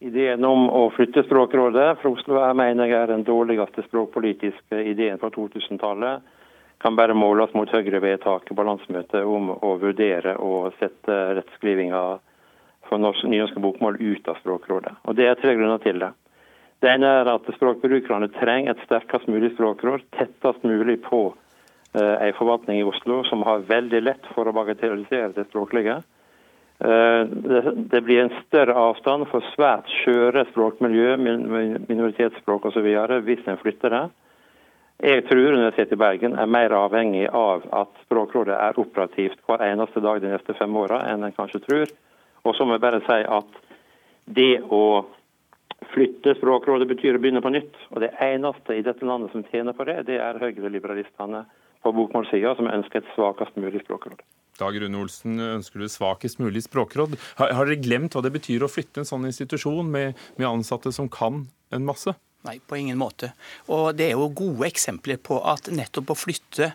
Ideen 0.00 0.44
om 0.48 0.68
å 0.72 0.86
flytte 0.96 1.24
Språkrådet 1.26 1.88
fra 2.00 2.12
Oslo 2.12 2.38
jeg 2.40 2.56
mener 2.56 2.88
jeg 2.88 3.00
er 3.00 3.10
den 3.14 3.24
dårligste 3.24 3.84
språkpolitiske 3.88 4.84
ideen 4.92 5.20
fra 5.20 5.28
2000-tallet. 5.32 6.24
Kan 6.80 6.96
bare 6.96 7.14
måles 7.14 7.52
mot 7.52 7.68
Høyre-vedtaket 7.68 8.56
på 8.56 8.64
landsmøtet 8.64 9.26
om 9.28 9.50
å 9.52 9.74
vurdere 9.82 10.36
å 10.40 10.70
sette 10.78 11.18
rettskrivinga 11.36 12.02
for 12.88 12.98
nynorske 13.28 13.60
bokmål 13.60 14.00
ut 14.00 14.28
av 14.28 14.40
Språkrådet. 14.40 14.94
Og 15.04 15.16
Det 15.16 15.28
er 15.28 15.36
tre 15.38 15.54
grunner 15.58 15.78
til 15.84 16.00
det. 16.00 16.10
Det 16.80 16.88
ene 16.88 17.10
er 17.20 17.28
at 17.28 17.48
språkbrukerne 17.52 18.30
trenger 18.38 18.72
et 18.72 18.86
sterkest 18.86 19.28
mulig 19.28 19.52
språkråd, 19.52 20.06
tettest 20.16 20.62
mulig 20.64 20.96
på 21.04 21.26
eh, 21.92 22.16
en 22.16 22.38
forvaltning 22.38 22.80
i 22.80 22.86
Oslo 22.88 23.20
som 23.28 23.44
har 23.44 23.66
veldig 23.68 24.00
lett 24.00 24.30
for 24.32 24.48
å 24.48 24.54
bagatellisere 24.56 25.34
det 25.36 25.44
språklige. 25.50 25.98
Eh, 26.80 27.22
det, 27.28 27.60
det, 27.92 28.00
blir 28.06 28.22
en 28.22 28.32
større 28.46 28.78
avstand 28.86 29.28
for 29.28 29.44
svært 29.52 29.92
skjøre 30.00 30.46
språkmiljø, 30.54 31.18
minoritetsspråk 31.20 32.70
osv. 32.72 32.88
hvis 33.28 33.44
en 33.44 33.60
flytter 33.60 33.96
det. 33.98 34.04
Jeg 35.00 35.24
tror 35.30 35.54
Universitetet 35.54 35.94
i 35.96 36.00
Bergen 36.00 36.34
er 36.36 36.48
mer 36.50 36.74
avhengig 36.76 37.24
av 37.32 37.62
at 37.72 38.02
Språkrådet 38.04 38.52
er 38.52 38.80
operativt 38.80 39.40
hver 39.48 39.62
eneste 39.64 40.02
dag 40.04 40.20
de 40.20 40.32
neste 40.34 40.52
fem 40.58 40.76
åra 40.76 41.00
enn 41.08 41.24
en 41.24 41.36
kanskje 41.36 41.62
tror. 41.64 41.94
Og 42.44 42.56
så 42.56 42.66
må 42.66 42.76
jeg 42.76 42.84
bare 42.84 43.00
si 43.06 43.16
at 43.24 43.56
det 44.28 44.60
å 44.68 44.82
flytte 45.94 46.36
Språkrådet 46.36 46.88
betyr 46.90 47.16
å 47.16 47.22
begynne 47.22 47.40
på 47.44 47.52
nytt. 47.54 47.72
Og 47.94 48.04
det 48.04 48.12
eneste 48.20 48.76
i 48.76 48.84
dette 48.84 49.08
landet 49.08 49.32
som 49.32 49.44
tjener 49.48 49.76
på 49.76 49.88
det, 49.88 50.02
det 50.10 50.20
er 50.20 50.40
høyreliberalistene 50.42 51.46
på 51.80 51.96
bokmålssida 51.96 52.52
som 52.58 52.68
ønsker 52.68 53.00
et 53.00 53.12
svakest 53.16 53.56
mulig 53.56 53.80
språkråd. 53.86 54.20
Dag 54.60 54.76
Rune 54.76 55.00
Olsen, 55.00 55.40
ønsker 55.40 55.80
du 55.80 55.88
svakest 55.88 56.42
mulig 56.42 56.66
språkråd? 56.66 57.16
Har, 57.40 57.54
har, 57.56 57.68
dere 57.70 57.80
glemt 57.80 58.12
hva 58.12 58.20
det 58.26 58.34
betyr 58.36 58.66
å 58.66 58.68
flytte 58.68 59.00
en 59.00 59.08
sånn 59.08 59.24
institusjon 59.30 59.88
med, 59.88 60.18
med 60.36 60.50
ansatte 60.50 60.92
som 60.92 61.08
kan 61.08 61.46
en 61.72 61.88
masse? 61.88 62.12
Nei, 62.46 62.56
på 62.64 62.78
ingen 62.80 62.96
måte. 62.96 63.34
Og 63.68 63.92
det 63.98 64.08
er 64.08 64.16
jo 64.16 64.30
gode 64.32 64.64
eksempler 64.70 65.20
på 65.20 65.42
at 65.44 65.68
nettopp 65.68 66.14
å 66.14 66.16
flytte 66.16 66.70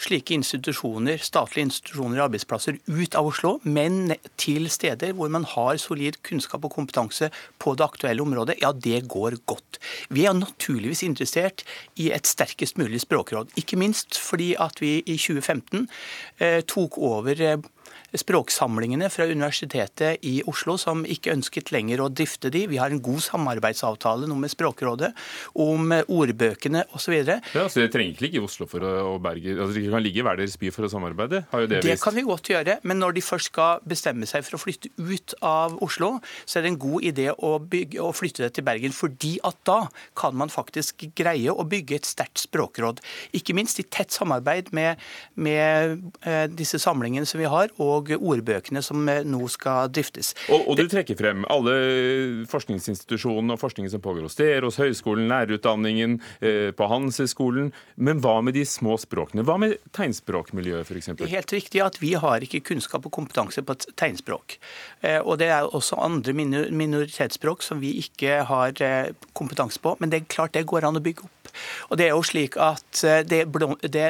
slike 0.00 0.32
institusjoner, 0.32 1.20
statlige 1.20 1.66
institusjoner 1.66 2.16
og 2.16 2.26
arbeidsplasser 2.30 2.78
ut 2.88 3.16
av 3.18 3.28
Oslo, 3.28 3.50
men 3.68 4.14
til 4.40 4.70
steder 4.72 5.12
hvor 5.16 5.28
man 5.32 5.44
har 5.44 5.80
solid 5.82 6.16
kunnskap 6.26 6.64
og 6.64 6.72
kompetanse 6.72 7.28
på 7.60 7.74
det 7.76 7.84
aktuelle 7.84 8.24
området, 8.24 8.56
ja, 8.62 8.72
det 8.72 9.02
går 9.12 9.36
godt. 9.50 9.80
Vi 10.08 10.24
er 10.24 10.38
naturligvis 10.38 11.04
interessert 11.04 11.66
i 12.00 12.08
et 12.16 12.28
sterkest 12.28 12.80
mulig 12.80 13.02
språkråd. 13.04 13.52
Ikke 13.60 13.76
minst 13.80 14.16
fordi 14.20 14.54
at 14.56 14.80
vi 14.80 14.98
i 15.04 15.18
2015 15.20 15.84
eh, 16.40 16.60
tok 16.64 16.96
over 16.96 17.44
eh, 17.44 17.60
språksamlingene 18.18 19.10
fra 19.12 19.26
Universitetet 19.30 20.24
i 20.26 20.40
Oslo, 20.50 20.76
som 20.80 21.04
ikke 21.04 21.34
ønsket 21.34 21.70
lenger 21.74 22.02
å 22.02 22.08
drifte 22.10 22.50
de. 22.52 22.66
Vi 22.70 22.80
har 22.80 22.90
en 22.90 23.02
god 23.02 23.22
samarbeidsavtale 23.24 24.28
nå 24.30 24.38
med 24.40 24.52
Språkrådet 24.52 25.12
om 25.62 25.92
ordbøkene 26.06 26.86
osv. 26.96 27.16
Ja, 27.20 27.66
så 27.68 27.82
det 27.82 27.90
trenger 27.94 28.14
ikke 28.14 28.26
ligge 28.26 28.40
i 28.40 28.44
Oslo 28.44 28.66
for 28.70 28.84
å, 28.86 28.94
og 29.12 29.20
Bergen, 29.24 29.60
altså 29.60 29.76
det 29.76 29.86
kan 29.92 30.04
ligge 30.04 30.22
i 30.22 30.26
hver 30.26 30.40
deres 30.40 30.58
by 30.60 30.72
for 30.74 30.86
å 30.86 30.92
samarbeide? 30.92 31.44
har 31.50 31.64
jo 31.64 31.70
Det, 31.70 31.82
det 31.86 31.98
kan 32.02 32.16
vi 32.16 32.26
godt 32.26 32.50
gjøre, 32.52 32.78
men 32.82 33.00
når 33.02 33.16
de 33.18 33.24
først 33.24 33.50
skal 33.50 33.84
bestemme 33.88 34.28
seg 34.28 34.44
for 34.46 34.58
å 34.58 34.62
flytte 34.62 34.90
ut 34.98 35.34
av 35.46 35.76
Oslo, 35.84 36.16
så 36.44 36.58
er 36.58 36.66
det 36.66 36.72
en 36.74 36.80
god 36.80 37.06
idé 37.10 37.28
å, 37.32 37.52
bygge, 37.62 38.00
å 38.02 38.12
flytte 38.16 38.46
det 38.46 38.54
til 38.58 38.66
Bergen. 38.66 38.94
fordi 38.96 39.36
at 39.46 39.56
da 39.68 39.80
kan 40.18 40.36
man 40.36 40.50
faktisk 40.52 41.04
greie 41.16 41.52
å 41.52 41.64
bygge 41.68 42.00
et 42.00 42.08
sterkt 42.08 42.42
språkråd. 42.42 43.00
Ikke 43.36 43.54
minst 43.56 43.80
i 43.80 43.86
tett 43.86 44.12
samarbeid 44.14 44.72
med, 44.76 45.00
med 45.34 46.00
eh, 46.26 46.46
disse 46.50 46.80
samlingene 46.80 47.28
som 47.28 47.40
vi 47.40 47.48
har, 47.50 47.72
og 47.82 47.99
ordbøkene 48.16 48.82
som 48.84 49.08
eh, 49.08 49.22
nå 49.26 49.46
skal 49.52 49.90
driftes. 49.92 50.32
Og, 50.52 50.68
og 50.70 50.78
du 50.80 50.84
trekker 50.90 51.18
frem 51.18 51.44
alle 51.52 51.74
forskningsinstitusjonene 52.50 53.56
og 53.56 53.62
forskningen 53.62 53.92
som 53.92 54.04
pågår 54.04 54.26
hos 54.26 54.38
dere, 54.38 54.64
hos 54.66 54.80
høyskolen, 54.80 55.28
lærerutdanningen, 55.30 56.18
eh, 56.40 56.70
på 56.76 56.90
Handelshøyskolen. 56.90 57.72
Men 57.96 58.22
hva 58.24 58.38
med 58.44 58.56
de 58.58 58.64
små 58.68 58.96
språkene? 59.00 59.44
Hva 59.46 59.58
med 59.60 59.76
tegnspråkmiljøet 59.96 60.88
f.eks.? 60.88 61.12
Det 61.18 61.28
er 61.28 61.36
helt 61.36 61.56
riktig 61.56 61.84
at 61.84 62.00
vi 62.02 62.14
har 62.20 62.46
ikke 62.46 62.62
kunnskap 62.72 63.08
og 63.08 63.14
kompetanse 63.14 63.64
på 63.66 63.76
tegnspråk. 63.98 64.56
Og 65.24 65.36
det 65.40 65.48
er 65.52 65.66
også 65.66 65.98
andre 66.00 66.34
minoritetsspråk 66.36 67.64
som 67.64 67.80
vi 67.82 67.94
ikke 68.02 68.42
har 68.48 68.76
kompetanse 69.36 69.80
på. 69.82 69.96
Men 70.00 70.12
det 70.12 70.20
er 70.20 70.32
klart 70.32 70.56
det 70.56 70.66
går 70.70 70.86
an 70.88 71.00
å 71.00 71.04
bygge 71.04 71.26
opp. 71.26 71.39
Og 71.90 72.00
Det 72.00 72.08
er 72.08 72.14
jo 72.14 72.24
slik 72.26 72.58
at 72.60 73.04
eh, 73.04 73.22
det, 73.26 73.42
det 73.86 74.06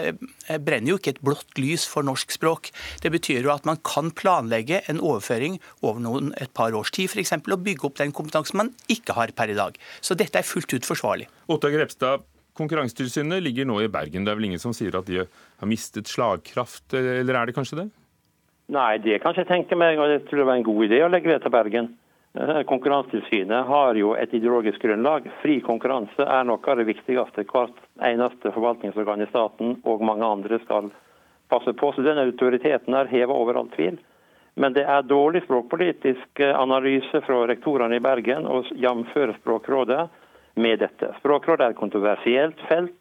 brenner 0.64 0.92
jo 0.92 0.98
ikke 1.00 1.14
et 1.16 1.22
blått 1.24 1.60
lys 1.60 1.86
for 1.90 2.06
norsk 2.06 2.34
språk. 2.36 2.72
Det 3.02 3.12
betyr 3.12 3.44
jo 3.44 3.54
at 3.54 3.68
man 3.68 3.80
kan 3.86 4.10
planlegge 4.14 4.82
en 4.90 5.00
overføring 5.00 5.60
over 5.82 6.02
noen, 6.02 6.34
et 6.40 6.52
par 6.56 6.74
års 6.76 6.92
tid 6.94 7.10
f.eks. 7.10 7.36
og 7.40 7.64
bygge 7.64 7.88
opp 7.88 8.00
den 8.00 8.14
kompetansen 8.16 8.60
man 8.60 8.74
ikke 8.92 9.16
har 9.18 9.32
per 9.36 9.52
i 9.52 9.58
dag. 9.58 9.78
Så 10.00 10.18
dette 10.18 10.40
er 10.40 10.46
fullt 10.46 10.74
ut 10.74 10.88
forsvarlig. 10.88 11.30
Otta 11.50 11.70
Grepstad, 11.72 12.26
Konkurransetilsynet 12.60 13.40
ligger 13.44 13.68
nå 13.68 13.78
i 13.80 13.88
Bergen. 13.88 14.26
Det 14.26 14.32
er 14.32 14.38
vel 14.38 14.50
ingen 14.50 14.60
som 14.60 14.74
sier 14.76 14.96
at 14.98 15.08
de 15.08 15.22
har 15.22 15.68
mistet 15.70 16.10
slagkraft, 16.10 16.92
eller 16.92 17.38
er 17.38 17.48
det 17.48 17.56
kanskje 17.56 17.84
det? 17.84 17.88
Nei, 18.70 18.98
det 19.02 19.18
kan 19.22 19.34
jeg 19.34 19.48
tenke 19.48 19.78
meg, 19.78 19.98
og 19.98 20.10
jeg 20.12 20.22
tror 20.28 20.42
det 20.42 20.46
var 20.46 20.58
en 20.60 20.66
god 20.66 20.84
idé 20.86 21.00
å 21.02 21.10
legge 21.10 21.32
det 21.32 21.40
til 21.42 21.54
Bergen. 21.54 21.88
Konkurransetilsynet 22.66 23.66
har 23.66 23.94
jo 23.94 24.12
et 24.14 24.34
ideologisk 24.34 24.82
grunnlag. 24.82 25.24
Fri 25.42 25.56
konkurranse 25.66 26.22
er 26.22 26.44
noe 26.46 26.62
av 26.62 26.78
det 26.78 26.86
viktigste 26.86 27.42
hvert 27.48 27.80
eneste 28.06 28.52
forvaltningsorgan 28.54 29.24
i 29.24 29.26
staten 29.32 29.80
og 29.82 30.04
mange 30.06 30.26
andre 30.26 30.60
skal 30.62 30.92
passe 31.50 31.74
på. 31.74 31.90
Så 31.92 32.04
den 32.06 32.22
autoriteten 32.22 32.94
er 32.94 33.10
hevet 33.10 33.34
over 33.34 33.58
all 33.58 33.72
tvil. 33.74 33.98
Men 34.54 34.76
det 34.76 34.84
er 34.86 35.02
dårlig 35.10 35.42
språkpolitisk 35.42 36.42
analyse 36.54 37.22
fra 37.26 37.40
rektorene 37.50 37.98
i 37.98 38.04
Bergen 38.04 38.46
å 38.46 38.62
jamføre 38.78 39.34
Språkrådet 39.40 40.06
med 40.54 40.78
dette. 40.84 41.10
Språkrådet 41.18 41.66
er 41.66 41.74
et 41.74 41.82
kontroversielt 41.82 42.62
felt. 42.70 42.94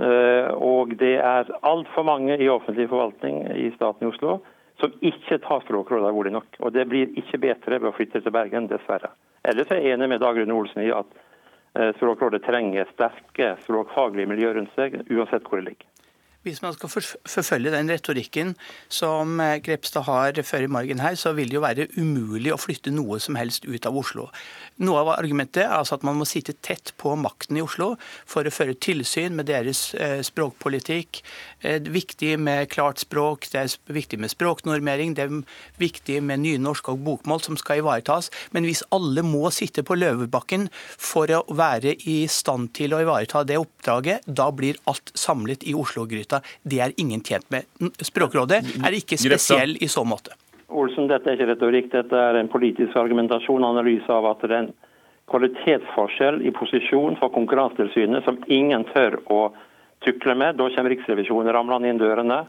Eh, 0.00 0.48
og 0.56 0.96
det 0.96 1.18
er 1.20 1.52
altfor 1.60 2.08
mange 2.08 2.38
i 2.40 2.48
offentlig 2.48 2.88
forvaltning 2.88 3.44
i 3.52 3.68
staten 3.76 4.08
i 4.08 4.12
Oslo 4.14 4.38
som 4.82 4.94
ikke 5.00 5.38
tar 5.38 5.62
Språkrådet 5.62 6.08
alvorlig 6.08 6.32
nok. 6.34 6.56
Og 6.58 6.72
det 6.74 6.88
blir 6.90 7.12
ikke 7.20 7.38
bedre 7.44 7.78
ved 7.78 7.92
å 7.92 7.94
flytte 7.94 8.22
til 8.22 8.34
Bergen, 8.34 8.66
dessverre. 8.70 9.12
Ellers 9.46 9.70
er 9.70 9.82
jeg 9.82 9.94
enig 9.94 10.08
med 10.10 10.22
Dag 10.22 10.38
Rune 10.38 10.56
Olsen 10.58 10.82
i 10.82 10.90
at 10.94 11.14
eh, 11.78 11.92
Språkrådet 12.00 12.42
trenger 12.46 12.90
sterke 12.90 13.52
språkfaglige 13.62 14.30
miljø 14.30 14.52
rundt 14.56 14.74
seg, 14.74 14.98
uansett 15.06 15.46
hvor 15.46 15.62
det 15.62 15.70
ligger. 15.70 15.91
Hvis 16.42 16.58
man 16.58 16.74
skal 16.74 16.90
forfølge 16.90 17.70
den 17.70 17.90
retorikken 17.92 18.56
som 18.90 19.38
eh, 19.38 19.60
Grepstad 19.62 20.08
har 20.08 20.40
før 20.42 20.64
i 20.66 20.70
margen 20.74 20.98
her, 20.98 21.14
så 21.14 21.30
vil 21.36 21.52
det 21.52 21.54
jo 21.54 21.62
være 21.62 21.86
umulig 21.94 22.50
å 22.50 22.58
flytte 22.58 22.90
noe 22.90 23.20
som 23.22 23.36
helst 23.38 23.62
ut 23.68 23.86
av 23.86 23.94
Oslo. 24.00 24.24
Noe 24.82 25.04
av 25.04 25.12
argumentet 25.14 25.62
er 25.62 25.76
altså 25.76 26.00
at 26.00 26.06
man 26.06 26.18
må 26.18 26.26
sitte 26.26 26.56
tett 26.58 26.90
på 26.98 27.14
makten 27.14 27.60
i 27.60 27.62
Oslo 27.62 27.92
for 28.26 28.42
å 28.42 28.54
føre 28.54 28.74
tilsyn 28.74 29.36
med 29.38 29.46
deres 29.52 29.92
eh, 29.94 30.18
språkpolitikk. 30.26 31.20
Det 31.62 31.76
er 31.76 31.92
viktig 31.94 32.32
med 32.42 32.66
klart 32.72 32.98
språk, 33.04 33.46
det 33.52 33.62
er 33.62 33.94
viktig 33.94 34.18
med 34.18 34.32
språknormering, 34.34 35.14
det 35.14 35.28
er 35.28 35.38
viktig 35.78 36.18
med 36.26 36.42
nynorsk 36.42 36.90
og 36.90 37.04
bokmål 37.06 37.44
som 37.46 37.60
skal 37.60 37.84
ivaretas. 37.84 38.32
Men 38.50 38.66
hvis 38.66 38.82
alle 38.90 39.22
må 39.22 39.44
sitte 39.54 39.86
på 39.86 39.94
Løvebakken 40.00 40.66
for 40.98 41.30
å 41.38 41.44
være 41.54 41.94
i 42.10 42.24
stand 42.26 42.72
til 42.74 42.96
å 42.96 43.02
ivareta 43.06 43.44
det 43.46 43.62
oppdraget, 43.62 44.26
da 44.26 44.50
blir 44.50 44.82
alt 44.90 45.14
samlet 45.14 45.62
i 45.70 45.78
Oslo-gryta 45.78 46.31
fakta. 46.32 46.48
Det 46.62 46.80
er 46.80 46.92
ingen 46.96 47.20
tjent 47.20 47.50
med. 47.50 47.64
Språkrådet 48.00 48.62
er 48.84 48.92
ikke 48.92 49.18
spesiell 49.18 49.76
i 49.80 49.88
så 49.88 50.04
måte. 50.04 50.32
Olsen, 50.68 51.08
dette 51.08 51.28
er 51.28 51.36
ikke 51.36 51.50
retorikk, 51.52 51.90
dette 51.92 52.16
er 52.16 52.38
en 52.40 52.48
politisk 52.48 52.96
argumentasjon 52.96 53.62
og 53.62 53.74
analyse 53.76 54.08
av 54.08 54.24
at 54.30 54.40
det 54.40 54.50
er 54.50 54.58
en 54.62 54.72
kvalitetsforskjell 55.28 56.40
i 56.48 56.50
posisjon 56.52 57.18
for 57.20 57.32
Konkurransetilsynet 57.32 58.24
som 58.24 58.40
ingen 58.48 58.84
tør 58.92 59.20
å 59.28 59.42
tukle 60.04 60.34
med. 60.34 60.56
Da 60.56 60.70
kommer 60.72 60.90
Riksrevisjonen 60.90 61.52
ramlende 61.52 61.92
inn 61.92 62.00
dørene 62.00 62.40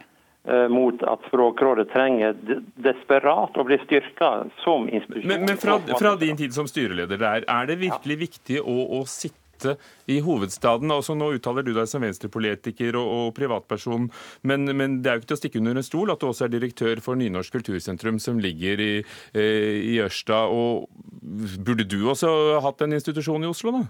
eh, 0.47 0.67
mot 0.71 1.03
at 1.03 1.27
Språkrådet 1.27 1.89
trenger 1.91 2.39
desperat 2.79 3.59
å 3.59 3.67
bli 3.67 3.77
styrka 3.83 4.31
som 4.63 4.87
institusjon. 4.87 5.27
Men, 5.27 5.45
men 5.51 5.59
fra, 5.59 5.77
fra, 5.99 6.15
din 6.15 6.39
tid 6.39 6.55
som 6.55 6.67
styreleder 6.67 7.19
der, 7.19 7.47
er 7.47 7.69
det 7.69 7.79
virkelig 7.83 8.19
ja. 8.19 8.23
viktig 8.23 8.63
å, 8.63 8.77
å 8.99 9.03
sitte 9.03 9.42
dette 9.63 10.11
i 10.11 10.19
hovedstaden. 10.23 10.91
Altså, 10.91 11.15
nå 11.17 11.31
uttaler 11.37 11.65
du 11.65 11.73
deg 11.75 11.87
som 11.89 12.03
venstrepolitiker 12.03 12.97
og, 12.99 13.07
og 13.17 13.33
privatperson, 13.37 14.09
men, 14.43 14.69
men, 14.75 15.01
det 15.03 15.11
er 15.11 15.17
jo 15.17 15.23
ikke 15.23 15.31
til 15.31 15.37
å 15.37 15.41
stikke 15.41 15.63
under 15.63 15.79
en 15.79 15.87
stol 15.87 16.13
at 16.13 16.21
du 16.21 16.29
også 16.29 16.47
er 16.47 16.53
direktør 16.53 17.01
for 17.03 17.19
Nynorsk 17.19 17.59
kultursentrum, 17.59 18.19
som 18.23 18.39
ligger 18.43 18.83
i, 18.83 18.93
eh, 19.33 19.81
i 19.93 19.97
Ørsta. 20.03 20.45
Og 20.51 20.87
burde 21.63 21.87
du 21.87 22.01
også 22.09 22.59
hatt 22.63 22.83
en 22.83 22.95
institusjon 22.99 23.43
i 23.43 23.51
Oslo, 23.51 23.77
da? 23.79 23.85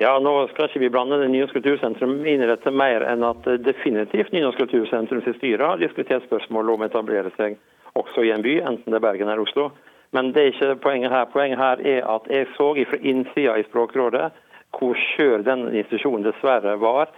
Ja, 0.00 0.16
Nå 0.18 0.32
skal 0.50 0.70
ikke 0.70 0.80
vi 0.80 0.90
blande 0.92 1.18
det 1.20 1.28
Nynorsk 1.30 1.58
kultursentrum 1.58 2.22
inn 2.24 2.42
i 2.42 2.48
dette 2.48 2.72
mer 2.72 3.04
enn 3.06 3.24
at 3.28 3.44
definitivt 3.60 4.32
Nynorsk 4.32 4.64
kultursentrum 4.64 5.20
sitt 5.26 5.38
styre 5.38 5.74
har 5.74 5.82
diskutert 5.82 6.24
spørsmålet 6.26 6.74
om 6.74 6.84
å 6.84 6.88
etablere 6.88 7.32
seg 7.36 7.58
også 7.98 8.24
i 8.24 8.32
en 8.32 8.44
by, 8.44 8.56
enten 8.64 8.88
det 8.88 8.98
er 8.98 9.04
Bergen 9.04 9.28
eller 9.28 9.44
Oslo. 9.44 9.68
Men 10.12 10.32
det 10.32 10.42
er 10.42 10.52
ikke 10.52 10.80
poenget 10.84 11.12
her. 11.12 11.28
Poenget 11.32 11.60
her 11.60 11.82
er 11.94 12.06
at 12.14 12.28
jeg 12.30 12.48
så 12.56 12.72
fra 12.90 12.98
innsida 13.00 13.56
i 13.58 13.66
Språkrådet 13.68 14.30
hvor 14.72 14.96
skjør 14.96 15.44
den 15.44 15.66
institusjonen 15.68 16.24
dessverre 16.24 16.78
var 16.80 17.10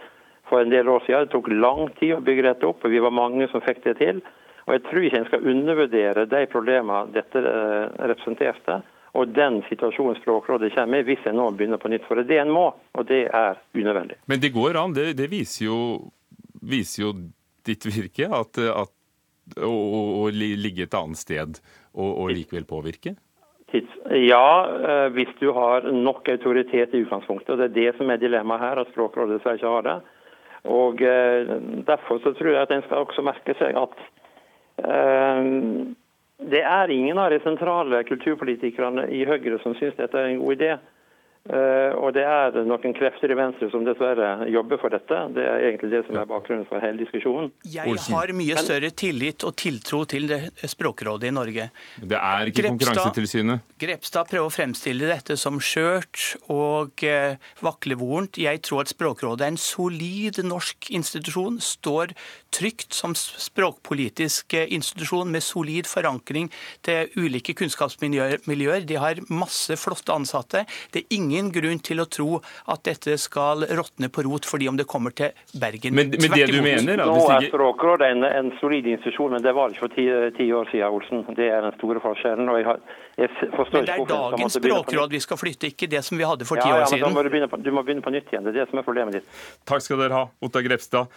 for 0.49 0.61
en 0.61 0.71
del 0.71 0.89
år 0.91 1.03
siden. 1.05 1.27
Det 1.27 1.33
tok 1.35 1.51
lang 1.51 1.87
tid 1.99 2.17
å 2.17 2.23
bygge 2.23 2.47
dette 2.49 2.67
opp, 2.67 2.83
og 2.83 2.91
vi 2.91 3.03
var 3.03 3.15
mange 3.15 3.47
som 3.51 3.63
fikk 3.63 3.83
det 3.85 3.95
til. 4.01 4.19
Og 4.65 4.73
Jeg 4.73 4.83
tror 4.87 5.05
ikke 5.05 5.21
en 5.21 5.29
skal 5.29 5.47
undervurdere 5.51 6.25
de 6.25 6.41
problemene 6.51 7.13
dette 7.13 7.41
eh, 7.41 7.95
representerte, 8.11 8.81
og 9.15 9.31
den 9.31 9.61
situasjonen 9.69 10.17
Språkrådet 10.19 10.73
kommer 10.75 10.99
i 10.99 11.07
hvis 11.07 11.27
en 11.29 11.37
nå 11.39 11.47
begynner 11.55 11.79
på 11.79 11.91
nytt. 11.91 12.03
For 12.07 12.19
det 12.19 12.27
det 12.33 12.41
en 12.41 12.51
må, 12.51 12.65
og 12.73 13.07
det 13.07 13.25
er 13.29 13.61
unødvendig. 13.75 14.19
Men 14.27 14.41
det 14.43 14.51
går 14.55 14.79
an. 14.81 14.95
Det, 14.95 15.13
det 15.15 15.29
viser, 15.31 15.69
jo, 15.69 15.79
viser, 16.61 17.05
jo, 17.05 17.13
ditt 17.65 17.87
virke, 17.87 18.27
at, 18.27 18.59
at 18.59 18.91
å, 19.61 19.71
å, 19.71 20.27
ligge 20.33 20.87
et 20.87 20.97
annet 20.97 21.21
sted 21.21 21.61
og, 21.95 22.11
og 22.21 22.33
likevel 22.35 22.67
påvirke? 22.69 23.15
Ja, 24.15 24.49
eh, 24.89 25.07
hvis 25.11 25.31
du 25.39 25.49
har 25.51 25.87
nok 25.91 26.27
autoritet 26.29 26.93
i 26.93 27.01
utgangspunktet. 27.03 27.49
og 27.49 27.57
Det 27.57 27.65
er 27.65 27.75
det 27.75 27.97
som 27.97 28.09
er 28.09 28.21
dilemmaet 28.21 28.61
her, 28.61 28.79
at 28.79 28.91
Språkrådet 28.93 29.39
dessverre 29.39 29.59
ikke 29.59 29.73
har 29.73 29.81
det. 29.81 29.95
Og 30.63 31.01
eh, 31.01 31.55
Derfor 31.87 32.21
så 32.23 32.33
tror 32.33 32.51
jeg 32.51 32.61
at 32.61 32.71
en 32.71 32.85
skal 32.85 33.03
også 33.03 33.25
merke 33.25 33.55
seg 33.59 33.75
at 33.75 33.97
um, 34.85 35.95
det 36.39 36.61
er 36.61 36.91
ingen 36.91 37.17
av 37.17 37.31
de 37.31 37.39
sentrale 37.43 38.03
kulturpolitikerne 38.03 39.07
i 39.09 39.23
Høyre 39.25 39.59
som 39.63 39.75
syns 39.79 39.95
dette 39.95 40.19
er 40.19 40.33
en 40.33 40.41
god 40.43 40.55
idé. 40.55 40.71
Uh, 41.45 41.93
og 42.01 42.15
det 42.15 42.23
er 42.25 42.55
noen 42.65 42.93
krefter 42.97 43.29
i 43.29 43.35
Venstre 43.37 43.67
som 43.69 43.83
dessverre 43.85 44.47
jobber 44.49 44.79
for 44.81 44.89
dette. 44.89 45.17
Det 45.35 45.43
er 45.45 45.65
egentlig 45.67 45.91
det 45.91 45.99
som 46.07 46.17
er 46.17 46.25
bakgrunnen 46.25 46.65
for 46.65 46.81
hele 46.81 46.97
diskusjonen. 47.03 47.51
Jeg 47.69 47.99
har 48.01 48.31
mye 48.33 48.63
større 48.65 48.89
tillit 48.97 49.45
og 49.45 49.53
tiltro 49.61 49.99
til 50.09 50.33
Språkrådet 50.65 51.29
i 51.29 51.33
Norge. 51.35 51.67
Det 52.01 52.17
er 52.17 52.49
ikke 52.49 52.63
Grepstad, 52.63 52.71
Konkurransetilsynet? 52.71 53.75
Grepstad 53.77 54.31
prøver 54.31 54.49
å 54.49 54.55
fremstille 54.55 55.11
dette 55.11 55.37
som 55.37 55.59
skjørt 55.61 56.23
og 56.49 57.05
uh, 57.05 57.37
vaklevorent. 57.61 58.41
Jeg 58.41 58.63
tror 58.65 58.81
at 58.81 58.95
Språkrådet 58.95 59.45
er 59.45 59.53
en 59.53 59.61
solid 59.61 60.41
norsk 60.49 60.89
institusjon. 60.97 61.61
Står 61.61 62.15
trygt 62.55 62.97
som 62.97 63.13
språkpolitisk 63.13 64.57
uh, 64.57 64.65
institusjon 64.65 65.29
med 65.29 65.45
solid 65.45 65.85
forankring 65.93 66.49
til 66.89 67.13
ulike 67.21 67.53
kunnskapsmiljøer. 67.61 68.81
De 68.89 68.97
har 68.97 69.21
masse 69.29 69.77
flotte 69.77 70.09
ansatte. 70.17 70.65
Det 70.89 71.05
er 71.05 71.19
ingen 71.21 71.34
ingen 71.35 71.51
grunn 71.53 71.81
til 71.83 72.01
å 72.01 72.07
tro 72.09 72.39
at 72.71 72.83
dette 72.87 73.17
skal 73.21 73.65
råtne 73.77 74.09
på 74.13 74.25
rot 74.25 74.47
fordi 74.47 74.69
om 74.71 74.79
det 74.79 74.87
kommer 74.89 75.15
til 75.15 75.33
Bergen. 75.59 75.95
Men, 75.97 76.13
men 76.15 76.35
det 76.35 76.47
du 76.51 76.59
mener 76.63 77.01
da, 77.01 77.07
Nå 77.09 77.27
er 77.35 77.49
Språkrådet 77.49 78.11
en, 78.15 78.25
en 78.27 78.51
solid 78.61 78.87
institusjon, 78.95 79.35
men 79.35 79.45
det 79.45 79.53
var 79.55 79.69
det 79.69 79.77
ikke 79.77 79.85
for 79.85 79.95
ti, 79.97 80.07
ti, 80.37 80.49
år 80.55 80.71
siden, 80.71 80.95
Olsen. 80.95 81.23
Det 81.37 81.49
er 81.51 81.65
den 81.67 81.77
store 81.79 82.03
forskjellen. 82.03 82.49
og 82.49 82.59
jeg, 82.59 82.67
har, 82.69 82.81
jeg 83.19 83.31
Men 83.51 83.87
det 83.89 83.95
er 83.95 84.05
dagens 84.11 84.59
språkråd 84.59 85.15
vi 85.15 85.23
skal 85.23 85.41
flytte, 85.41 85.71
ikke 85.73 85.91
det 85.91 86.03
som 86.07 86.19
vi 86.19 86.27
hadde 86.27 86.47
for 86.47 86.61
ti 86.61 86.69
ja, 86.69 86.81
ja, 86.81 86.83
år 86.83 86.93
siden. 86.93 87.15
Må 87.15 87.25
du, 87.25 87.31
på, 87.51 87.61
du, 87.61 87.71
må 87.75 87.85
begynne 87.87 88.05
på 88.05 88.13
nytt 88.15 88.31
igjen. 88.31 88.47
Det 88.47 88.55
er 88.55 88.63
det 88.63 88.69
som 88.71 88.81
er 88.81 88.87
problemet 88.87 89.19
ditt. 89.19 89.41
Takk 89.67 89.83
skal 89.85 90.05
dere 90.05 90.23
ha, 90.23 90.29
Otta 90.45 90.63
Grepstad. 90.65 91.11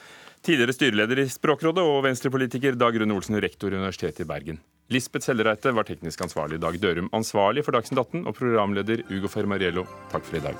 Tidligere 0.44 0.74
styreleder 0.74 1.22
i 1.22 1.28
Språkrådet 1.30 1.82
og 1.84 2.02
venstrepolitiker 2.06 2.76
Dag 2.78 2.96
Rune 3.00 3.16
Olsen, 3.16 3.38
rektor 3.42 3.72
i 3.72 3.78
Universitetet 3.78 4.24
i 4.24 4.28
Bergen. 4.28 4.60
Lisbeth 4.88 5.26
Sellereite 5.28 5.74
var 5.76 5.84
teknisk 5.84 6.22
ansvarlig, 6.24 6.60
Dag 6.62 6.78
Dørum 6.80 7.10
ansvarlig 7.12 7.64
for 7.66 7.76
Dagsnytt 7.76 8.00
18 8.00 8.24
og 8.24 8.36
programleder 8.38 9.04
Ugo 9.12 9.28
Fermariello. 9.28 9.84
Takk 10.12 10.24
for 10.28 10.40
i 10.40 10.44
dag. 10.46 10.56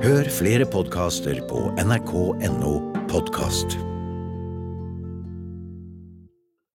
Hør 0.00 0.32
flere 0.32 0.66
podkaster 0.66 1.42
på 1.46 1.68
nrk.no 1.84 2.74
podkast. 3.12 3.89